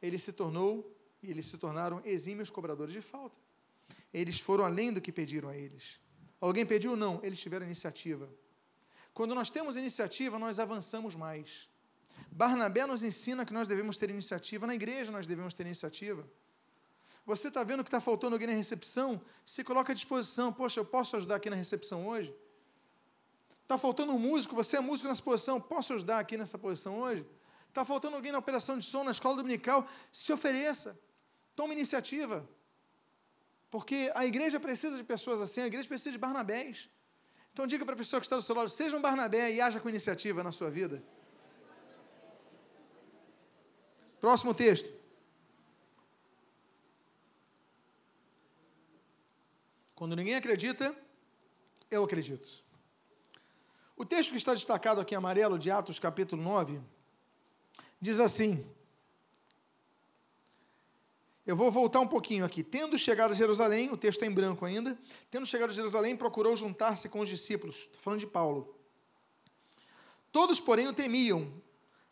ele 0.00 0.18
se 0.18 0.32
tornou 0.32 0.93
e 1.24 1.30
eles 1.30 1.46
se 1.46 1.58
tornaram 1.58 2.00
exímios 2.04 2.50
cobradores 2.50 2.92
de 2.92 3.00
falta. 3.00 3.38
Eles 4.12 4.38
foram 4.38 4.64
além 4.64 4.92
do 4.92 5.00
que 5.00 5.10
pediram 5.10 5.48
a 5.48 5.56
eles. 5.56 6.00
Alguém 6.40 6.64
pediu? 6.66 6.96
Não, 6.96 7.20
eles 7.22 7.40
tiveram 7.40 7.66
iniciativa. 7.66 8.28
Quando 9.12 9.34
nós 9.34 9.50
temos 9.50 9.76
iniciativa, 9.76 10.38
nós 10.38 10.58
avançamos 10.58 11.14
mais. 11.16 11.68
Barnabé 12.30 12.86
nos 12.86 13.02
ensina 13.02 13.44
que 13.44 13.52
nós 13.52 13.68
devemos 13.68 13.96
ter 13.96 14.10
iniciativa, 14.10 14.66
na 14.66 14.74
igreja 14.74 15.10
nós 15.10 15.26
devemos 15.26 15.54
ter 15.54 15.64
iniciativa. 15.64 16.28
Você 17.24 17.48
está 17.48 17.64
vendo 17.64 17.82
que 17.82 17.88
está 17.88 18.00
faltando 18.00 18.34
alguém 18.34 18.48
na 18.48 18.54
recepção? 18.54 19.20
Se 19.44 19.64
coloca 19.64 19.92
à 19.92 19.94
disposição. 19.94 20.52
Poxa, 20.52 20.80
eu 20.80 20.84
posso 20.84 21.16
ajudar 21.16 21.36
aqui 21.36 21.48
na 21.48 21.56
recepção 21.56 22.06
hoje? 22.06 22.34
Está 23.62 23.78
faltando 23.78 24.12
um 24.12 24.18
músico, 24.18 24.54
você 24.54 24.76
é 24.76 24.80
músico 24.80 25.08
nessa 25.08 25.22
posição, 25.22 25.58
posso 25.58 25.94
ajudar 25.94 26.18
aqui 26.18 26.36
nessa 26.36 26.58
posição 26.58 26.98
hoje? 26.98 27.24
Está 27.68 27.82
faltando 27.84 28.14
alguém 28.14 28.30
na 28.30 28.38
operação 28.38 28.76
de 28.76 28.84
som, 28.84 29.02
na 29.02 29.10
escola 29.10 29.36
dominical, 29.36 29.88
se 30.12 30.32
ofereça, 30.32 30.98
tome 31.54 31.74
iniciativa. 31.74 32.48
Porque 33.70 34.10
a 34.14 34.24
igreja 34.24 34.58
precisa 34.60 34.96
de 34.96 35.04
pessoas 35.04 35.40
assim, 35.40 35.60
a 35.62 35.66
igreja 35.66 35.88
precisa 35.88 36.12
de 36.12 36.18
Barnabés. 36.18 36.90
Então 37.52 37.66
diga 37.66 37.84
para 37.84 37.94
a 37.94 37.96
pessoa 37.96 38.20
que 38.20 38.26
está 38.26 38.36
do 38.36 38.42
seu 38.42 38.54
lado, 38.54 38.68
seja 38.68 38.96
um 38.96 39.00
Barnabé 39.00 39.52
e 39.52 39.60
haja 39.60 39.80
com 39.80 39.88
iniciativa 39.88 40.42
na 40.42 40.52
sua 40.52 40.70
vida. 40.70 41.02
Próximo 44.20 44.54
texto. 44.54 44.90
Quando 49.94 50.16
ninguém 50.16 50.34
acredita, 50.34 50.94
eu 51.90 52.02
acredito. 52.04 52.64
O 53.96 54.04
texto 54.04 54.30
que 54.30 54.36
está 54.36 54.52
destacado 54.52 55.00
aqui 55.00 55.14
em 55.14 55.18
amarelo, 55.18 55.58
de 55.58 55.70
Atos 55.70 55.98
capítulo 55.98 56.42
9, 56.42 56.80
diz 58.00 58.18
assim: 58.18 58.66
eu 61.46 61.54
vou 61.54 61.70
voltar 61.70 62.00
um 62.00 62.06
pouquinho 62.06 62.44
aqui. 62.44 62.62
Tendo 62.62 62.96
chegado 62.96 63.32
a 63.32 63.34
Jerusalém, 63.34 63.90
o 63.90 63.96
texto 63.96 64.20
está 64.20 64.26
em 64.26 64.34
branco 64.34 64.64
ainda. 64.64 64.98
Tendo 65.30 65.44
chegado 65.44 65.70
a 65.70 65.72
Jerusalém, 65.74 66.16
procurou 66.16 66.56
juntar-se 66.56 67.08
com 67.08 67.20
os 67.20 67.28
discípulos. 67.28 67.76
Estou 67.76 68.00
falando 68.00 68.20
de 68.20 68.26
Paulo. 68.26 68.74
Todos, 70.32 70.58
porém, 70.58 70.88
o 70.88 70.92
temiam, 70.92 71.52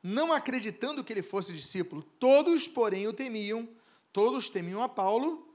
não 0.02 0.32
acreditando 0.32 1.02
que 1.02 1.12
ele 1.12 1.22
fosse 1.22 1.52
discípulo. 1.52 2.02
Todos, 2.18 2.68
porém, 2.68 3.08
o 3.08 3.12
temiam, 3.12 3.68
todos 4.12 4.50
temiam 4.50 4.82
a 4.82 4.88
Paulo, 4.88 5.48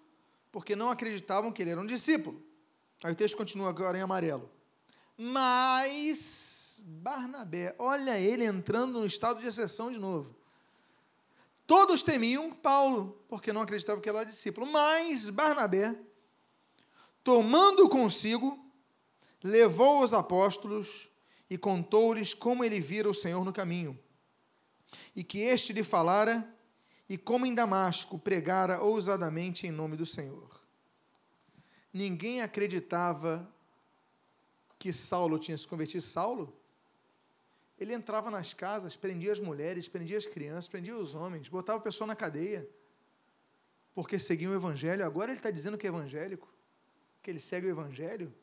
porque 0.51 0.75
não 0.75 0.89
acreditavam 0.89 1.51
que 1.51 1.61
ele 1.61 1.71
era 1.71 1.80
um 1.80 1.86
discípulo. 1.86 2.43
Aí 3.03 3.11
o 3.11 3.15
texto 3.15 3.38
continua 3.38 3.69
agora 3.69 3.97
em 3.97 4.01
amarelo. 4.01 4.49
Mas 5.15 6.84
Barnabé, 6.86 7.75
olha 7.78 8.19
ele 8.19 8.45
entrando 8.45 8.99
no 8.99 9.05
estado 9.05 9.39
de 9.39 9.47
exceção 9.47 9.91
de 9.91 9.99
novo. 9.99 10.36
Todos 11.68 12.01
temiam 12.01 12.49
Paulo, 12.51 13.22
porque 13.28 13.51
não 13.51 13.61
acreditavam 13.61 14.01
que 14.01 14.09
ele 14.09 14.18
era 14.18 14.26
discípulo. 14.26 14.65
Mas 14.65 15.30
Barnabé, 15.30 15.93
tomando 17.22 17.89
consigo, 17.89 18.57
levou 19.43 20.01
os 20.01 20.13
apóstolos 20.13 21.11
e 21.49 21.57
contou-lhes 21.57 22.34
como 22.34 22.63
ele 22.63 22.80
vira 22.80 23.09
o 23.09 23.13
Senhor 23.13 23.43
no 23.43 23.51
caminho, 23.51 23.99
e 25.13 25.24
que 25.24 25.39
este 25.39 25.74
lhe 25.74 25.84
falara, 25.84 26.55
e 27.09 27.18
como 27.18 27.45
em 27.45 27.53
Damasco 27.53 28.18
pregara 28.18 28.82
ousadamente 28.82 29.68
em 29.68 29.72
nome 29.72 29.97
do 29.97 30.05
Senhor. 30.05 30.61
Ninguém 31.93 32.41
acreditava 32.41 33.49
que 34.80 34.93
Saulo 34.93 35.38
tinha 35.38 35.57
se 35.57 35.68
convertido. 35.68 36.01
Saulo 36.01 36.57
ele 37.80 37.93
entrava 37.93 38.32
nas 38.32 38.53
casas, 38.53 38.97
prendia 38.97 39.32
as 39.32 39.39
mulheres, 39.39 39.88
prendia 39.88 40.17
as 40.17 40.25
crianças, 40.25 40.67
prendia 40.67 40.95
os 40.95 41.13
homens, 41.13 41.47
botava 41.47 41.78
a 41.78 41.82
pessoa 41.82 42.07
na 42.07 42.15
cadeia, 42.15 42.67
porque 43.93 44.17
seguia 44.17 44.49
o 44.49 44.55
Evangelho. 44.55 45.05
Agora 45.05 45.32
ele 45.32 45.39
está 45.39 45.51
dizendo 45.51 45.78
que 45.78 45.86
é 45.86 45.89
evangélico, 45.89 46.51
que 47.21 47.30
ele 47.30 47.39
segue 47.39 47.67
o 47.67 47.69
Evangelho. 47.69 48.34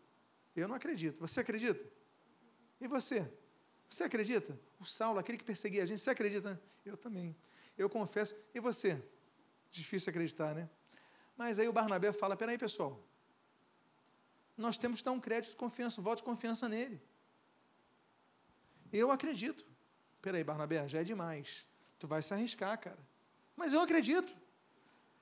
Eu 0.55 0.68
não 0.68 0.76
acredito. 0.76 1.18
Você 1.20 1.41
acredita? 1.41 1.85
E 2.80 2.87
você? 2.87 3.28
Você 3.89 4.05
acredita? 4.05 4.59
O 4.78 4.85
Saulo, 4.85 5.18
aquele 5.18 5.39
que 5.39 5.45
perseguia 5.45 5.82
a 5.82 5.87
gente, 5.87 6.01
você 6.01 6.11
acredita? 6.11 6.61
Eu 6.85 6.97
também. 6.97 7.35
Eu 7.76 7.89
confesso. 7.91 8.37
E 8.55 8.61
você? 8.61 9.03
Difícil 9.70 10.11
acreditar, 10.11 10.55
né? 10.55 10.68
Mas 11.37 11.59
aí 11.59 11.68
o 11.68 11.72
Barnabé 11.72 12.12
fala: 12.12 12.37
peraí, 12.37 12.57
pessoal, 12.57 13.01
nós 14.57 14.78
temos 14.78 14.99
que 14.99 15.05
dar 15.05 15.12
um 15.12 15.20
crédito 15.20 15.53
de 15.53 15.57
confiança, 15.57 16.01
um 16.01 16.05
voto 16.05 16.18
de 16.18 16.24
confiança 16.24 16.68
nele. 16.68 17.03
Eu 18.97 19.11
acredito. 19.11 19.64
Peraí, 20.22 20.45
Barnabé, 20.45 20.86
já 20.86 21.01
é 21.01 21.05
demais. 21.05 21.66
Tu 21.99 22.07
vai 22.07 22.22
se 22.22 22.32
arriscar, 22.32 22.78
cara. 22.78 22.99
Mas 23.57 23.74
eu 23.74 23.80
acredito. 23.80 24.34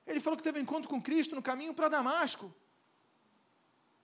Ele 0.05 0.19
falou 0.19 0.37
que 0.37 0.43
teve 0.43 0.59
um 0.59 0.61
encontro 0.61 0.87
com 0.89 1.01
Cristo 1.01 1.35
no 1.35 1.41
caminho 1.41 1.73
para 1.73 1.89
Damasco. 1.89 2.53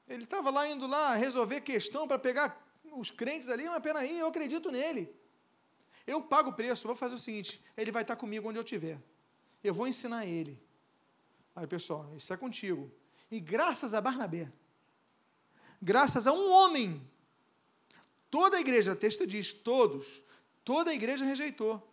Ele 0.08 0.24
estava 0.24 0.50
lá 0.50 0.68
indo 0.68 0.88
lá 0.88 1.14
resolver 1.16 1.62
questão 1.62 2.08
para 2.08 2.18
pegar 2.18 2.66
os 2.84 3.12
crentes 3.12 3.48
ali, 3.48 3.66
mas 3.66 3.82
peraí, 3.84 4.18
eu 4.18 4.28
acredito 4.28 4.72
nele. 4.72 5.16
Eu 6.08 6.24
pago 6.24 6.50
o 6.50 6.54
preço, 6.54 6.88
vou 6.88 6.96
fazer 6.96 7.16
o 7.16 7.20
seguinte: 7.20 7.64
ele 7.78 7.92
vai 7.92 8.02
estar 8.02 8.16
comigo 8.16 8.50
onde 8.50 8.58
eu 8.58 8.64
estiver. 8.64 9.00
Eu 9.64 9.74
vou 9.74 9.88
ensinar 9.88 10.26
ele. 10.26 10.60
Aí, 11.56 11.68
pessoal, 11.68 12.12
isso 12.16 12.34
é 12.34 12.38
contigo. 12.38 12.92
E 13.30 13.40
graças 13.40 13.94
a 13.94 14.02
Barnabé, 14.02 14.52
graças 15.80 16.26
a 16.26 16.34
um 16.34 16.52
homem 16.52 17.08
Toda 18.30 18.58
a 18.58 18.60
igreja, 18.60 18.94
o 18.94 18.96
texto 18.96 19.26
diz, 19.26 19.54
todos, 19.54 20.24
toda 20.64 20.92
a 20.92 20.94
igreja 20.94 21.26
rejeitou. 21.26 21.86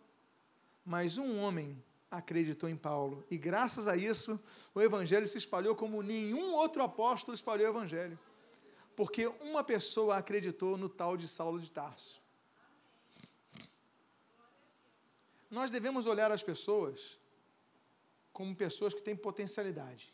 Mas 0.85 1.17
um 1.17 1.39
homem 1.39 1.81
acreditou 2.09 2.69
em 2.69 2.75
Paulo. 2.75 3.25
E 3.29 3.37
graças 3.37 3.87
a 3.87 3.95
isso, 3.95 4.39
o 4.73 4.81
evangelho 4.81 5.27
se 5.27 5.37
espalhou 5.37 5.75
como 5.75 6.01
nenhum 6.01 6.53
outro 6.53 6.83
apóstolo 6.83 7.35
espalhou 7.35 7.67
o 7.67 7.71
evangelho. 7.71 8.17
Porque 8.95 9.27
uma 9.41 9.63
pessoa 9.63 10.17
acreditou 10.17 10.77
no 10.77 10.89
tal 10.89 11.17
de 11.17 11.27
Saulo 11.27 11.59
de 11.59 11.71
Tarso. 11.71 12.21
Nós 15.49 15.71
devemos 15.71 16.07
olhar 16.07 16.31
as 16.31 16.43
pessoas 16.43 17.19
como 18.33 18.55
pessoas 18.55 18.93
que 18.93 19.01
têm 19.01 19.15
potencialidade. 19.15 20.13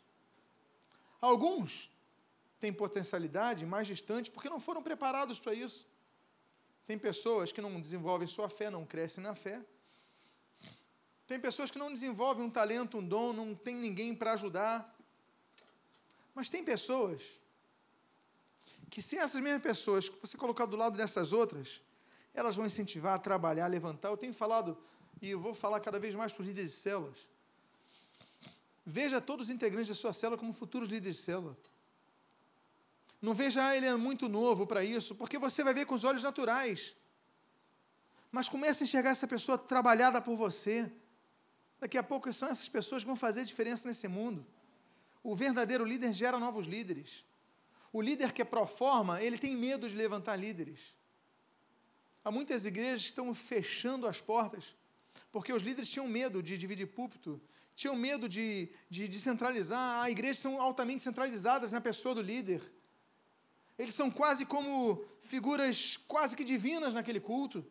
Alguns 1.20 1.90
têm 2.60 2.72
potencialidade 2.72 3.66
mais 3.66 3.86
distante 3.86 4.30
porque 4.30 4.48
não 4.48 4.60
foram 4.60 4.82
preparados 4.82 5.40
para 5.40 5.54
isso. 5.54 5.86
Tem 6.86 6.98
pessoas 6.98 7.50
que 7.50 7.60
não 7.60 7.80
desenvolvem 7.80 8.28
sua 8.28 8.48
fé, 8.48 8.70
não 8.70 8.84
crescem 8.84 9.22
na 9.22 9.34
fé. 9.34 9.64
Tem 11.26 11.40
pessoas 11.40 11.70
que 11.70 11.78
não 11.78 11.92
desenvolvem 11.92 12.44
um 12.44 12.50
talento, 12.50 12.98
um 12.98 13.06
dom, 13.06 13.32
não 13.32 13.54
tem 13.54 13.74
ninguém 13.74 14.14
para 14.14 14.34
ajudar. 14.34 14.94
Mas 16.34 16.50
tem 16.50 16.62
pessoas 16.62 17.22
que, 18.90 19.00
se 19.00 19.16
essas 19.16 19.40
mesmas 19.40 19.62
pessoas 19.62 20.08
que 20.08 20.20
você 20.20 20.36
colocar 20.36 20.66
do 20.66 20.76
lado 20.76 20.96
dessas 20.96 21.32
outras, 21.32 21.80
elas 22.34 22.56
vão 22.56 22.66
incentivar 22.66 23.14
a 23.14 23.18
trabalhar, 23.18 23.64
a 23.64 23.68
levantar. 23.68 24.08
Eu 24.08 24.16
tenho 24.16 24.34
falado, 24.34 24.76
e 25.22 25.30
eu 25.30 25.40
vou 25.40 25.54
falar 25.54 25.80
cada 25.80 25.98
vez 25.98 26.14
mais 26.14 26.32
para 26.32 26.42
os 26.42 26.48
líderes 26.48 26.72
de 26.72 26.76
células. 26.76 27.28
Veja 28.84 29.20
todos 29.20 29.46
os 29.46 29.50
integrantes 29.50 29.88
da 29.88 29.94
sua 29.94 30.12
célula 30.12 30.38
como 30.38 30.52
futuros 30.52 30.88
líderes 30.90 31.16
de 31.16 31.22
célula. 31.22 31.56
Não 33.24 33.32
veja, 33.32 33.66
ah, 33.66 33.74
ele 33.76 33.86
é 33.86 33.96
muito 33.96 34.28
novo 34.28 34.66
para 34.66 34.84
isso, 34.84 35.14
porque 35.14 35.38
você 35.38 35.64
vai 35.64 35.72
ver 35.72 35.86
com 35.86 35.94
os 35.94 36.04
olhos 36.04 36.22
naturais. 36.22 36.94
Mas 38.30 38.50
comece 38.50 38.82
a 38.82 38.86
enxergar 38.86 39.10
essa 39.10 39.26
pessoa 39.26 39.56
trabalhada 39.56 40.20
por 40.20 40.36
você. 40.36 40.92
Daqui 41.80 41.96
a 41.96 42.02
pouco 42.02 42.30
são 42.34 42.50
essas 42.50 42.68
pessoas 42.68 43.02
que 43.02 43.06
vão 43.06 43.16
fazer 43.16 43.42
diferença 43.44 43.88
nesse 43.88 44.06
mundo. 44.08 44.46
O 45.22 45.34
verdadeiro 45.34 45.86
líder 45.86 46.12
gera 46.12 46.38
novos 46.38 46.66
líderes. 46.66 47.24
O 47.90 48.02
líder 48.02 48.30
que 48.30 48.42
é 48.42 48.44
pro 48.44 48.66
forma, 48.66 49.22
ele 49.22 49.38
tem 49.38 49.56
medo 49.56 49.88
de 49.88 49.96
levantar 49.96 50.36
líderes. 50.36 50.94
Há 52.22 52.30
muitas 52.30 52.66
igrejas 52.66 53.00
que 53.02 53.06
estão 53.06 53.34
fechando 53.34 54.06
as 54.06 54.20
portas, 54.20 54.76
porque 55.32 55.50
os 55.50 55.62
líderes 55.62 55.88
tinham 55.88 56.06
medo 56.06 56.42
de 56.42 56.58
dividir 56.58 56.88
púlpito, 56.88 57.40
tinham 57.74 57.96
medo 57.96 58.28
de, 58.28 58.68
de, 58.90 59.08
de 59.08 59.18
centralizar. 59.18 60.02
Há 60.02 60.10
igrejas 60.10 60.40
são 60.40 60.60
altamente 60.60 61.02
centralizadas 61.02 61.72
na 61.72 61.80
pessoa 61.80 62.14
do 62.14 62.20
líder. 62.20 62.60
Eles 63.78 63.94
são 63.94 64.10
quase 64.10 64.46
como 64.46 65.04
figuras 65.20 65.96
quase 65.96 66.36
que 66.36 66.44
divinas 66.44 66.94
naquele 66.94 67.20
culto. 67.20 67.64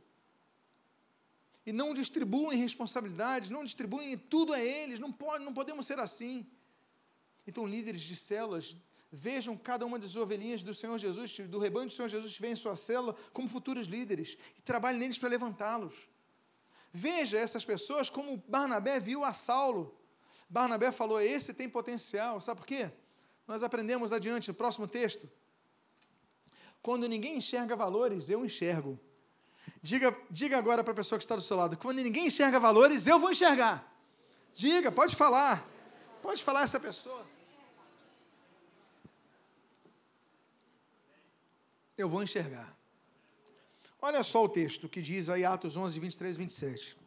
E 1.65 1.71
não 1.71 1.93
distribuem 1.93 2.59
responsabilidades, 2.59 3.49
não 3.49 3.63
distribuem 3.63 4.17
tudo 4.17 4.53
a 4.53 4.59
eles, 4.59 4.99
não, 4.99 5.11
pode, 5.11 5.45
não 5.45 5.53
podemos 5.53 5.85
ser 5.85 5.97
assim. 5.99 6.45
Então, 7.47 7.65
líderes 7.65 8.01
de 8.01 8.17
células, 8.17 8.75
vejam 9.09 9.55
cada 9.55 9.85
uma 9.85 9.97
das 9.97 10.15
ovelhinhas 10.15 10.61
do 10.61 10.73
Senhor 10.73 10.97
Jesus, 10.97 11.39
do 11.39 11.59
rebanho 11.59 11.87
do 11.87 11.93
Senhor 11.93 12.09
Jesus 12.09 12.35
que 12.35 12.41
vem 12.41 12.51
em 12.51 12.55
sua 12.55 12.75
célula, 12.75 13.15
como 13.31 13.47
futuros 13.47 13.87
líderes, 13.87 14.37
e 14.57 14.61
trabalhem 14.61 14.99
neles 14.99 15.17
para 15.17 15.29
levantá-los. 15.29 15.93
Veja 16.91 17.39
essas 17.39 17.63
pessoas 17.63 18.09
como 18.09 18.37
Barnabé 18.47 18.99
viu 18.99 19.23
a 19.23 19.31
Saulo. 19.31 19.97
Barnabé 20.49 20.91
falou: 20.91 21.21
esse 21.21 21.53
tem 21.53 21.69
potencial, 21.69 22.41
sabe 22.41 22.59
por 22.59 22.67
quê? 22.67 22.91
Nós 23.47 23.63
aprendemos 23.63 24.11
adiante, 24.11 24.49
no 24.49 24.53
próximo 24.53 24.87
texto. 24.87 25.29
Quando 26.83 27.07
ninguém 27.07 27.37
enxerga 27.37 27.77
valores, 27.77 28.29
eu 28.29 28.45
enxergo. 28.45 28.99
Diga, 29.81 30.15
diga 30.29 30.57
agora 30.57 30.83
para 30.83 30.91
a 30.91 30.95
pessoa 30.95 31.17
que 31.17 31.23
está 31.23 31.35
do 31.37 31.41
seu 31.41 31.55
lado: 31.55 31.77
quando 31.77 31.99
ninguém 31.99 32.27
enxerga 32.27 32.59
valores, 32.59 33.07
eu 33.07 33.17
vou 33.17 33.31
enxergar. 33.31 33.75
Diga, 34.53 34.91
pode 34.91 35.15
falar. 35.15 35.65
Pode 36.21 36.43
falar 36.43 36.63
essa 36.63 36.79
pessoa. 36.81 37.25
Eu 41.97 42.09
vou 42.09 42.21
enxergar. 42.21 42.77
Olha 44.01 44.21
só 44.21 44.43
o 44.43 44.49
texto 44.49 44.89
que 44.89 45.01
diz 45.01 45.29
aí 45.29 45.45
Atos 45.45 45.77
11, 45.77 45.97
23 45.97 46.35
e 46.35 46.39
27. 46.39 46.97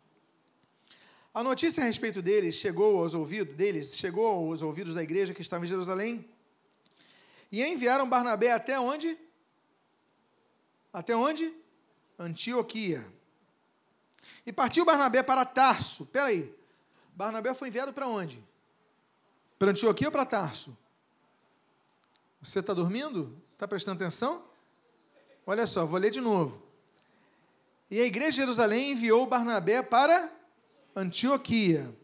A 1.35 1.43
notícia 1.43 1.83
a 1.83 1.87
respeito 1.87 2.22
deles 2.22 2.55
chegou 2.55 3.03
aos 3.03 3.12
ouvidos 3.12 3.55
deles, 3.55 3.95
chegou 3.95 4.27
aos 4.27 4.62
ouvidos 4.62 4.95
da 4.95 5.03
igreja 5.03 5.35
que 5.35 5.43
estava 5.43 5.66
em 5.66 5.68
Jerusalém. 5.68 6.27
E 7.53 7.62
enviaram 7.62 8.09
Barnabé 8.09 8.53
até 8.53 8.81
onde? 8.81 9.18
Até 10.97 11.14
onde? 11.14 11.55
Antioquia. 12.18 13.07
E 14.47 14.51
partiu 14.51 14.82
Barnabé 14.82 15.22
para 15.22 15.44
Tarso. 15.44 16.05
Espera 16.05 16.28
aí. 16.28 16.51
Barnabé 17.14 17.53
foi 17.53 17.68
enviado 17.68 17.92
para 17.92 18.07
onde? 18.07 18.42
Para 19.59 19.72
Antioquia 19.72 20.09
ou 20.09 20.12
para 20.12 20.24
Tarso? 20.24 20.74
Você 22.40 22.61
está 22.61 22.72
dormindo? 22.72 23.38
Está 23.53 23.68
prestando 23.68 24.03
atenção? 24.03 24.42
Olha 25.47 25.66
só, 25.66 25.84
vou 25.84 26.01
ler 26.01 26.11
de 26.11 26.22
novo. 26.22 26.62
E 27.90 28.01
a 28.01 28.07
igreja 28.07 28.30
de 28.30 28.36
Jerusalém 28.36 28.92
enviou 28.92 29.26
Barnabé 29.26 29.82
para 29.82 30.32
Antioquia. 30.97 31.94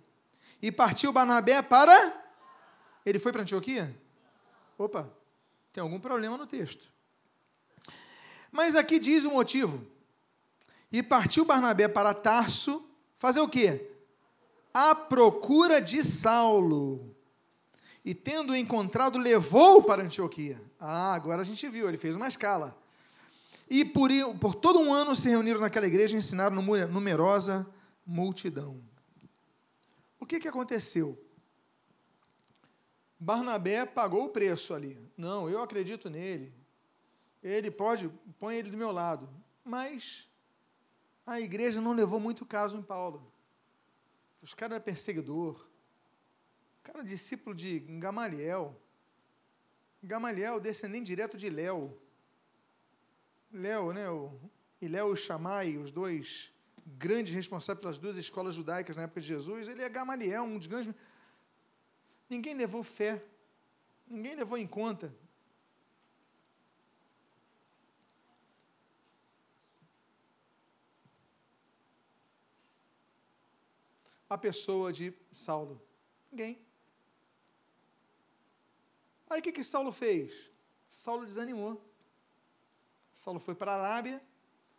E 0.61 0.71
partiu 0.71 1.15
Barnabé 1.15 1.63
para. 1.63 2.23
Ele 3.07 3.19
foi 3.19 3.33
para 3.33 3.41
Antioquia? 3.41 3.99
Opa, 4.77 5.11
tem 5.73 5.81
algum 5.81 5.99
problema 5.99 6.37
no 6.37 6.47
texto. 6.47 6.93
Mas 8.53 8.77
aqui 8.77 8.99
diz 8.99 9.25
o 9.25 9.33
motivo. 9.33 9.85
E 10.93 11.03
partiu 11.03 11.45
Barnabé 11.45 11.89
para 11.89 12.13
Tarso, 12.13 12.87
fazer 13.17 13.41
o 13.41 13.49
quê? 13.49 13.91
À 14.75 14.95
procura 14.95 15.81
de 15.81 16.05
Saulo. 16.05 17.17
E 18.05 18.15
tendo 18.15 18.55
encontrado, 18.55 19.19
levou 19.19 19.83
para 19.83 20.03
Antioquia. 20.03 20.61
Ah, 20.79 21.15
agora 21.15 21.41
a 21.41 21.45
gente 21.45 21.67
viu, 21.69 21.89
ele 21.89 21.97
fez 21.97 22.15
uma 22.15 22.29
escala. 22.29 22.77
E 23.71 23.85
por, 23.87 24.11
por 24.39 24.55
todo 24.55 24.81
um 24.81 24.93
ano 24.93 25.17
se 25.17 25.31
reuniram 25.31 25.61
naquela 25.61 25.87
igreja 25.87 26.15
e 26.15 26.19
ensinaram 26.19 26.57
numerosa 26.89 27.67
multidão. 28.05 28.83
O 30.21 30.27
que, 30.27 30.39
que 30.39 30.49
aconteceu? 30.49 31.19
Barnabé 33.19 33.87
pagou 33.87 34.25
o 34.25 34.29
preço 34.29 34.75
ali. 34.75 34.99
Não, 35.17 35.49
eu 35.49 35.63
acredito 35.63 36.11
nele. 36.11 36.53
Ele 37.43 37.71
pode, 37.71 38.09
põe 38.39 38.57
ele 38.57 38.71
do 38.71 38.77
meu 38.77 38.93
lado. 38.93 39.29
Mas 39.65 40.29
a 41.27 41.41
igreja 41.41 41.81
não 41.81 41.93
levou 41.93 42.21
muito 42.21 42.47
caso 42.47 42.77
em 42.77 42.83
Paulo. 42.83 43.33
Os 44.41 44.55
caras 44.55 44.77
eram 44.77 44.85
perseguidor. 44.85 45.55
O 46.81 46.83
cara 46.83 47.03
discípulo 47.03 47.55
de 47.55 47.81
Gamaliel. 47.81 48.81
Gamaliel, 50.03 50.61
descendente 50.61 51.07
direto 51.07 51.37
de 51.37 51.49
Léo. 51.49 51.97
Léo, 53.53 53.93
né? 53.93 54.09
O, 54.11 54.33
e 54.81 54.89
Léo 54.89 55.15
e 55.15 55.17
Chamai, 55.17 55.79
os 55.79 55.93
dois 55.93 56.53
grandes 56.85 57.33
responsáveis 57.33 57.81
pelas 57.81 57.99
duas 57.99 58.17
escolas 58.17 58.55
judaicas 58.55 58.97
na 58.97 59.05
época 59.05 59.21
de 59.21 59.29
Jesus, 59.29 59.69
ele 59.69 59.83
é 59.83 59.89
Gamaliel, 59.89 60.43
um 60.43 60.59
dos 60.59 60.67
grandes. 60.67 60.93
Ninguém 62.29 62.55
levou 62.55 62.83
fé, 62.83 63.23
ninguém 64.09 64.35
levou 64.35 64.59
em 64.59 64.67
conta. 64.67 65.15
A 74.33 74.39
pessoa 74.39 74.91
de 74.91 75.13
Saulo. 75.31 75.79
Ninguém. 76.31 76.59
Aí 79.29 79.41
o 79.41 79.43
que, 79.43 79.53
que 79.53 79.63
Saulo 79.63 79.93
fez? 79.93 80.51
Saulo 80.89 81.27
desanimou. 81.27 81.75
Saulo 83.13 83.39
foi 83.39 83.55
para 83.55 83.73
a 83.73 83.75
Arábia, 83.75 84.23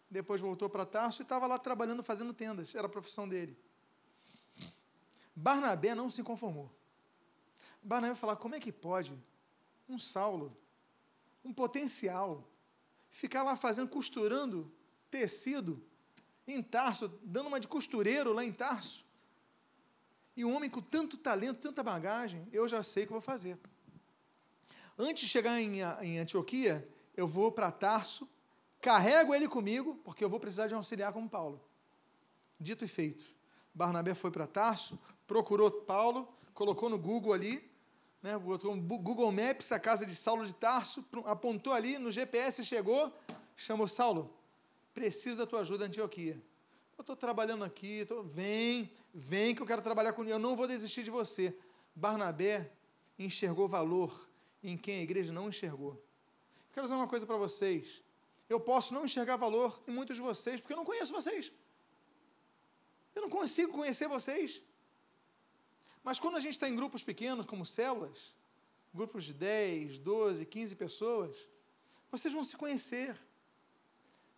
depois 0.10 0.41
voltou 0.41 0.68
para 0.72 0.88
Tarso 0.88 1.22
e 1.22 1.24
estava 1.24 1.45
lá 1.45 1.60
trabalhando, 1.60 2.01
fazendo 2.01 2.34
tendas, 2.34 2.74
era 2.74 2.88
a 2.88 2.89
profissão 2.89 3.30
dele. 3.30 3.56
Barnabé 5.36 5.93
não 5.93 6.10
se 6.10 6.24
conformou. 6.24 6.72
Barnabé 7.84 8.16
falou: 8.16 8.36
como 8.36 8.56
é 8.56 8.60
que 8.60 8.72
pode 8.72 9.14
um 9.88 9.99
Saulo, 9.99 10.58
um 11.45 11.54
potencial, 11.54 12.43
ficar 13.12 13.43
lá 13.43 13.56
fazendo, 13.56 13.88
costurando 13.88 14.74
tecido 15.12 15.80
em 16.47 16.64
Tarso, 16.64 17.08
dando 17.22 17.49
uma 17.49 17.60
de 17.60 17.68
costureiro 17.68 18.34
lá 18.34 18.43
em 18.43 18.51
Tarso? 18.51 19.12
E 20.36 20.44
um 20.44 20.56
homem 20.56 20.70
com 20.70 20.82
tanto 20.82 21.18
talento, 21.18 21.62
tanta 21.62 21.84
bagagem, 21.84 22.48
eu 22.52 22.68
já 22.68 22.82
sei 22.82 23.04
o 23.04 23.08
que 23.08 23.14
vou 23.14 23.22
fazer. 23.22 23.58
Antes 24.98 25.24
de 25.24 25.30
chegar 25.30 25.60
em, 25.60 25.82
em 26.02 26.20
Antioquia, 26.20 26.88
eu 27.16 27.28
vou 27.28 27.52
para 27.52 27.72
Tarso, 27.72 28.28
carrego 28.82 29.34
ele 29.34 29.48
comigo, 29.48 29.96
porque 30.04 30.24
eu 30.24 30.30
vou 30.30 30.40
precisar 30.40 30.68
de 30.68 30.74
um 30.74 30.78
auxiliar 30.78 31.14
como 31.14 31.30
Paulo. 31.30 31.62
Dito 32.60 32.84
e 32.84 32.88
feito. 32.88 33.26
Barnabé 33.74 34.14
foi 34.14 34.32
para 34.32 34.48
Tarso, 34.48 35.00
procurou 35.26 35.72
Paulo, 35.72 36.28
colocou 36.54 36.90
no 36.90 36.98
Google 36.98 37.34
ali, 37.34 37.72
né, 38.22 38.38
botou 38.38 38.76
Google 38.78 39.32
Maps, 39.32 39.72
a 39.72 39.80
casa 39.80 40.06
de 40.06 40.16
Saulo 40.16 40.46
de 40.46 40.56
Tarso, 40.56 41.06
apontou 41.26 41.74
ali, 41.74 41.98
no 41.98 42.12
GPS 42.12 42.64
chegou, 42.64 43.12
chamou 43.56 43.88
Saulo, 43.88 44.34
preciso 44.94 45.38
da 45.38 45.46
tua 45.46 45.62
ajuda, 45.62 45.86
Antioquia. 45.86 46.42
Eu 46.98 47.02
estou 47.02 47.16
trabalhando 47.16 47.64
aqui, 47.64 48.06
tô, 48.06 48.24
vem, 48.24 48.91
vem 49.14 49.56
que 49.56 49.62
eu 49.62 49.66
quero 49.66 49.82
trabalhar 49.82 50.14
com 50.14 50.24
eu 50.24 50.39
não 50.39 50.56
vou 50.56 50.68
desistir 50.68 51.04
de 51.04 51.12
você. 51.12 51.56
Barnabé 51.96 52.72
enxergou 53.18 53.68
valor 53.68 54.30
em 54.64 54.78
quem 54.78 55.00
a 55.00 55.04
igreja 55.04 55.34
não 55.34 55.50
enxergou. 55.50 56.02
Quero 56.72 56.86
dizer 56.86 56.96
uma 56.96 57.08
coisa 57.08 57.26
para 57.26 57.38
vocês. 57.38 58.02
Eu 58.50 58.60
posso 58.60 58.94
não 58.94 59.06
enxergar 59.06 59.36
valor 59.36 59.82
em 59.88 59.91
muitos 59.91 60.16
de 60.18 60.22
vocês, 60.22 60.60
porque 60.60 60.74
eu 60.74 60.78
não 60.78 60.86
conheço 60.86 61.12
vocês. 61.12 61.52
Eu 63.16 63.24
não 63.24 63.30
consigo 63.30 63.72
conhecer 63.72 64.08
vocês. 64.08 64.62
Mas 66.04 66.20
quando 66.20 66.38
a 66.38 66.39
gente 66.39 66.54
está 66.54 66.68
em 66.68 66.76
grupos 66.76 67.04
pequenos, 67.04 67.46
como 67.46 67.66
células, 67.66 68.36
grupos 68.94 69.24
de 69.24 69.34
10, 69.34 70.00
12, 70.00 70.46
15 70.46 70.76
pessoas, 70.76 71.36
vocês 72.12 72.34
vão 72.34 72.44
se 72.44 72.58
conhecer. 72.58 73.18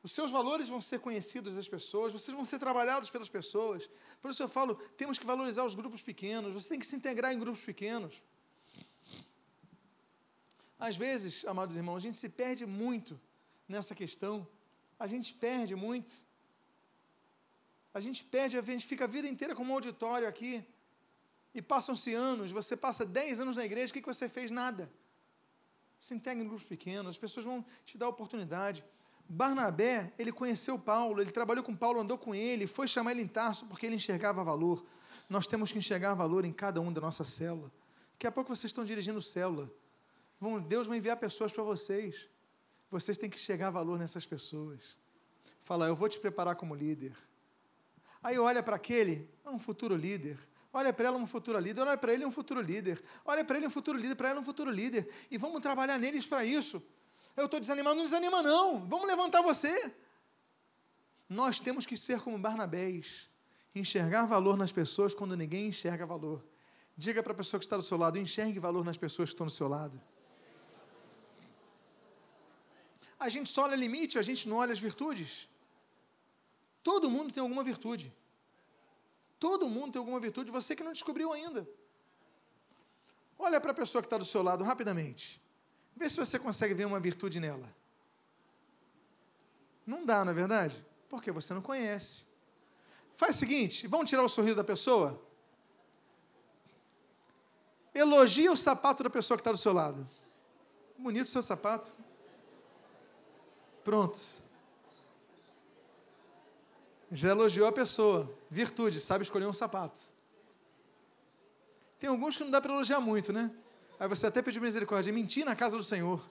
Os 0.06 0.12
seus 0.12 0.30
valores 0.30 0.68
vão 0.70 0.80
ser 0.80 1.00
conhecidos 1.00 1.56
das 1.56 1.68
pessoas, 1.68 2.14
vocês 2.14 2.36
vão 2.40 2.46
ser 2.46 2.60
trabalhados 2.60 3.10
pelas 3.10 3.28
pessoas. 3.28 3.90
Por 4.22 4.30
isso 4.30 4.44
eu 4.44 4.48
falo, 4.48 4.76
temos 5.02 5.18
que 5.18 5.26
valorizar 5.26 5.64
os 5.70 5.74
grupos 5.80 6.02
pequenos, 6.10 6.54
você 6.54 6.70
tem 6.70 6.80
que 6.80 6.86
se 6.86 6.96
integrar 6.96 7.34
em 7.34 7.40
grupos 7.40 7.64
pequenos. 7.72 8.14
Às 10.88 10.96
vezes, 10.96 11.44
amados 11.54 11.76
irmãos, 11.76 11.98
a 11.98 12.06
gente 12.08 12.18
se 12.18 12.30
perde 12.30 12.68
muito 12.68 13.20
nessa 13.68 13.96
questão. 13.96 14.48
A 15.00 15.08
gente 15.08 15.34
perde 15.34 15.74
muito. 15.76 16.14
A 17.92 18.00
gente 18.00 18.24
perde, 18.24 18.60
a 18.60 18.62
gente 18.62 18.86
fica 18.86 19.06
a 19.06 19.08
vida 19.08 19.28
inteira 19.28 19.56
como 19.56 19.72
um 19.72 19.76
auditório 19.76 20.28
aqui. 20.28 20.64
E 21.52 21.64
passam-se 21.64 22.14
anos, 22.14 22.52
você 22.52 22.78
passa 22.78 23.04
10 23.04 23.40
anos 23.40 23.56
na 23.56 23.66
igreja, 23.66 23.90
o 23.90 23.94
que, 23.96 24.02
que 24.02 24.14
você 24.16 24.30
fez? 24.30 24.52
Nada. 24.52 24.88
Se 26.00 26.14
integra 26.14 26.44
em 26.44 26.48
grupos 26.48 26.68
pequenos, 26.76 27.16
as 27.16 27.18
pessoas 27.18 27.44
vão 27.44 27.66
te 27.84 27.98
dar 27.98 28.08
oportunidade. 28.08 28.86
Barnabé, 29.28 30.14
ele 30.18 30.32
conheceu 30.32 30.78
Paulo, 30.78 31.22
ele 31.22 31.32
trabalhou 31.32 31.64
com 31.64 31.76
Paulo, 31.76 32.00
andou 32.00 32.18
com 32.18 32.36
ele, 32.36 32.68
foi 32.68 32.88
chamar 32.88 33.12
ele 33.12 33.22
em 33.22 33.28
Tarso 33.28 33.66
porque 33.66 33.86
ele 33.86 33.96
enxergava 33.96 34.44
valor. 34.44 34.86
Nós 35.30 35.48
temos 35.48 35.72
que 35.72 35.80
enxergar 35.80 36.14
valor 36.14 36.46
em 36.46 36.54
cada 36.54 36.80
um 36.80 36.94
da 36.94 37.02
nossa 37.02 37.24
célula. 37.24 37.72
Daqui 38.14 38.28
a 38.28 38.32
pouco 38.32 38.56
vocês 38.56 38.70
estão 38.70 38.86
dirigindo 38.86 39.22
célula. 39.22 39.72
Deus 40.68 40.88
vai 40.88 40.98
enviar 40.98 41.18
pessoas 41.18 41.52
para 41.52 41.64
vocês. 41.64 42.30
Vocês 42.92 43.18
têm 43.18 43.30
que 43.30 43.64
a 43.64 43.70
valor 43.70 43.98
nessas 43.98 44.26
pessoas. 44.26 44.96
Fala, 45.64 45.88
eu 45.88 45.96
vou 45.96 46.08
te 46.08 46.20
preparar 46.20 46.56
como 46.56 46.76
líder. 46.76 47.14
Aí 48.22 48.38
olha 48.38 48.62
para 48.62 48.76
aquele, 48.76 49.30
é 49.44 49.50
um 49.50 49.60
futuro 49.60 49.96
líder. 49.96 50.38
Olha 50.72 50.92
para 50.92 51.08
ela 51.08 51.18
um 51.18 51.26
futuro 51.26 51.58
líder, 51.58 51.82
olha 51.82 51.98
para 51.98 52.14
ele 52.14 52.26
um 52.26 52.32
futuro 52.32 52.62
líder. 52.62 53.02
Olha 53.26 53.44
para 53.44 53.58
ele 53.58 53.66
um 53.66 53.70
futuro 53.70 53.98
líder, 53.98 54.16
para 54.16 54.30
ela 54.30 54.40
um 54.40 54.44
futuro 54.44 54.70
líder. 54.70 55.10
E 55.32 55.38
vamos 55.38 55.62
trabalhar 55.62 55.98
neles 55.98 56.28
para 56.28 56.44
isso. 56.44 56.84
Eu 57.36 57.46
estou 57.46 57.60
desanimado, 57.60 57.96
não 57.96 58.06
desanima 58.06 58.42
não. 58.42 58.86
Vamos 58.86 59.08
levantar 59.08 59.42
você. 59.42 59.94
Nós 61.28 61.60
temos 61.60 61.86
que 61.86 61.98
ser 61.98 62.22
como 62.22 62.38
Barnabés. 62.38 63.30
Enxergar 63.74 64.26
valor 64.26 64.56
nas 64.56 64.72
pessoas 64.72 65.14
quando 65.14 65.36
ninguém 65.36 65.68
enxerga 65.68 66.06
valor. 66.06 66.44
Diga 66.98 67.22
para 67.22 67.34
a 67.34 67.36
pessoa 67.36 67.60
que 67.60 67.66
está 67.66 67.76
do 67.76 67.84
seu 67.84 67.98
lado, 67.98 68.18
enxergue 68.18 68.58
valor 68.58 68.86
nas 68.86 68.96
pessoas 68.96 69.30
que 69.30 69.34
estão 69.34 69.46
do 69.46 69.52
seu 69.52 69.68
lado. 69.68 70.02
A 73.20 73.28
gente 73.28 73.50
só 73.50 73.64
olha 73.64 73.76
limite, 73.76 74.18
a 74.18 74.22
gente 74.22 74.48
não 74.48 74.58
olha 74.58 74.72
as 74.72 74.80
virtudes. 74.80 75.50
Todo 76.82 77.10
mundo 77.10 77.34
tem 77.34 77.42
alguma 77.42 77.64
virtude. 77.64 78.14
Todo 79.40 79.68
mundo 79.68 79.94
tem 79.94 80.00
alguma 80.00 80.20
virtude, 80.20 80.52
você 80.52 80.76
que 80.76 80.84
não 80.84 80.94
descobriu 80.94 81.34
ainda. 81.34 81.68
Olha 83.38 83.60
para 83.60 83.72
a 83.72 83.74
pessoa 83.74 84.02
que 84.02 84.06
está 84.06 84.18
do 84.18 84.26
seu 84.26 84.42
lado 84.42 84.64
rapidamente. 84.64 85.42
Vê 85.96 86.10
se 86.10 86.18
você 86.18 86.38
consegue 86.38 86.74
ver 86.74 86.86
uma 86.86 87.00
virtude 87.00 87.40
nela. 87.40 87.74
Não 89.86 90.06
dá, 90.06 90.26
não 90.26 90.32
é 90.32 90.36
verdade? 90.36 90.84
Porque 91.08 91.32
você 91.32 91.54
não 91.54 91.62
conhece. 91.62 92.26
Faz 93.16 93.36
o 93.36 93.40
seguinte: 93.40 93.88
vamos 93.88 94.10
tirar 94.10 94.24
o 94.24 94.30
sorriso 94.30 94.58
da 94.58 94.64
pessoa? 94.64 95.22
Elogia 97.94 98.52
o 98.52 98.58
sapato 98.58 99.04
da 99.04 99.10
pessoa 99.10 99.38
que 99.38 99.42
está 99.42 99.52
do 99.52 99.58
seu 99.58 99.72
lado. 99.72 100.06
Bonito 100.98 101.28
o 101.28 101.30
seu 101.30 101.42
sapato. 101.42 101.94
Pronto. 103.84 104.20
Já 107.10 107.30
elogiou 107.30 107.68
a 107.68 107.72
pessoa. 107.72 108.30
Virtude, 108.50 109.00
sabe 109.00 109.24
escolher 109.24 109.46
um 109.46 109.54
sapato. 109.54 110.14
Tem 111.98 112.10
alguns 112.10 112.36
que 112.36 112.44
não 112.44 112.52
dá 112.52 112.60
para 112.60 112.74
elogiar 112.74 113.00
muito, 113.00 113.32
né? 113.32 113.50
Aí 114.00 114.08
você 114.08 114.28
até 114.28 114.42
pediu 114.42 114.62
misericórdia. 114.62 115.12
Mentir 115.12 115.46
na 115.46 115.56
casa 115.56 115.78
do 115.78 115.84
Senhor. 115.84 116.22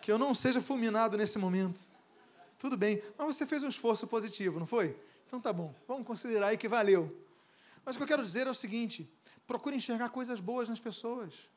Que 0.00 0.10
eu 0.10 0.18
não 0.18 0.34
seja 0.34 0.60
fulminado 0.60 1.16
nesse 1.16 1.38
momento. 1.38 1.80
Tudo 2.58 2.76
bem. 2.76 3.02
Mas 3.16 3.36
você 3.36 3.46
fez 3.46 3.62
um 3.62 3.68
esforço 3.68 4.06
positivo, 4.06 4.58
não 4.58 4.66
foi? 4.66 4.96
Então 5.26 5.40
tá 5.40 5.52
bom. 5.52 5.74
Vamos 5.86 6.06
considerar 6.06 6.48
aí 6.48 6.56
que 6.56 6.68
valeu. 6.68 7.14
Mas 7.84 7.94
o 7.94 7.98
que 7.98 8.02
eu 8.02 8.08
quero 8.08 8.22
dizer 8.22 8.46
é 8.46 8.50
o 8.50 8.54
seguinte: 8.54 9.08
procure 9.46 9.76
enxergar 9.76 10.10
coisas 10.10 10.40
boas 10.40 10.68
nas 10.68 10.80
pessoas. 10.80 11.48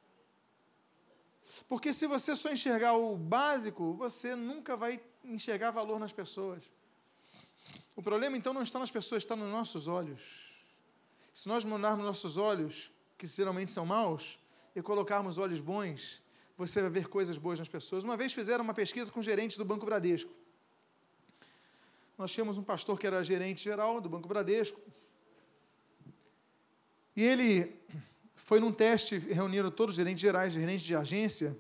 Porque 1.67 1.93
se 1.93 2.05
você 2.07 2.35
só 2.35 2.51
enxergar 2.51 2.93
o 2.93 3.17
básico, 3.17 3.93
você 3.93 4.35
nunca 4.35 4.75
vai 4.75 5.01
enxergar 5.23 5.71
valor 5.71 5.99
nas 5.99 6.11
pessoas. 6.11 6.63
O 7.95 8.01
problema 8.01 8.37
então 8.37 8.53
não 8.53 8.61
está 8.61 8.79
nas 8.79 8.91
pessoas, 8.91 9.23
está 9.23 9.35
nos 9.35 9.51
nossos 9.51 9.87
olhos. 9.87 10.21
Se 11.33 11.47
nós 11.47 11.65
mudarmos 11.65 12.05
nossos 12.05 12.37
olhos, 12.37 12.91
que 13.17 13.25
geralmente 13.25 13.71
são 13.71 13.85
maus, 13.85 14.37
e 14.75 14.81
colocarmos 14.81 15.37
olhos 15.37 15.59
bons, 15.59 16.21
você 16.57 16.81
vai 16.81 16.89
ver 16.89 17.07
coisas 17.07 17.37
boas 17.37 17.59
nas 17.59 17.67
pessoas. 17.67 18.03
Uma 18.03 18.15
vez 18.15 18.33
fizeram 18.33 18.63
uma 18.63 18.73
pesquisa 18.73 19.11
com 19.11 19.19
o 19.19 19.23
gerente 19.23 19.57
do 19.57 19.65
Banco 19.65 19.85
Bradesco. 19.85 20.31
Nós 22.17 22.31
tínhamos 22.31 22.57
um 22.57 22.63
pastor 22.63 22.99
que 22.99 23.07
era 23.07 23.23
gerente 23.23 23.63
geral 23.63 23.99
do 23.99 24.07
Banco 24.07 24.27
Bradesco. 24.27 24.79
E 27.15 27.23
ele 27.23 27.75
foi 28.35 28.59
num 28.59 28.71
teste, 28.71 29.17
reuniram 29.17 29.71
todos 29.71 29.93
os 29.93 29.97
gerentes 29.97 30.21
gerais, 30.21 30.53
gerentes 30.53 30.85
de 30.85 30.95
agência, 30.95 31.57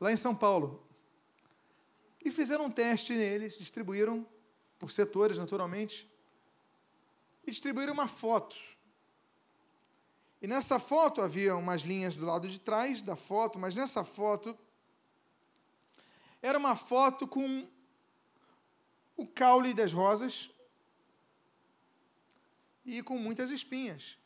lá 0.00 0.12
em 0.12 0.16
São 0.16 0.34
Paulo. 0.34 0.86
E 2.24 2.30
fizeram 2.30 2.66
um 2.66 2.70
teste 2.70 3.14
neles, 3.14 3.58
distribuíram 3.58 4.26
por 4.78 4.90
setores, 4.90 5.38
naturalmente, 5.38 6.10
e 7.46 7.50
distribuíram 7.50 7.92
uma 7.92 8.08
foto. 8.08 8.56
E 10.44 10.46
nessa 10.46 10.78
foto 10.78 11.22
havia 11.22 11.56
umas 11.56 11.80
linhas 11.80 12.16
do 12.16 12.26
lado 12.26 12.46
de 12.46 12.60
trás 12.60 13.00
da 13.00 13.16
foto, 13.16 13.58
mas 13.58 13.74
nessa 13.74 14.04
foto 14.04 14.54
era 16.42 16.58
uma 16.58 16.76
foto 16.76 17.26
com 17.26 17.66
o 19.16 19.26
caule 19.26 19.72
das 19.72 19.90
rosas 19.90 20.50
e 22.84 23.02
com 23.02 23.16
muitas 23.16 23.50
espinhas. 23.50 24.18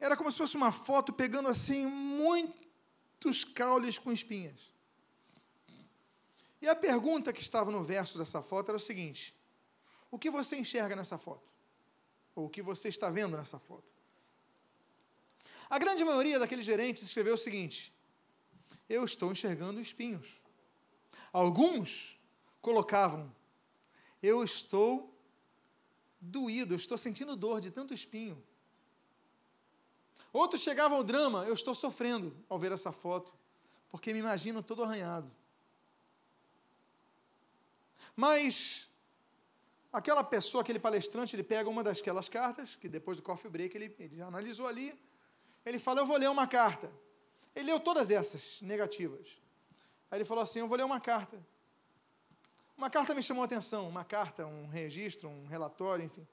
Era 0.00 0.16
como 0.16 0.32
se 0.32 0.38
fosse 0.38 0.56
uma 0.56 0.72
foto 0.72 1.12
pegando 1.12 1.48
assim 1.48 1.86
muitos 1.86 3.44
caules 3.44 4.00
com 4.00 4.10
espinhas. 4.10 4.72
E 6.60 6.68
a 6.68 6.74
pergunta 6.74 7.32
que 7.32 7.40
estava 7.40 7.70
no 7.70 7.84
verso 7.84 8.18
dessa 8.18 8.42
foto 8.42 8.70
era 8.70 8.76
o 8.76 8.80
seguinte: 8.80 9.32
O 10.10 10.18
que 10.18 10.28
você 10.28 10.56
enxerga 10.56 10.96
nessa 10.96 11.16
foto? 11.16 11.48
Ou 12.34 12.46
o 12.46 12.50
que 12.50 12.62
você 12.62 12.88
está 12.88 13.10
vendo 13.10 13.36
nessa 13.36 13.60
foto? 13.60 13.95
A 15.68 15.78
grande 15.78 16.04
maioria 16.04 16.38
daqueles 16.38 16.64
gerentes 16.64 17.02
escreveu 17.02 17.34
o 17.34 17.38
seguinte: 17.38 17.92
Eu 18.88 19.04
estou 19.04 19.32
enxergando 19.32 19.80
espinhos. 19.80 20.40
Alguns 21.32 22.20
colocavam: 22.60 23.34
Eu 24.22 24.44
estou 24.44 25.12
doído, 26.20 26.74
eu 26.74 26.76
estou 26.76 26.96
sentindo 26.96 27.36
dor 27.36 27.60
de 27.60 27.70
tanto 27.70 27.92
espinho. 27.92 28.42
Outros 30.32 30.62
chegavam 30.62 30.98
ao 30.98 31.04
drama: 31.04 31.44
Eu 31.46 31.54
estou 31.54 31.74
sofrendo 31.74 32.36
ao 32.48 32.58
ver 32.58 32.72
essa 32.72 32.92
foto, 32.92 33.34
porque 33.88 34.12
me 34.12 34.20
imagino 34.20 34.62
todo 34.62 34.84
arranhado. 34.84 35.30
Mas 38.14 38.88
aquela 39.92 40.22
pessoa, 40.22 40.62
aquele 40.62 40.78
palestrante, 40.78 41.34
ele 41.34 41.42
pega 41.42 41.68
uma 41.68 41.82
daquelas 41.82 42.28
cartas, 42.28 42.76
que 42.76 42.88
depois 42.88 43.16
do 43.16 43.22
coffee 43.22 43.50
break 43.50 43.76
ele, 43.76 43.94
ele 43.98 44.22
analisou 44.22 44.66
ali, 44.66 44.98
ele 45.66 45.78
fala: 45.78 46.00
Eu 46.00 46.06
vou 46.06 46.16
ler 46.16 46.30
uma 46.30 46.46
carta. 46.46 46.90
Ele 47.54 47.66
leu 47.66 47.80
todas 47.80 48.10
essas 48.10 48.60
negativas. 48.62 49.26
Aí 50.10 50.18
ele 50.18 50.24
falou 50.24 50.44
assim: 50.44 50.60
Eu 50.60 50.68
vou 50.68 50.78
ler 50.78 50.84
uma 50.84 51.00
carta. 51.00 51.44
Uma 52.76 52.88
carta 52.88 53.14
me 53.14 53.22
chamou 53.22 53.42
a 53.42 53.46
atenção, 53.46 53.88
uma 53.88 54.04
carta, 54.04 54.46
um 54.46 54.68
registro, 54.68 55.28
um 55.28 55.46
relatório, 55.46 56.04
enfim. 56.04 56.26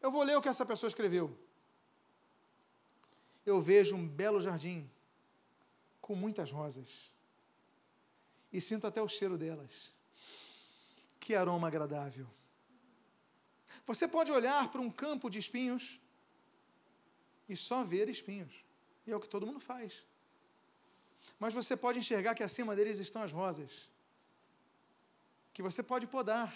Eu 0.00 0.10
vou 0.10 0.22
ler 0.22 0.36
o 0.36 0.42
que 0.42 0.48
essa 0.48 0.64
pessoa 0.64 0.88
escreveu. 0.88 1.36
Eu 3.44 3.60
vejo 3.60 3.96
um 3.96 4.06
belo 4.06 4.40
jardim 4.40 4.88
com 6.00 6.14
muitas 6.14 6.50
rosas 6.50 7.10
e 8.52 8.60
sinto 8.60 8.86
até 8.86 9.02
o 9.02 9.08
cheiro 9.08 9.36
delas. 9.36 9.92
Que 11.18 11.34
aroma 11.34 11.68
agradável. 11.68 12.26
Você 13.86 14.06
pode 14.06 14.30
olhar 14.30 14.70
para 14.70 14.80
um 14.80 14.90
campo 14.90 15.30
de 15.30 15.38
espinhos 15.38 15.98
e 17.48 17.56
só 17.56 17.84
ver 17.84 18.08
espinhos. 18.08 18.54
E 19.06 19.12
é 19.12 19.16
o 19.16 19.20
que 19.20 19.28
todo 19.28 19.46
mundo 19.46 19.60
faz. 19.60 20.04
Mas 21.38 21.54
você 21.54 21.76
pode 21.76 21.98
enxergar 21.98 22.34
que 22.34 22.42
acima 22.42 22.74
deles 22.76 22.98
estão 22.98 23.22
as 23.22 23.32
rosas, 23.32 23.70
que 25.52 25.62
você 25.62 25.82
pode 25.82 26.06
podar, 26.06 26.54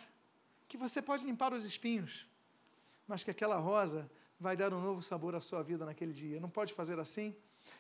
que 0.69 0.77
você 0.77 1.01
pode 1.03 1.25
limpar 1.25 1.53
os 1.53 1.65
espinhos, 1.65 2.27
mas 3.07 3.23
que 3.25 3.31
aquela 3.31 3.57
rosa 3.57 4.11
vai 4.39 4.57
dar 4.57 4.73
um 4.73 4.81
novo 4.81 5.03
sabor 5.03 5.35
à 5.35 5.41
sua 5.41 5.63
vida 5.63 5.85
naquele 5.85 6.13
dia. 6.13 6.41
Não 6.41 6.51
pode 6.51 6.73
fazer 6.73 6.99
assim? 6.99 7.35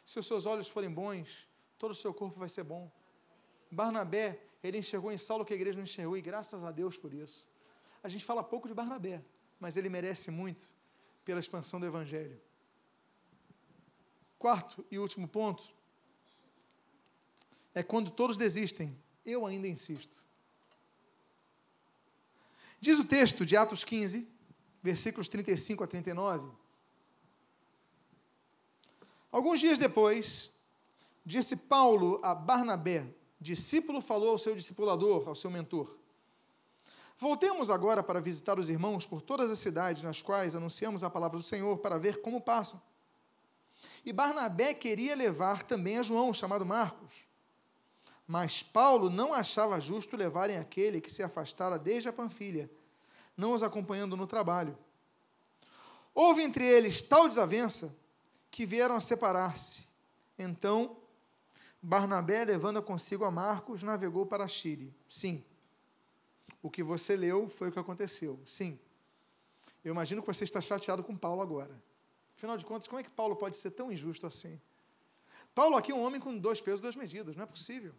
Se 0.04 0.18
os 0.18 0.26
seus 0.26 0.46
olhos 0.46 0.68
forem 0.68 0.90
bons, 0.90 1.48
todo 1.78 1.92
o 1.92 1.94
seu 1.94 2.12
corpo 2.14 2.38
vai 2.38 2.48
ser 2.48 2.64
bom. 2.64 2.90
Barnabé, 3.70 4.40
ele 4.62 4.78
enxergou 4.78 5.10
em 5.10 5.18
Saulo 5.18 5.44
que 5.44 5.52
a 5.52 5.56
igreja 5.56 5.76
não 5.76 5.84
enxergou, 5.84 6.16
e 6.16 6.22
graças 6.22 6.62
a 6.62 6.70
Deus 6.70 6.96
por 6.96 7.12
isso. 7.12 7.48
A 8.02 8.08
gente 8.08 8.24
fala 8.24 8.42
pouco 8.42 8.68
de 8.68 8.74
Barnabé, 8.74 9.22
mas 9.58 9.76
ele 9.76 9.88
merece 9.88 10.30
muito 10.30 10.70
pela 11.24 11.40
expansão 11.40 11.80
do 11.80 11.86
Evangelho. 11.86 12.40
Quarto 14.43 14.84
e 14.90 14.99
último 14.99 15.28
ponto, 15.28 15.72
é 17.72 17.80
quando 17.80 18.11
todos 18.11 18.36
desistem, 18.36 19.01
eu 19.24 19.47
ainda 19.47 19.68
insisto. 19.68 20.20
Diz 22.80 22.99
o 22.99 23.05
texto 23.05 23.47
de 23.47 23.57
Atos 23.57 23.84
15, 23.84 24.28
versículos 24.82 25.28
35 25.28 25.84
a 25.84 25.86
39. 25.86 26.51
Alguns 29.30 29.61
dias 29.61 29.78
depois, 29.78 30.51
disse 31.24 31.55
Paulo 31.55 32.18
a 32.20 32.34
Barnabé, 32.34 33.07
discípulo 33.40 34.01
falou 34.01 34.30
ao 34.30 34.38
seu 34.38 34.57
discipulador, 34.57 35.28
ao 35.28 35.36
seu 35.36 35.53
mentor: 35.53 35.97
Voltemos 37.16 37.70
agora 37.70 38.03
para 38.03 38.20
visitar 38.20 38.59
os 38.59 38.68
irmãos 38.68 39.07
por 39.07 39.22
todas 39.22 39.53
as 39.53 39.61
cidades 39.61 40.03
nas 40.03 40.20
quais 40.20 40.57
anunciamos 40.57 41.05
a 41.05 41.09
palavra 41.09 41.38
do 41.38 41.45
Senhor, 41.45 41.78
para 41.78 41.97
ver 41.97 42.20
como 42.20 42.40
passam. 42.40 42.82
E 44.05 44.12
Barnabé 44.12 44.74
queria 44.74 45.14
levar 45.14 45.62
também 45.62 45.99
a 45.99 46.03
João, 46.03 46.33
chamado 46.33 46.66
Marcos. 46.66 47.12
Mas 48.26 48.62
Paulo 48.62 49.11
não 49.11 49.33
achava 49.33 49.80
justo 49.80 50.16
levarem 50.16 50.57
aquele 50.57 51.01
que 51.01 51.11
se 51.12 51.22
afastara 51.22 51.78
desde 51.78 52.09
a 52.09 52.12
Panfilha, 52.12 52.70
não 53.37 53.53
os 53.53 53.62
acompanhando 53.62 54.16
no 54.16 54.26
trabalho. 54.26 54.76
Houve 56.14 56.43
entre 56.43 56.64
eles 56.64 57.03
tal 57.03 57.28
desavença 57.28 57.95
que 58.51 58.66
vieram 58.66 58.95
a 58.95 59.01
separar-se. 59.01 59.87
Então, 60.39 60.97
Barnabé, 61.83 62.45
levando 62.45 62.83
consigo 62.83 63.24
a 63.24 63.30
Marcos, 63.30 63.83
navegou 63.83 64.26
para 64.26 64.47
Chile. 64.47 64.95
Sim. 65.09 65.43
O 66.62 66.70
que 66.70 66.83
você 66.83 67.16
leu 67.16 67.49
foi 67.49 67.68
o 67.68 67.72
que 67.72 67.78
aconteceu. 67.78 68.39
Sim. 68.45 68.78
Eu 69.85 69.93
imagino 69.93 70.22
que 70.22 70.28
você 70.28 70.45
está 70.45 70.61
chateado 70.61 71.03
com 71.03 71.16
Paulo 71.16 71.43
agora. 71.43 71.83
Afinal 72.37 72.57
de 72.57 72.64
contas, 72.64 72.89
como 72.89 73.01
é 73.01 73.03
que 73.03 73.11
Paulo 73.11 73.37
pode 73.37 73.57
ser 73.57 73.70
tão 73.70 73.91
injusto 73.93 74.26
assim? 74.26 74.61
Paulo 75.55 75.76
aqui 75.76 75.93
é 75.93 75.95
um 75.95 76.03
homem 76.03 76.20
com 76.20 76.37
dois 76.37 76.61
pesos, 76.61 76.80
duas 76.80 76.97
medidas, 76.97 77.37
não 77.37 77.45
é 77.45 77.47
possível. 77.47 77.95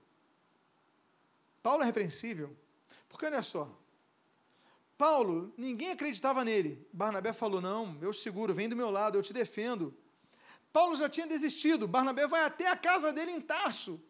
Paulo 1.61 1.83
é 1.83 1.85
repreensível. 1.85 2.55
Porque 3.07 3.25
olha 3.25 3.43
só, 3.43 3.71
Paulo, 4.97 5.53
ninguém 5.57 5.91
acreditava 5.91 6.43
nele. 6.43 6.85
Barnabé 6.91 7.31
falou: 7.31 7.61
Não, 7.61 7.97
eu 8.01 8.13
seguro, 8.13 8.53
vem 8.53 8.67
do 8.67 8.75
meu 8.75 8.89
lado, 8.89 9.17
eu 9.17 9.21
te 9.21 9.33
defendo. 9.33 9.95
Paulo 10.71 10.95
já 10.95 11.07
tinha 11.07 11.27
desistido. 11.27 11.87
Barnabé 11.87 12.27
vai 12.27 12.43
até 12.43 12.67
a 12.67 12.75
casa 12.75 13.13
dele 13.13 13.31
em 13.31 13.41
Tarso, 13.41 14.01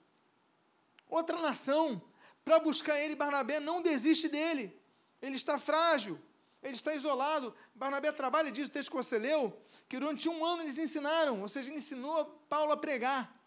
outra 1.09 1.41
nação, 1.41 2.01
para 2.45 2.59
buscar 2.59 2.97
ele. 2.99 3.15
Barnabé 3.15 3.59
não 3.59 3.81
desiste 3.81 4.29
dele. 4.29 4.79
Ele 5.21 5.35
está 5.35 5.57
frágil, 5.57 6.19
ele 6.63 6.75
está 6.75 6.93
isolado. 6.93 7.53
Barnabé 7.75 8.11
trabalha, 8.11 8.51
diz 8.51 8.67
o 8.67 8.71
texto 8.71 8.89
que 8.89 8.95
você 8.95 9.19
leu, 9.19 9.41
que 9.87 9.99
durante 9.99 10.27
um 10.29 10.43
ano 10.45 10.63
eles 10.63 10.77
ensinaram, 10.77 11.41
ou 11.41 11.47
seja, 11.47 11.71
ensinou 11.71 12.25
Paulo 12.49 12.71
a 12.71 12.77
pregar. 12.77 13.39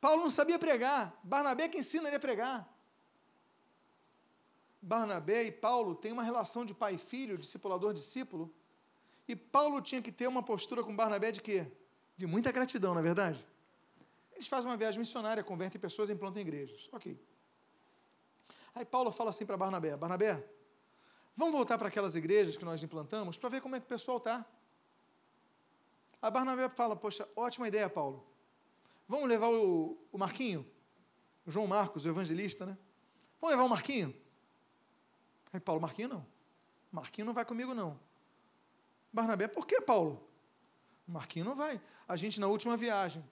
Paulo 0.00 0.22
não 0.24 0.30
sabia 0.30 0.58
pregar, 0.58 1.18
Barnabé 1.22 1.68
que 1.68 1.78
ensina 1.78 2.08
ele 2.08 2.16
a 2.16 2.20
pregar. 2.20 2.68
Barnabé 4.80 5.44
e 5.44 5.52
Paulo 5.52 5.94
têm 5.94 6.10
uma 6.10 6.24
relação 6.24 6.64
de 6.64 6.74
pai 6.74 6.94
e 6.94 6.98
filho, 6.98 7.38
discipulador-discípulo, 7.38 8.52
e 9.28 9.36
Paulo 9.36 9.80
tinha 9.80 10.02
que 10.02 10.10
ter 10.10 10.26
uma 10.26 10.42
postura 10.42 10.82
com 10.82 10.94
Barnabé 10.94 11.30
de 11.30 11.40
quê? 11.40 11.70
De 12.16 12.26
muita 12.26 12.50
gratidão, 12.50 12.92
na 12.94 13.00
é 13.00 13.02
verdade? 13.02 13.46
Eles 14.32 14.48
fazem 14.48 14.68
uma 14.68 14.76
viagem 14.76 14.98
missionária, 14.98 15.44
convertem 15.44 15.80
pessoas 15.80 16.10
e 16.10 16.12
implantam 16.12 16.42
igrejas. 16.42 16.88
Ok. 16.90 17.16
Aí 18.74 18.84
Paulo 18.84 19.12
fala 19.12 19.30
assim 19.30 19.46
para 19.46 19.56
Barnabé: 19.56 19.96
Barnabé, 19.96 20.44
vamos 21.36 21.54
voltar 21.54 21.78
para 21.78 21.88
aquelas 21.88 22.14
igrejas 22.14 22.56
que 22.56 22.64
nós 22.64 22.82
implantamos 22.82 23.38
para 23.38 23.48
ver 23.48 23.60
como 23.60 23.76
é 23.76 23.80
que 23.80 23.86
o 23.86 23.88
pessoal 23.88 24.18
está. 24.18 24.44
A 26.20 26.30
Barnabé 26.30 26.68
fala: 26.68 26.94
Poxa, 26.94 27.28
ótima 27.34 27.68
ideia, 27.68 27.88
Paulo. 27.88 28.24
Vamos 29.08 29.28
levar 29.28 29.48
o, 29.48 29.98
o 30.10 30.18
Marquinho, 30.18 30.66
o 31.44 31.50
João 31.50 31.66
Marcos, 31.66 32.04
o 32.04 32.08
evangelista, 32.08 32.64
né? 32.64 32.78
Vamos 33.40 33.54
levar 33.54 33.64
o 33.64 33.68
Marquinho? 33.68 34.14
Aí 35.52 35.60
Paulo, 35.60 35.80
Marquinho 35.80 36.08
não. 36.08 36.26
Marquinho 36.90 37.26
não 37.26 37.34
vai 37.34 37.44
comigo, 37.44 37.74
não. 37.74 37.98
Barnabé, 39.12 39.48
por 39.48 39.66
que, 39.66 39.80
Paulo? 39.80 40.26
Marquinho 41.06 41.44
não 41.44 41.54
vai. 41.54 41.80
A 42.06 42.16
gente, 42.16 42.40
na 42.40 42.46
última 42.46 42.76
viagem, 42.76 43.22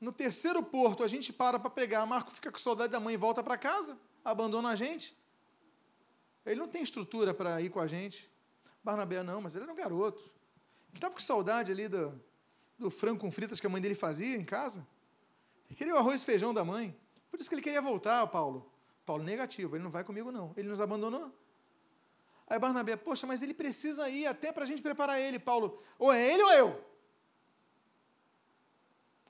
no 0.00 0.12
terceiro 0.12 0.62
porto, 0.62 1.02
a 1.02 1.08
gente 1.08 1.32
para 1.32 1.58
para 1.58 1.70
pregar. 1.70 2.06
Marco 2.06 2.30
fica 2.30 2.50
com 2.50 2.58
saudade 2.58 2.92
da 2.92 3.00
mãe 3.00 3.14
e 3.14 3.16
volta 3.16 3.42
para 3.42 3.56
casa, 3.56 3.98
abandona 4.24 4.70
a 4.70 4.74
gente. 4.74 5.16
Ele 6.46 6.60
não 6.60 6.68
tem 6.68 6.82
estrutura 6.82 7.34
para 7.34 7.60
ir 7.60 7.70
com 7.70 7.80
a 7.80 7.86
gente. 7.86 8.30
Barnabé, 8.82 9.22
não, 9.22 9.40
mas 9.40 9.56
ele 9.56 9.64
era 9.64 9.72
um 9.72 9.76
garoto. 9.76 10.22
Ele 10.88 10.96
estava 10.96 11.12
com 11.12 11.20
saudade 11.20 11.72
ali 11.72 11.88
do, 11.88 12.18
do 12.78 12.90
frango 12.90 13.20
com 13.20 13.30
fritas 13.30 13.58
que 13.58 13.66
a 13.66 13.70
mãe 13.70 13.82
dele 13.82 13.94
fazia 13.96 14.36
em 14.36 14.44
casa. 14.44 14.86
Ele 15.66 15.74
queria 15.74 15.94
o 15.94 15.98
arroz 15.98 16.22
e 16.22 16.24
feijão 16.24 16.54
da 16.54 16.64
mãe. 16.64 16.96
Por 17.30 17.40
isso 17.40 17.48
que 17.48 17.54
ele 17.54 17.62
queria 17.62 17.82
voltar, 17.82 18.24
Paulo. 18.28 18.70
Paulo, 19.04 19.22
negativo, 19.24 19.76
ele 19.76 19.82
não 19.82 19.90
vai 19.90 20.04
comigo, 20.04 20.30
não. 20.30 20.54
Ele 20.56 20.68
nos 20.68 20.80
abandonou. 20.80 21.32
Aí 22.48 22.58
Barnabé, 22.58 22.96
poxa, 22.96 23.26
mas 23.26 23.42
ele 23.42 23.52
precisa 23.52 24.08
ir 24.08 24.26
até 24.26 24.52
para 24.52 24.62
a 24.62 24.66
gente 24.66 24.80
preparar 24.80 25.20
ele. 25.20 25.38
Paulo, 25.38 25.78
ou 25.98 26.12
é 26.12 26.32
ele 26.32 26.42
ou 26.42 26.52
eu? 26.52 26.84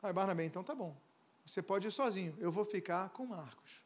Aí 0.02 0.12
Barnabé, 0.12 0.44
então 0.44 0.62
tá 0.62 0.74
bom. 0.74 0.94
Você 1.44 1.62
pode 1.62 1.86
ir 1.86 1.90
sozinho, 1.90 2.36
eu 2.38 2.52
vou 2.52 2.64
ficar 2.64 3.08
com 3.10 3.24
Marcos. 3.24 3.85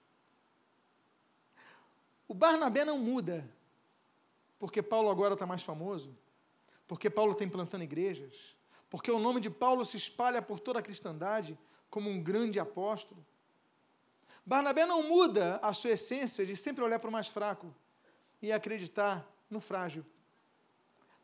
O 2.31 2.35
Barnabé 2.35 2.85
não 2.85 2.97
muda, 2.97 3.45
porque 4.57 4.81
Paulo 4.81 5.11
agora 5.11 5.35
está 5.35 5.45
mais 5.45 5.65
famoso, 5.65 6.17
porque 6.87 7.11
Paulo 7.11 7.33
está 7.33 7.45
implantando 7.45 7.83
igrejas, 7.83 8.55
porque 8.89 9.11
o 9.11 9.19
nome 9.19 9.41
de 9.41 9.51
Paulo 9.51 9.85
se 9.85 9.97
espalha 9.97 10.41
por 10.41 10.61
toda 10.61 10.79
a 10.79 10.83
cristandade 10.83 11.59
como 11.91 12.09
um 12.09 12.23
grande 12.23 12.61
apóstolo. 12.61 13.27
Barnabé 14.47 14.87
não 14.87 15.03
muda 15.03 15.59
a 15.61 15.73
sua 15.73 15.91
essência 15.91 16.47
de 16.47 16.57
sempre 16.57 16.85
olhar 16.85 17.01
para 17.01 17.09
o 17.09 17.13
mais 17.13 17.27
fraco 17.27 17.75
e 18.41 18.53
acreditar 18.53 19.29
no 19.51 19.61
frágil. 19.61 20.07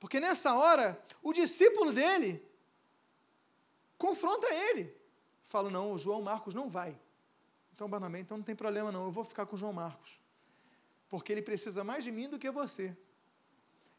Porque 0.01 0.19
nessa 0.19 0.57
hora, 0.57 1.01
o 1.23 1.33
discípulo 1.33 1.93
dele 1.93 2.45
confronta 3.97 4.49
ele. 4.53 4.93
Fala: 5.45 5.71
não, 5.71 5.93
o 5.93 5.99
João 5.99 6.21
Marcos 6.21 6.53
não 6.53 6.69
vai. 6.69 6.99
Então, 7.73 7.89
Barnabé, 7.89 8.19
então 8.19 8.37
não 8.37 8.45
tem 8.45 8.57
problema 8.57 8.91
não, 8.91 9.05
eu 9.05 9.13
vou 9.13 9.23
ficar 9.23 9.47
com 9.47 9.55
o 9.55 9.59
João 9.59 9.73
Marcos. 9.73 10.26
Porque 11.09 11.33
ele 11.33 11.43
precisa 11.43 11.85
mais 11.85 12.05
de 12.05 12.11
mim 12.11 12.29
do 12.29 12.39
que 12.39 12.51
você. 12.51 12.97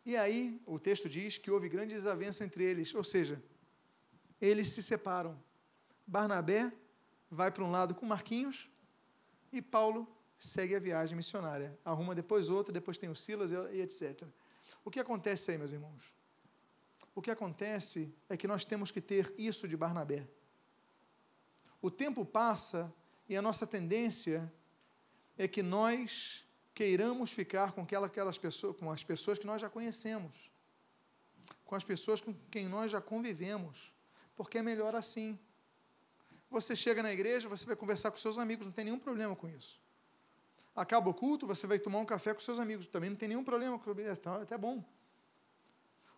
E 0.05 0.15
aí, 0.15 0.61
o 0.65 0.79
texto 0.79 1.09
diz 1.09 1.37
que 1.37 1.51
houve 1.51 1.67
grande 1.67 1.93
desavença 1.93 2.43
entre 2.43 2.63
eles, 2.63 2.93
ou 2.95 3.03
seja, 3.03 3.41
eles 4.39 4.69
se 4.69 4.81
separam. 4.81 5.37
Barnabé 6.05 6.71
vai 7.29 7.51
para 7.51 7.63
um 7.63 7.71
lado 7.71 7.93
com 7.93 8.05
Marquinhos 8.05 8.69
e 9.51 9.61
Paulo 9.61 10.07
segue 10.37 10.75
a 10.75 10.79
viagem 10.79 11.15
missionária. 11.15 11.77
Arruma 11.83 12.15
depois 12.15 12.49
outro, 12.49 12.71
depois 12.71 12.97
tem 12.97 13.09
o 13.09 13.15
Silas 13.15 13.51
e 13.51 13.81
etc. 13.81 14.23
O 14.85 14.91
que 14.91 14.99
acontece 14.99 15.51
aí, 15.51 15.57
meus 15.57 15.71
irmãos? 15.71 16.13
O 17.13 17.21
que 17.21 17.31
acontece 17.31 18.13
é 18.29 18.37
que 18.37 18.47
nós 18.47 18.63
temos 18.63 18.91
que 18.91 19.01
ter 19.01 19.33
isso 19.37 19.67
de 19.67 19.75
Barnabé. 19.75 20.27
O 21.81 21.89
tempo 21.89 22.25
passa 22.25 22.93
e 23.27 23.35
a 23.35 23.41
nossa 23.41 23.67
tendência 23.67 24.51
é 25.37 25.47
que 25.47 25.61
nós 25.61 26.46
queiramos 26.77 27.31
ficar 27.31 27.71
com 27.71 27.81
aquelas 27.81 28.37
pessoas, 28.37 28.77
com 28.77 28.91
as 28.91 29.03
pessoas 29.03 29.39
que 29.39 29.47
nós 29.47 29.59
já 29.59 29.67
conhecemos, 29.67 30.51
com 31.65 31.73
as 31.73 31.83
pessoas 31.83 32.21
com 32.21 32.31
quem 32.51 32.67
nós 32.67 32.91
já 32.91 33.01
convivemos, 33.01 33.91
porque 34.35 34.59
é 34.59 34.61
melhor 34.61 34.93
assim. 34.95 35.39
Você 36.51 36.75
chega 36.75 37.01
na 37.01 37.11
igreja, 37.11 37.49
você 37.49 37.65
vai 37.65 37.75
conversar 37.75 38.11
com 38.11 38.17
seus 38.17 38.37
amigos, 38.37 38.67
não 38.67 38.71
tem 38.71 38.85
nenhum 38.85 38.99
problema 38.99 39.35
com 39.35 39.49
isso. 39.49 39.81
Acaba 40.75 41.09
o 41.09 41.15
culto, 41.15 41.47
você 41.47 41.65
vai 41.65 41.79
tomar 41.79 41.97
um 41.97 42.05
café 42.05 42.31
com 42.31 42.41
seus 42.41 42.59
amigos, 42.59 42.85
também 42.85 43.09
não 43.09 43.17
tem 43.17 43.27
nenhum 43.27 43.43
problema 43.43 43.79
com 43.79 43.91
isso, 43.99 44.29
é 44.29 44.43
até 44.43 44.55
bom. 44.55 44.85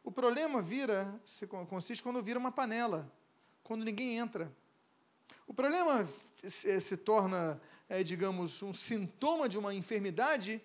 O 0.04 0.12
problema 0.12 0.62
vira, 0.62 1.22
se 1.24 1.48
consiste 1.48 2.04
quando 2.04 2.22
vira 2.22 2.38
uma 2.38 2.52
panela, 2.52 3.10
quando 3.64 3.86
ninguém 3.86 4.18
entra. 4.18 4.54
O 5.48 5.54
problema 5.54 6.06
se, 6.44 6.82
se 6.82 6.98
torna, 6.98 7.62
é, 7.90 8.04
digamos, 8.04 8.62
um 8.62 8.74
sintoma 8.74 9.50
de 9.50 9.58
uma 9.58 9.74
enfermidade 9.74 10.62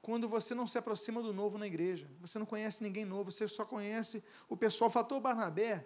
quando 0.00 0.28
você 0.28 0.54
não 0.54 0.66
se 0.66 0.78
aproxima 0.78 1.20
do 1.20 1.32
novo 1.32 1.58
na 1.58 1.66
igreja. 1.66 2.08
Você 2.20 2.38
não 2.38 2.46
conhece 2.46 2.82
ninguém 2.82 3.04
novo, 3.04 3.30
você 3.30 3.46
só 3.48 3.64
conhece 3.64 4.22
o 4.48 4.56
pessoal. 4.56 4.88
Fator 4.88 5.20
Barnabé 5.20 5.84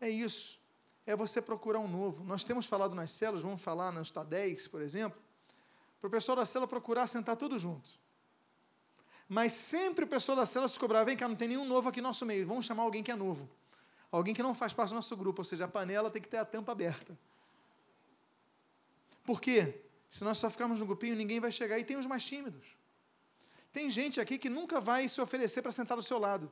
é 0.00 0.08
isso. 0.08 0.60
É 1.04 1.16
você 1.16 1.42
procurar 1.42 1.80
um 1.80 1.88
novo. 1.88 2.24
Nós 2.24 2.44
temos 2.44 2.66
falado 2.66 2.94
nas 2.94 3.10
células, 3.10 3.42
vamos 3.42 3.60
falar 3.60 3.92
nas 3.92 4.10
TADES, 4.10 4.68
por 4.68 4.80
exemplo, 4.80 5.20
para 6.00 6.08
o 6.08 6.10
pessoal 6.10 6.36
da 6.36 6.46
célula 6.46 6.68
procurar 6.68 7.06
sentar 7.06 7.36
todos 7.36 7.60
juntos. 7.60 7.98
Mas 9.28 9.52
sempre 9.52 10.04
o 10.04 10.08
pessoal 10.08 10.36
da 10.36 10.46
célula 10.46 10.68
se 10.68 10.78
cobrava, 10.78 11.04
vem 11.04 11.16
cá, 11.16 11.28
não 11.28 11.36
tem 11.36 11.48
nenhum 11.48 11.64
novo 11.64 11.88
aqui 11.88 12.00
no 12.00 12.08
nosso 12.08 12.26
meio, 12.26 12.46
vamos 12.46 12.64
chamar 12.64 12.82
alguém 12.82 13.02
que 13.02 13.10
é 13.10 13.16
novo. 13.16 13.48
Alguém 14.10 14.34
que 14.34 14.42
não 14.42 14.54
faz 14.54 14.72
parte 14.72 14.90
do 14.90 14.96
nosso 14.96 15.16
grupo, 15.16 15.40
ou 15.40 15.44
seja, 15.44 15.66
a 15.66 15.68
panela 15.68 16.10
tem 16.10 16.20
que 16.20 16.28
ter 16.28 16.38
a 16.38 16.44
tampa 16.44 16.72
aberta. 16.72 17.16
Por 19.30 19.40
quê? 19.40 19.80
Se 20.08 20.24
nós 20.24 20.38
só 20.38 20.50
ficarmos 20.50 20.80
no 20.80 20.86
grupinho, 20.86 21.14
ninguém 21.14 21.38
vai 21.38 21.52
chegar. 21.52 21.78
E 21.78 21.84
tem 21.84 21.96
os 21.96 22.04
mais 22.04 22.24
tímidos. 22.24 22.66
Tem 23.72 23.88
gente 23.88 24.20
aqui 24.20 24.36
que 24.36 24.50
nunca 24.50 24.80
vai 24.80 25.08
se 25.08 25.20
oferecer 25.20 25.62
para 25.62 25.70
sentar 25.70 25.96
do 25.96 26.02
seu 26.02 26.18
lado. 26.18 26.50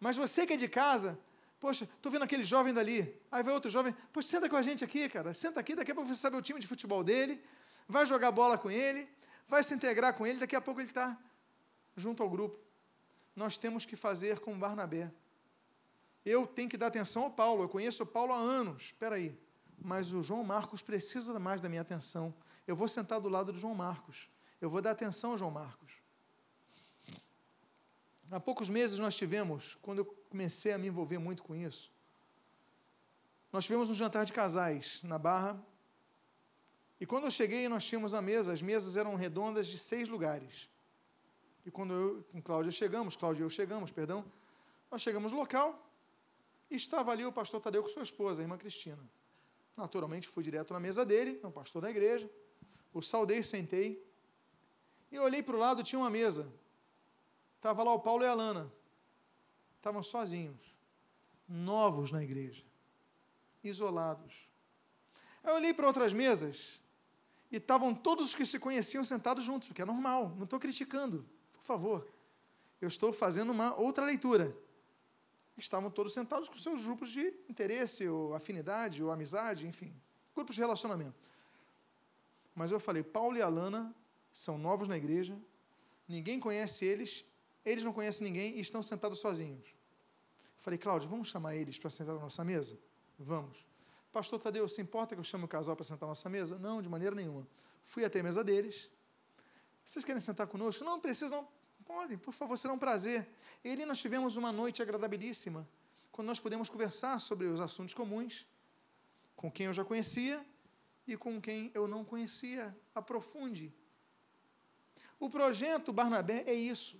Mas 0.00 0.16
você 0.16 0.46
que 0.46 0.54
é 0.54 0.56
de 0.56 0.66
casa, 0.66 1.20
poxa, 1.60 1.84
estou 1.84 2.10
vendo 2.10 2.22
aquele 2.22 2.42
jovem 2.42 2.72
dali. 2.72 3.14
Aí 3.30 3.42
vai 3.42 3.52
outro 3.52 3.70
jovem, 3.70 3.94
poxa, 4.10 4.28
senta 4.28 4.48
com 4.48 4.56
a 4.56 4.62
gente 4.62 4.82
aqui, 4.82 5.06
cara. 5.06 5.34
Senta 5.34 5.60
aqui, 5.60 5.74
daqui 5.74 5.92
a 5.92 5.94
pouco 5.94 6.08
você 6.08 6.18
sabe 6.18 6.34
o 6.38 6.40
time 6.40 6.58
de 6.58 6.66
futebol 6.66 7.04
dele, 7.04 7.38
vai 7.86 8.06
jogar 8.06 8.30
bola 8.30 8.56
com 8.56 8.70
ele, 8.70 9.06
vai 9.46 9.62
se 9.62 9.74
integrar 9.74 10.14
com 10.14 10.26
ele, 10.26 10.38
daqui 10.38 10.56
a 10.56 10.62
pouco 10.62 10.80
ele 10.80 10.88
está 10.88 11.20
junto 11.94 12.22
ao 12.22 12.30
grupo. 12.30 12.58
Nós 13.36 13.58
temos 13.58 13.84
que 13.84 13.96
fazer 13.96 14.40
com 14.40 14.58
Barnabé. 14.58 15.12
Eu 16.24 16.46
tenho 16.46 16.70
que 16.70 16.78
dar 16.78 16.86
atenção 16.86 17.24
ao 17.24 17.30
Paulo. 17.30 17.64
Eu 17.64 17.68
conheço 17.68 18.02
o 18.02 18.06
Paulo 18.06 18.32
há 18.32 18.38
anos. 18.38 18.84
Espera 18.84 19.16
aí. 19.16 19.43
Mas 19.78 20.12
o 20.12 20.22
João 20.22 20.42
Marcos 20.44 20.82
precisa 20.82 21.38
mais 21.38 21.60
da 21.60 21.68
minha 21.68 21.82
atenção. 21.82 22.34
Eu 22.66 22.74
vou 22.74 22.88
sentar 22.88 23.20
do 23.20 23.28
lado 23.28 23.52
do 23.52 23.58
João 23.58 23.74
Marcos. 23.74 24.28
Eu 24.60 24.70
vou 24.70 24.80
dar 24.80 24.92
atenção 24.92 25.32
ao 25.32 25.38
João 25.38 25.50
Marcos. 25.50 25.92
Há 28.30 28.40
poucos 28.40 28.70
meses 28.70 28.98
nós 28.98 29.14
tivemos, 29.14 29.76
quando 29.82 29.98
eu 29.98 30.04
comecei 30.30 30.72
a 30.72 30.78
me 30.78 30.88
envolver 30.88 31.18
muito 31.18 31.42
com 31.42 31.54
isso, 31.54 31.92
nós 33.52 33.64
tivemos 33.64 33.90
um 33.90 33.94
jantar 33.94 34.24
de 34.24 34.32
casais 34.32 35.00
na 35.04 35.18
Barra. 35.18 35.62
E 36.98 37.06
quando 37.06 37.24
eu 37.24 37.30
cheguei, 37.30 37.68
nós 37.68 37.84
tínhamos 37.84 38.14
a 38.14 38.20
mesa, 38.20 38.52
as 38.52 38.62
mesas 38.62 38.96
eram 38.96 39.14
redondas 39.14 39.66
de 39.66 39.78
seis 39.78 40.08
lugares. 40.08 40.68
E 41.64 41.70
quando 41.70 41.94
eu 41.94 42.24
com 42.32 42.42
Cláudia 42.42 42.72
chegamos, 42.72 43.14
Cláudia 43.14 43.42
e 43.42 43.44
eu 43.44 43.50
chegamos, 43.50 43.92
perdão, 43.92 44.24
nós 44.90 45.02
chegamos 45.02 45.30
no 45.30 45.38
local, 45.38 45.80
e 46.70 46.76
estava 46.76 47.12
ali 47.12 47.24
o 47.24 47.32
pastor 47.32 47.60
Tadeu 47.60 47.82
com 47.82 47.88
sua 47.88 48.02
esposa, 48.02 48.42
a 48.42 48.44
irmã 48.44 48.58
Cristina. 48.58 48.98
Naturalmente, 49.76 50.28
fui 50.28 50.42
direto 50.44 50.72
na 50.72 50.80
mesa 50.80 51.04
dele, 51.04 51.40
é 51.42 51.46
um 51.46 51.50
pastor 51.50 51.82
da 51.82 51.90
igreja. 51.90 52.30
O 52.92 53.02
saudei, 53.02 53.42
sentei. 53.42 54.02
E 55.10 55.18
olhei 55.18 55.42
para 55.42 55.56
o 55.56 55.58
lado, 55.58 55.82
tinha 55.82 55.98
uma 55.98 56.10
mesa. 56.10 56.52
Estava 57.56 57.82
lá 57.82 57.92
o 57.92 58.00
Paulo 58.00 58.22
e 58.22 58.26
a 58.26 58.34
Lana. 58.34 58.72
Estavam 59.76 60.02
sozinhos, 60.02 60.74
novos 61.48 62.10
na 62.12 62.22
igreja, 62.22 62.64
isolados. 63.62 64.48
Eu 65.42 65.54
olhei 65.54 65.74
para 65.74 65.86
outras 65.86 66.12
mesas 66.12 66.80
e 67.50 67.56
estavam 67.56 67.94
todos 67.94 68.28
os 68.28 68.34
que 68.34 68.46
se 68.46 68.58
conheciam 68.58 69.04
sentados 69.04 69.44
juntos, 69.44 69.70
o 69.70 69.74
que 69.74 69.82
é 69.82 69.84
normal, 69.84 70.34
não 70.36 70.44
estou 70.44 70.58
criticando, 70.58 71.26
por 71.52 71.62
favor. 71.62 72.08
Eu 72.80 72.88
estou 72.88 73.12
fazendo 73.12 73.50
uma 73.50 73.74
outra 73.78 74.04
leitura 74.04 74.56
estavam 75.56 75.90
todos 75.90 76.12
sentados 76.12 76.48
com 76.48 76.58
seus 76.58 76.84
grupos 76.84 77.10
de 77.10 77.32
interesse, 77.48 78.08
ou 78.08 78.34
afinidade, 78.34 79.02
ou 79.02 79.10
amizade, 79.10 79.66
enfim, 79.66 79.94
grupos 80.34 80.54
de 80.54 80.60
relacionamento. 80.60 81.18
Mas 82.54 82.70
eu 82.70 82.80
falei, 82.80 83.02
Paulo 83.02 83.36
e 83.36 83.42
Alana 83.42 83.94
são 84.32 84.58
novos 84.58 84.88
na 84.88 84.96
igreja, 84.96 85.38
ninguém 86.08 86.40
conhece 86.40 86.84
eles, 86.84 87.24
eles 87.64 87.84
não 87.84 87.92
conhecem 87.92 88.24
ninguém 88.24 88.56
e 88.56 88.60
estão 88.60 88.82
sentados 88.82 89.20
sozinhos. 89.20 89.74
Falei, 90.58 90.78
Cláudio, 90.78 91.08
vamos 91.08 91.28
chamar 91.28 91.54
eles 91.54 91.78
para 91.78 91.90
sentar 91.90 92.14
na 92.14 92.20
nossa 92.20 92.44
mesa? 92.44 92.78
Vamos. 93.18 93.66
Pastor 94.12 94.40
Tadeu, 94.40 94.68
se 94.68 94.80
importa 94.80 95.14
que 95.14 95.20
eu 95.20 95.24
chame 95.24 95.44
o 95.44 95.48
casal 95.48 95.74
para 95.74 95.84
sentar 95.84 96.06
na 96.06 96.12
nossa 96.12 96.28
mesa? 96.28 96.58
Não, 96.58 96.80
de 96.80 96.88
maneira 96.88 97.14
nenhuma. 97.14 97.46
Fui 97.84 98.04
até 98.04 98.20
a 98.20 98.22
mesa 98.22 98.42
deles. 98.42 98.90
Vocês 99.84 100.04
querem 100.04 100.20
sentar 100.20 100.46
conosco? 100.46 100.84
Não, 100.84 101.00
precisa 101.00 101.46
não. 101.88 101.96
Podem, 101.96 102.18
por 102.18 102.32
favor, 102.32 102.56
será 102.56 102.72
um 102.72 102.78
prazer. 102.78 103.28
E 103.62 103.70
ali 103.70 103.84
nós 103.84 103.98
tivemos 103.98 104.36
uma 104.36 104.50
noite 104.50 104.82
agradabilíssima, 104.82 105.68
quando 106.10 106.28
nós 106.28 106.40
pudemos 106.40 106.68
conversar 106.70 107.20
sobre 107.20 107.46
os 107.46 107.60
assuntos 107.60 107.94
comuns, 107.94 108.46
com 109.36 109.50
quem 109.50 109.66
eu 109.66 109.72
já 109.72 109.84
conhecia 109.84 110.44
e 111.06 111.16
com 111.16 111.40
quem 111.40 111.70
eu 111.74 111.86
não 111.86 112.04
conhecia. 112.04 112.76
Aprofunde. 112.94 113.72
O 115.18 115.28
projeto 115.28 115.92
Barnabé 115.92 116.44
é 116.46 116.54
isso. 116.54 116.98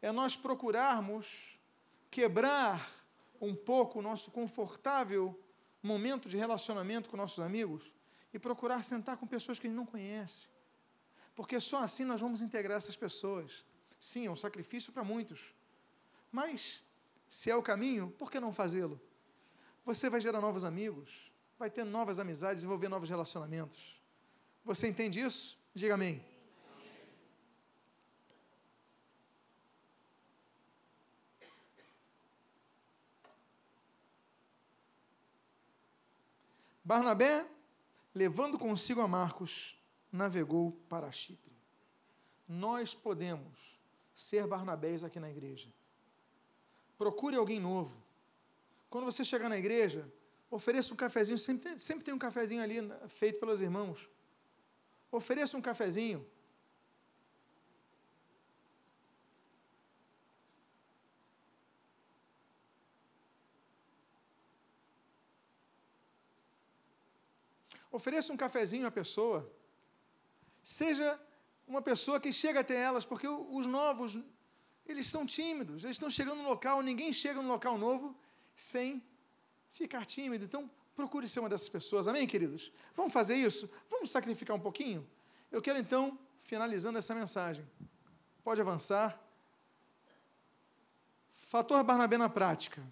É 0.00 0.12
nós 0.12 0.36
procurarmos 0.36 1.58
quebrar 2.10 2.90
um 3.40 3.54
pouco 3.54 3.98
o 3.98 4.02
nosso 4.02 4.30
confortável 4.30 5.38
momento 5.82 6.28
de 6.28 6.36
relacionamento 6.36 7.08
com 7.08 7.16
nossos 7.16 7.40
amigos 7.40 7.94
e 8.32 8.38
procurar 8.38 8.82
sentar 8.84 9.16
com 9.16 9.26
pessoas 9.26 9.58
que 9.58 9.66
a 9.66 9.70
gente 9.70 9.76
não 9.76 9.86
conhece 9.86 10.48
porque 11.38 11.60
só 11.60 11.84
assim 11.84 12.04
nós 12.04 12.20
vamos 12.20 12.42
integrar 12.42 12.76
essas 12.76 12.96
pessoas. 12.96 13.64
Sim, 14.00 14.26
é 14.26 14.30
um 14.30 14.34
sacrifício 14.34 14.92
para 14.92 15.04
muitos. 15.04 15.54
Mas, 16.32 16.82
se 17.28 17.48
é 17.48 17.54
o 17.54 17.62
caminho, 17.62 18.10
por 18.18 18.28
que 18.28 18.40
não 18.40 18.52
fazê-lo? 18.52 19.00
Você 19.84 20.10
vai 20.10 20.20
gerar 20.20 20.40
novos 20.40 20.64
amigos, 20.64 21.30
vai 21.56 21.70
ter 21.70 21.84
novas 21.84 22.18
amizades, 22.18 22.56
desenvolver 22.56 22.88
novos 22.88 23.08
relacionamentos. 23.08 24.02
Você 24.64 24.88
entende 24.88 25.20
isso? 25.20 25.56
Diga 25.72 25.94
amém. 25.94 26.20
Barnabé, 36.82 37.46
levando 38.12 38.58
consigo 38.58 39.00
a 39.00 39.06
Marcos, 39.06 39.77
navegou 40.12 40.72
para 40.88 41.10
Chipre. 41.10 41.52
Nós 42.48 42.94
podemos 42.94 43.78
ser 44.14 44.46
Barnabéis 44.46 45.04
aqui 45.04 45.20
na 45.20 45.30
igreja. 45.30 45.68
Procure 46.96 47.36
alguém 47.36 47.60
novo. 47.60 47.96
Quando 48.90 49.04
você 49.04 49.24
chegar 49.24 49.48
na 49.48 49.58
igreja, 49.58 50.10
ofereça 50.50 50.92
um 50.92 50.96
cafezinho. 50.96 51.38
Sempre, 51.38 51.78
sempre 51.78 52.04
tem 52.04 52.14
um 52.14 52.18
cafezinho 52.18 52.62
ali 52.62 52.80
né, 52.80 52.98
feito 53.08 53.38
pelos 53.38 53.60
irmãos. 53.60 54.08
Ofereça 55.12 55.56
um 55.56 55.62
cafezinho. 55.62 56.26
Ofereça 67.90 68.32
um 68.32 68.36
cafezinho 68.36 68.86
à 68.86 68.90
pessoa. 68.90 69.50
Seja 70.68 71.18
uma 71.66 71.80
pessoa 71.80 72.20
que 72.20 72.30
chega 72.30 72.60
até 72.60 72.76
elas, 72.76 73.02
porque 73.02 73.26
os 73.26 73.66
novos, 73.66 74.18
eles 74.84 75.08
são 75.08 75.24
tímidos, 75.24 75.82
eles 75.82 75.94
estão 75.94 76.10
chegando 76.10 76.42
no 76.42 76.48
local, 76.50 76.82
ninguém 76.82 77.10
chega 77.10 77.40
no 77.40 77.48
local 77.48 77.78
novo 77.78 78.14
sem 78.54 79.02
ficar 79.72 80.04
tímido. 80.04 80.44
Então, 80.44 80.70
procure 80.94 81.26
ser 81.26 81.40
uma 81.40 81.48
dessas 81.48 81.70
pessoas. 81.70 82.06
Amém, 82.06 82.26
queridos? 82.26 82.70
Vamos 82.94 83.14
fazer 83.14 83.34
isso? 83.34 83.70
Vamos 83.88 84.10
sacrificar 84.10 84.54
um 84.54 84.60
pouquinho? 84.60 85.08
Eu 85.50 85.62
quero 85.62 85.78
então, 85.78 86.18
finalizando 86.38 86.98
essa 86.98 87.14
mensagem, 87.14 87.66
pode 88.44 88.60
avançar. 88.60 89.18
Fator 91.32 91.82
Barnabé 91.82 92.18
na 92.18 92.28
prática. 92.28 92.82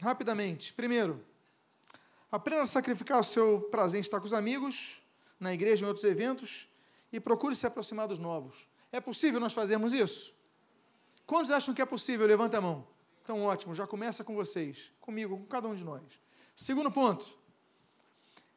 Rapidamente. 0.00 0.72
Primeiro, 0.72 1.22
aprenda 2.32 2.62
a 2.62 2.66
sacrificar 2.66 3.20
o 3.20 3.24
seu 3.24 3.68
prazer 3.70 3.98
em 3.98 4.00
estar 4.00 4.20
com 4.20 4.26
os 4.26 4.32
amigos, 4.32 5.02
na 5.38 5.52
igreja, 5.52 5.84
em 5.84 5.88
outros 5.88 6.04
eventos, 6.04 6.69
e 7.12 7.18
procure 7.20 7.54
se 7.56 7.66
aproximar 7.66 8.08
dos 8.08 8.18
novos. 8.18 8.68
É 8.92 9.00
possível 9.00 9.40
nós 9.40 9.52
fazermos 9.52 9.92
isso? 9.92 10.34
Quantos 11.26 11.50
acham 11.50 11.74
que 11.74 11.82
é 11.82 11.86
possível? 11.86 12.26
Levanta 12.26 12.58
a 12.58 12.60
mão. 12.60 12.86
Então, 13.22 13.44
ótimo, 13.44 13.74
já 13.74 13.86
começa 13.86 14.24
com 14.24 14.34
vocês, 14.34 14.92
comigo, 15.00 15.36
com 15.36 15.46
cada 15.46 15.68
um 15.68 15.74
de 15.74 15.84
nós. 15.84 16.02
Segundo 16.56 16.90
ponto, 16.90 17.38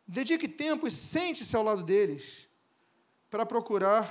dedique 0.08 0.48
tempo 0.48 0.88
e 0.88 0.92
sente-se 0.92 1.56
ao 1.56 1.64
lado 1.64 1.84
deles 1.84 2.50
para 3.30 3.46
procurar 3.46 4.10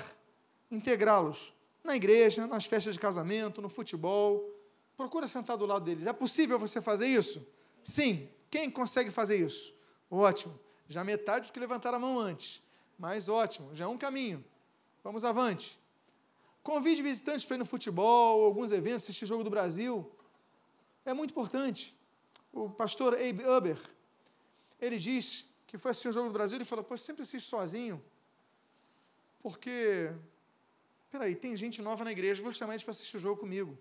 integrá-los 0.70 1.54
na 1.82 1.96
igreja, 1.96 2.46
nas 2.46 2.64
festas 2.64 2.94
de 2.94 3.00
casamento, 3.00 3.60
no 3.60 3.68
futebol. 3.68 4.48
Procura 4.96 5.26
sentar 5.26 5.56
do 5.56 5.66
lado 5.66 5.84
deles. 5.84 6.06
É 6.06 6.12
possível 6.12 6.58
você 6.58 6.80
fazer 6.80 7.06
isso? 7.06 7.44
Sim. 7.82 8.28
Quem 8.50 8.70
consegue 8.70 9.10
fazer 9.10 9.36
isso? 9.36 9.74
Ótimo. 10.10 10.58
Já 10.88 11.02
metade 11.02 11.40
dos 11.40 11.50
que 11.50 11.58
levantaram 11.58 11.96
a 11.96 12.00
mão 12.00 12.18
antes. 12.18 12.62
Mas 13.04 13.28
ótimo, 13.28 13.74
já 13.74 13.84
é 13.86 13.88
um 13.88 13.98
caminho. 13.98 14.44
Vamos 15.02 15.24
avante. 15.24 15.76
Convide 16.62 17.02
visitantes 17.02 17.44
para 17.44 17.56
ir 17.56 17.58
no 17.58 17.64
futebol, 17.64 18.44
alguns 18.44 18.70
eventos, 18.70 19.02
assistir 19.02 19.26
Jogo 19.26 19.42
do 19.42 19.50
Brasil. 19.50 20.08
É 21.04 21.12
muito 21.12 21.32
importante. 21.32 21.82
O 22.52 22.70
pastor 22.70 23.14
Abe 23.14 23.42
Uber, 23.56 23.76
ele 24.80 25.00
diz 25.00 25.44
que 25.66 25.76
foi 25.76 25.90
assistir 25.90 26.10
o 26.10 26.12
Jogo 26.12 26.28
do 26.28 26.32
Brasil 26.32 26.60
e 26.60 26.64
falou, 26.64 26.84
poxa, 26.84 27.02
sempre 27.02 27.22
assisto 27.24 27.48
sozinho, 27.50 28.00
porque, 29.42 30.12
peraí, 31.10 31.34
tem 31.34 31.56
gente 31.56 31.82
nova 31.82 32.04
na 32.04 32.12
igreja, 32.12 32.40
vou 32.40 32.52
chamar 32.52 32.74
eles 32.74 32.84
para 32.84 32.92
assistir 32.92 33.16
o 33.16 33.20
jogo 33.26 33.40
comigo. 33.40 33.76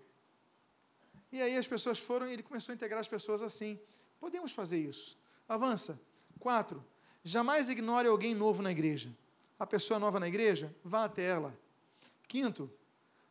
E 1.30 1.40
aí 1.40 1.56
as 1.56 1.68
pessoas 1.68 2.00
foram 2.00 2.26
e 2.28 2.32
ele 2.32 2.42
começou 2.42 2.72
a 2.72 2.74
integrar 2.74 2.98
as 2.98 3.06
pessoas 3.06 3.40
assim. 3.40 3.78
Podemos 4.18 4.50
fazer 4.50 4.80
isso. 4.80 5.16
Avança. 5.48 5.92
Quatro, 6.40 6.84
Jamais 7.24 7.68
ignore 7.68 8.08
alguém 8.08 8.34
novo 8.34 8.62
na 8.62 8.70
igreja. 8.70 9.10
A 9.58 9.66
pessoa 9.66 9.98
nova 9.98 10.18
na 10.18 10.26
igreja, 10.26 10.74
vá 10.84 11.04
até 11.04 11.22
ela. 11.22 11.56
Quinto, 12.26 12.70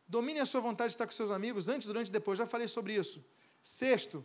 domine 0.08 0.40
a 0.40 0.46
sua 0.46 0.60
vontade 0.60 0.88
de 0.88 0.94
estar 0.94 1.06
com 1.06 1.12
seus 1.12 1.30
amigos 1.30 1.68
antes, 1.68 1.86
durante 1.86 2.08
e 2.08 2.12
depois. 2.12 2.38
Já 2.38 2.46
falei 2.46 2.68
sobre 2.68 2.94
isso. 2.94 3.24
Sexto, 3.62 4.24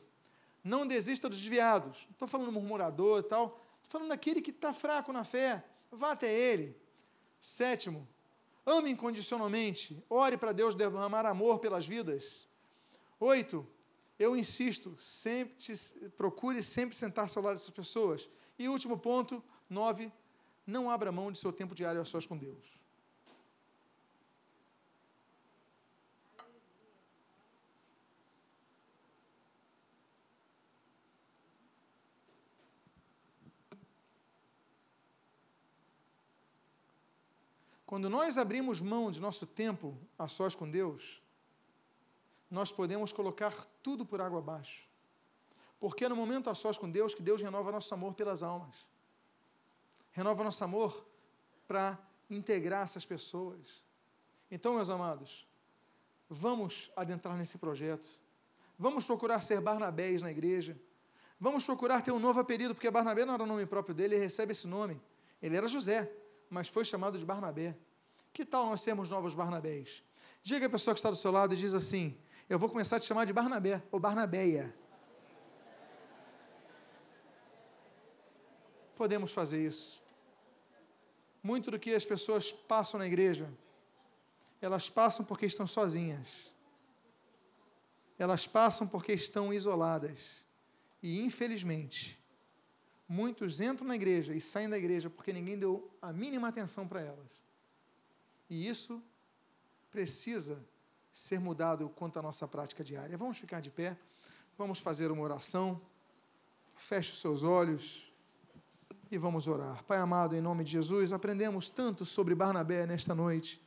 não 0.64 0.88
desista 0.88 1.28
dos 1.28 1.40
desviados. 1.40 2.06
Não 2.06 2.12
estou 2.12 2.28
falando 2.28 2.52
murmurador 2.52 3.20
e 3.20 3.24
tal. 3.24 3.62
Estou 3.84 4.00
falando 4.00 4.10
daquele 4.10 4.42
que 4.42 4.52
está 4.52 4.74
fraco 4.74 5.12
na 5.12 5.24
fé. 5.24 5.64
Vá 5.92 6.12
até 6.12 6.34
ele. 6.34 6.76
Sétimo, 7.42 8.08
ame 8.66 8.90
incondicionalmente. 8.92 10.02
Ore 10.10 10.38
para 10.38 10.52
Deus 10.52 10.76
derramar 10.76 11.26
amor 11.26 11.60
pelas 11.60 11.88
vidas. 11.88 12.48
Oito, 13.20 13.68
eu 14.20 14.36
insisto, 14.36 14.96
sempre 14.98 15.56
procure 16.16 16.64
sempre 16.64 16.96
sentar-se 16.96 17.38
ao 17.38 17.44
lado 17.44 17.56
dessas 17.56 17.70
pessoas. 17.70 18.30
E 18.60 18.68
último 18.68 18.98
ponto, 18.98 19.44
nove, 19.70 20.12
não 20.66 20.90
abra 20.90 21.12
mão 21.12 21.32
de 21.32 21.38
seu 21.38 21.54
tempo 21.54 21.76
diário 21.76 22.02
a 22.02 22.06
sós 22.06 22.26
com 22.26 22.38
Deus. 22.38 22.78
Quando 37.86 38.10
nós 38.10 38.38
abrimos 38.38 38.82
mão 38.82 39.10
de 39.10 39.22
nosso 39.22 39.48
tempo 39.48 39.98
a 40.20 40.28
sós 40.28 40.54
com 40.54 40.70
Deus, 40.70 41.22
nós 42.52 42.70
podemos 42.70 43.14
colocar 43.14 43.54
tudo 43.82 44.06
por 44.06 44.20
água 44.20 44.40
abaixo. 44.40 44.87
Porque 45.80 46.06
é 46.06 46.10
no 46.10 46.16
momento 46.16 46.50
a 46.50 46.56
sós 46.56 46.78
com 46.78 46.90
Deus 46.90 47.14
que 47.14 47.22
Deus 47.22 47.42
renova 47.42 47.72
nosso 47.72 47.94
amor 47.94 48.14
pelas 48.14 48.42
almas. 48.42 48.88
Renova 50.12 50.44
nosso 50.44 50.64
amor 50.64 51.06
para 51.68 51.98
integrar 52.30 52.84
essas 52.84 53.06
pessoas. 53.06 53.84
Então, 54.50 54.76
meus 54.76 54.90
amados, 54.90 55.48
vamos 56.30 56.92
adentrar 56.96 57.38
nesse 57.38 57.58
projeto. 57.58 58.10
Vamos 58.80 59.06
procurar 59.06 59.42
ser 59.42 59.62
Barnabés 59.62 60.22
na 60.22 60.32
igreja. 60.32 60.80
Vamos 61.40 61.64
procurar 61.66 62.02
ter 62.02 62.12
um 62.12 62.20
novo 62.20 62.40
apelido, 62.40 62.74
porque 62.74 62.90
Barnabé 62.90 63.26
não 63.26 63.36
era 63.36 63.44
o 63.44 63.48
nome 63.48 63.66
próprio 63.66 63.94
dele, 63.94 64.16
ele 64.16 64.24
recebe 64.24 64.54
esse 64.54 64.68
nome. 64.68 65.00
Ele 65.42 65.56
era 65.56 65.68
José, 65.68 66.12
mas 66.50 66.68
foi 66.68 66.84
chamado 66.84 67.20
de 67.20 67.26
Barnabé. 67.26 67.76
Que 68.34 68.46
tal 68.46 68.68
nós 68.68 68.82
sermos 68.82 69.10
novos 69.10 69.36
Barnabés? 69.36 70.04
Diga 70.42 70.66
a 70.66 70.70
pessoa 70.70 70.94
que 70.94 71.00
está 71.00 71.10
do 71.10 71.16
seu 71.16 71.32
lado 71.32 71.54
e 71.54 71.58
diz 71.58 71.76
assim: 71.76 72.18
Eu 72.50 72.58
vou 72.58 72.70
começar 72.70 72.98
a 72.98 73.00
te 73.00 73.06
chamar 73.06 73.26
de 73.26 73.34
Barnabé, 73.34 73.84
ou 73.92 74.00
Barnabéia. 74.00 74.74
Podemos 78.98 79.32
fazer 79.32 79.66
isso. 79.66 80.02
Muito 81.42 81.72
do 81.72 81.80
que 81.80 81.94
as 81.94 82.06
pessoas 82.06 82.52
passam 82.52 82.98
na 82.98 83.08
igreja, 83.08 83.48
elas 84.60 84.90
passam 84.90 85.24
porque 85.24 85.46
estão 85.46 85.68
sozinhas. 85.68 86.52
Elas 88.18 88.48
passam 88.48 88.88
porque 88.88 89.14
estão 89.14 89.54
isoladas. 89.54 90.44
E, 91.02 91.22
infelizmente, 91.22 92.20
muitos 93.08 93.62
entram 93.62 93.88
na 93.88 93.96
igreja 93.96 94.34
e 94.34 94.42
saem 94.42 94.68
da 94.68 94.78
igreja 94.78 95.10
porque 95.10 95.32
ninguém 95.32 95.58
deu 95.58 95.90
a 96.02 96.12
mínima 96.12 96.48
atenção 96.48 96.88
para 96.88 97.02
elas. 97.02 97.32
E 98.50 98.68
isso 98.68 99.02
precisa 99.92 100.60
ser 101.14 101.40
mudado 101.40 101.88
quanto 101.90 102.18
à 102.18 102.22
nossa 102.22 102.48
prática 102.48 102.84
diária. 102.84 103.16
Vamos 103.18 103.38
ficar 103.38 103.62
de 103.62 103.70
pé, 103.70 103.96
vamos 104.58 104.80
fazer 104.80 105.12
uma 105.12 105.22
oração. 105.22 105.80
Feche 106.76 107.12
os 107.12 107.22
seus 107.22 107.44
olhos 107.44 108.07
e 109.10 109.18
vamos 109.18 109.48
orar. 109.48 109.84
Pai 109.84 109.98
amado, 109.98 110.36
em 110.36 110.42
nome 110.42 110.64
de 110.64 110.72
Jesus, 110.72 111.12
aprendemos 111.12 111.70
tanto 111.70 112.04
sobre 112.06 112.36
Barnabé 112.36 112.86
nesta 112.86 113.16
noite 113.16 113.62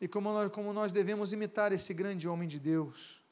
e 0.00 0.06
como 0.06 0.32
nós, 0.32 0.50
como 0.52 0.72
nós 0.72 0.92
devemos 0.92 1.32
imitar 1.32 1.72
esse 1.72 1.94
grande 1.94 2.28
homem 2.28 2.48
de 2.48 2.58
Deus. 2.58 3.22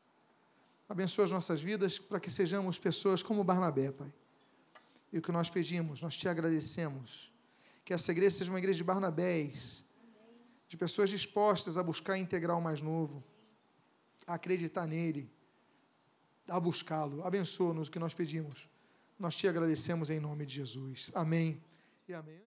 Abençoa 0.89 1.27
as 1.27 1.31
nossas 1.31 1.61
vidas 1.61 1.99
para 1.99 2.21
que 2.21 2.31
sejamos 2.31 2.79
pessoas 2.79 3.23
como 3.23 3.45
Barnabé, 3.45 3.91
Pai. 3.91 4.13
E 5.13 5.19
o 5.19 5.23
que 5.23 5.31
nós 5.31 5.51
pedimos, 5.51 6.01
nós 6.01 6.17
te 6.17 6.29
agradecemos. 6.29 7.33
Que 7.85 7.93
essa 7.93 8.11
igreja 8.13 8.39
seja 8.39 8.51
uma 8.51 8.59
igreja 8.59 8.79
de 8.79 8.85
Barnabés, 8.85 9.85
de 10.67 10.77
pessoas 10.77 11.11
dispostas 11.11 11.77
a 11.77 11.83
buscar 11.83 12.17
integrar 12.17 12.57
o 12.59 12.63
mais 12.63 12.81
novo, 12.81 13.23
a 14.27 14.35
acreditar 14.35 14.87
nele, 14.87 15.31
a 16.49 16.59
buscá-lo. 16.59 17.25
Abençoa-nos 17.25 17.89
o 17.89 17.91
que 17.91 17.99
nós 17.99 18.15
pedimos. 18.15 18.69
Nós 19.19 19.37
te 19.37 19.47
agradecemos 19.47 20.11
em 20.11 20.21
nome 20.21 20.45
de 20.45 20.55
Jesus. 20.55 21.11
Amém 21.15 21.63
e 22.09 22.15
amém. 22.15 22.43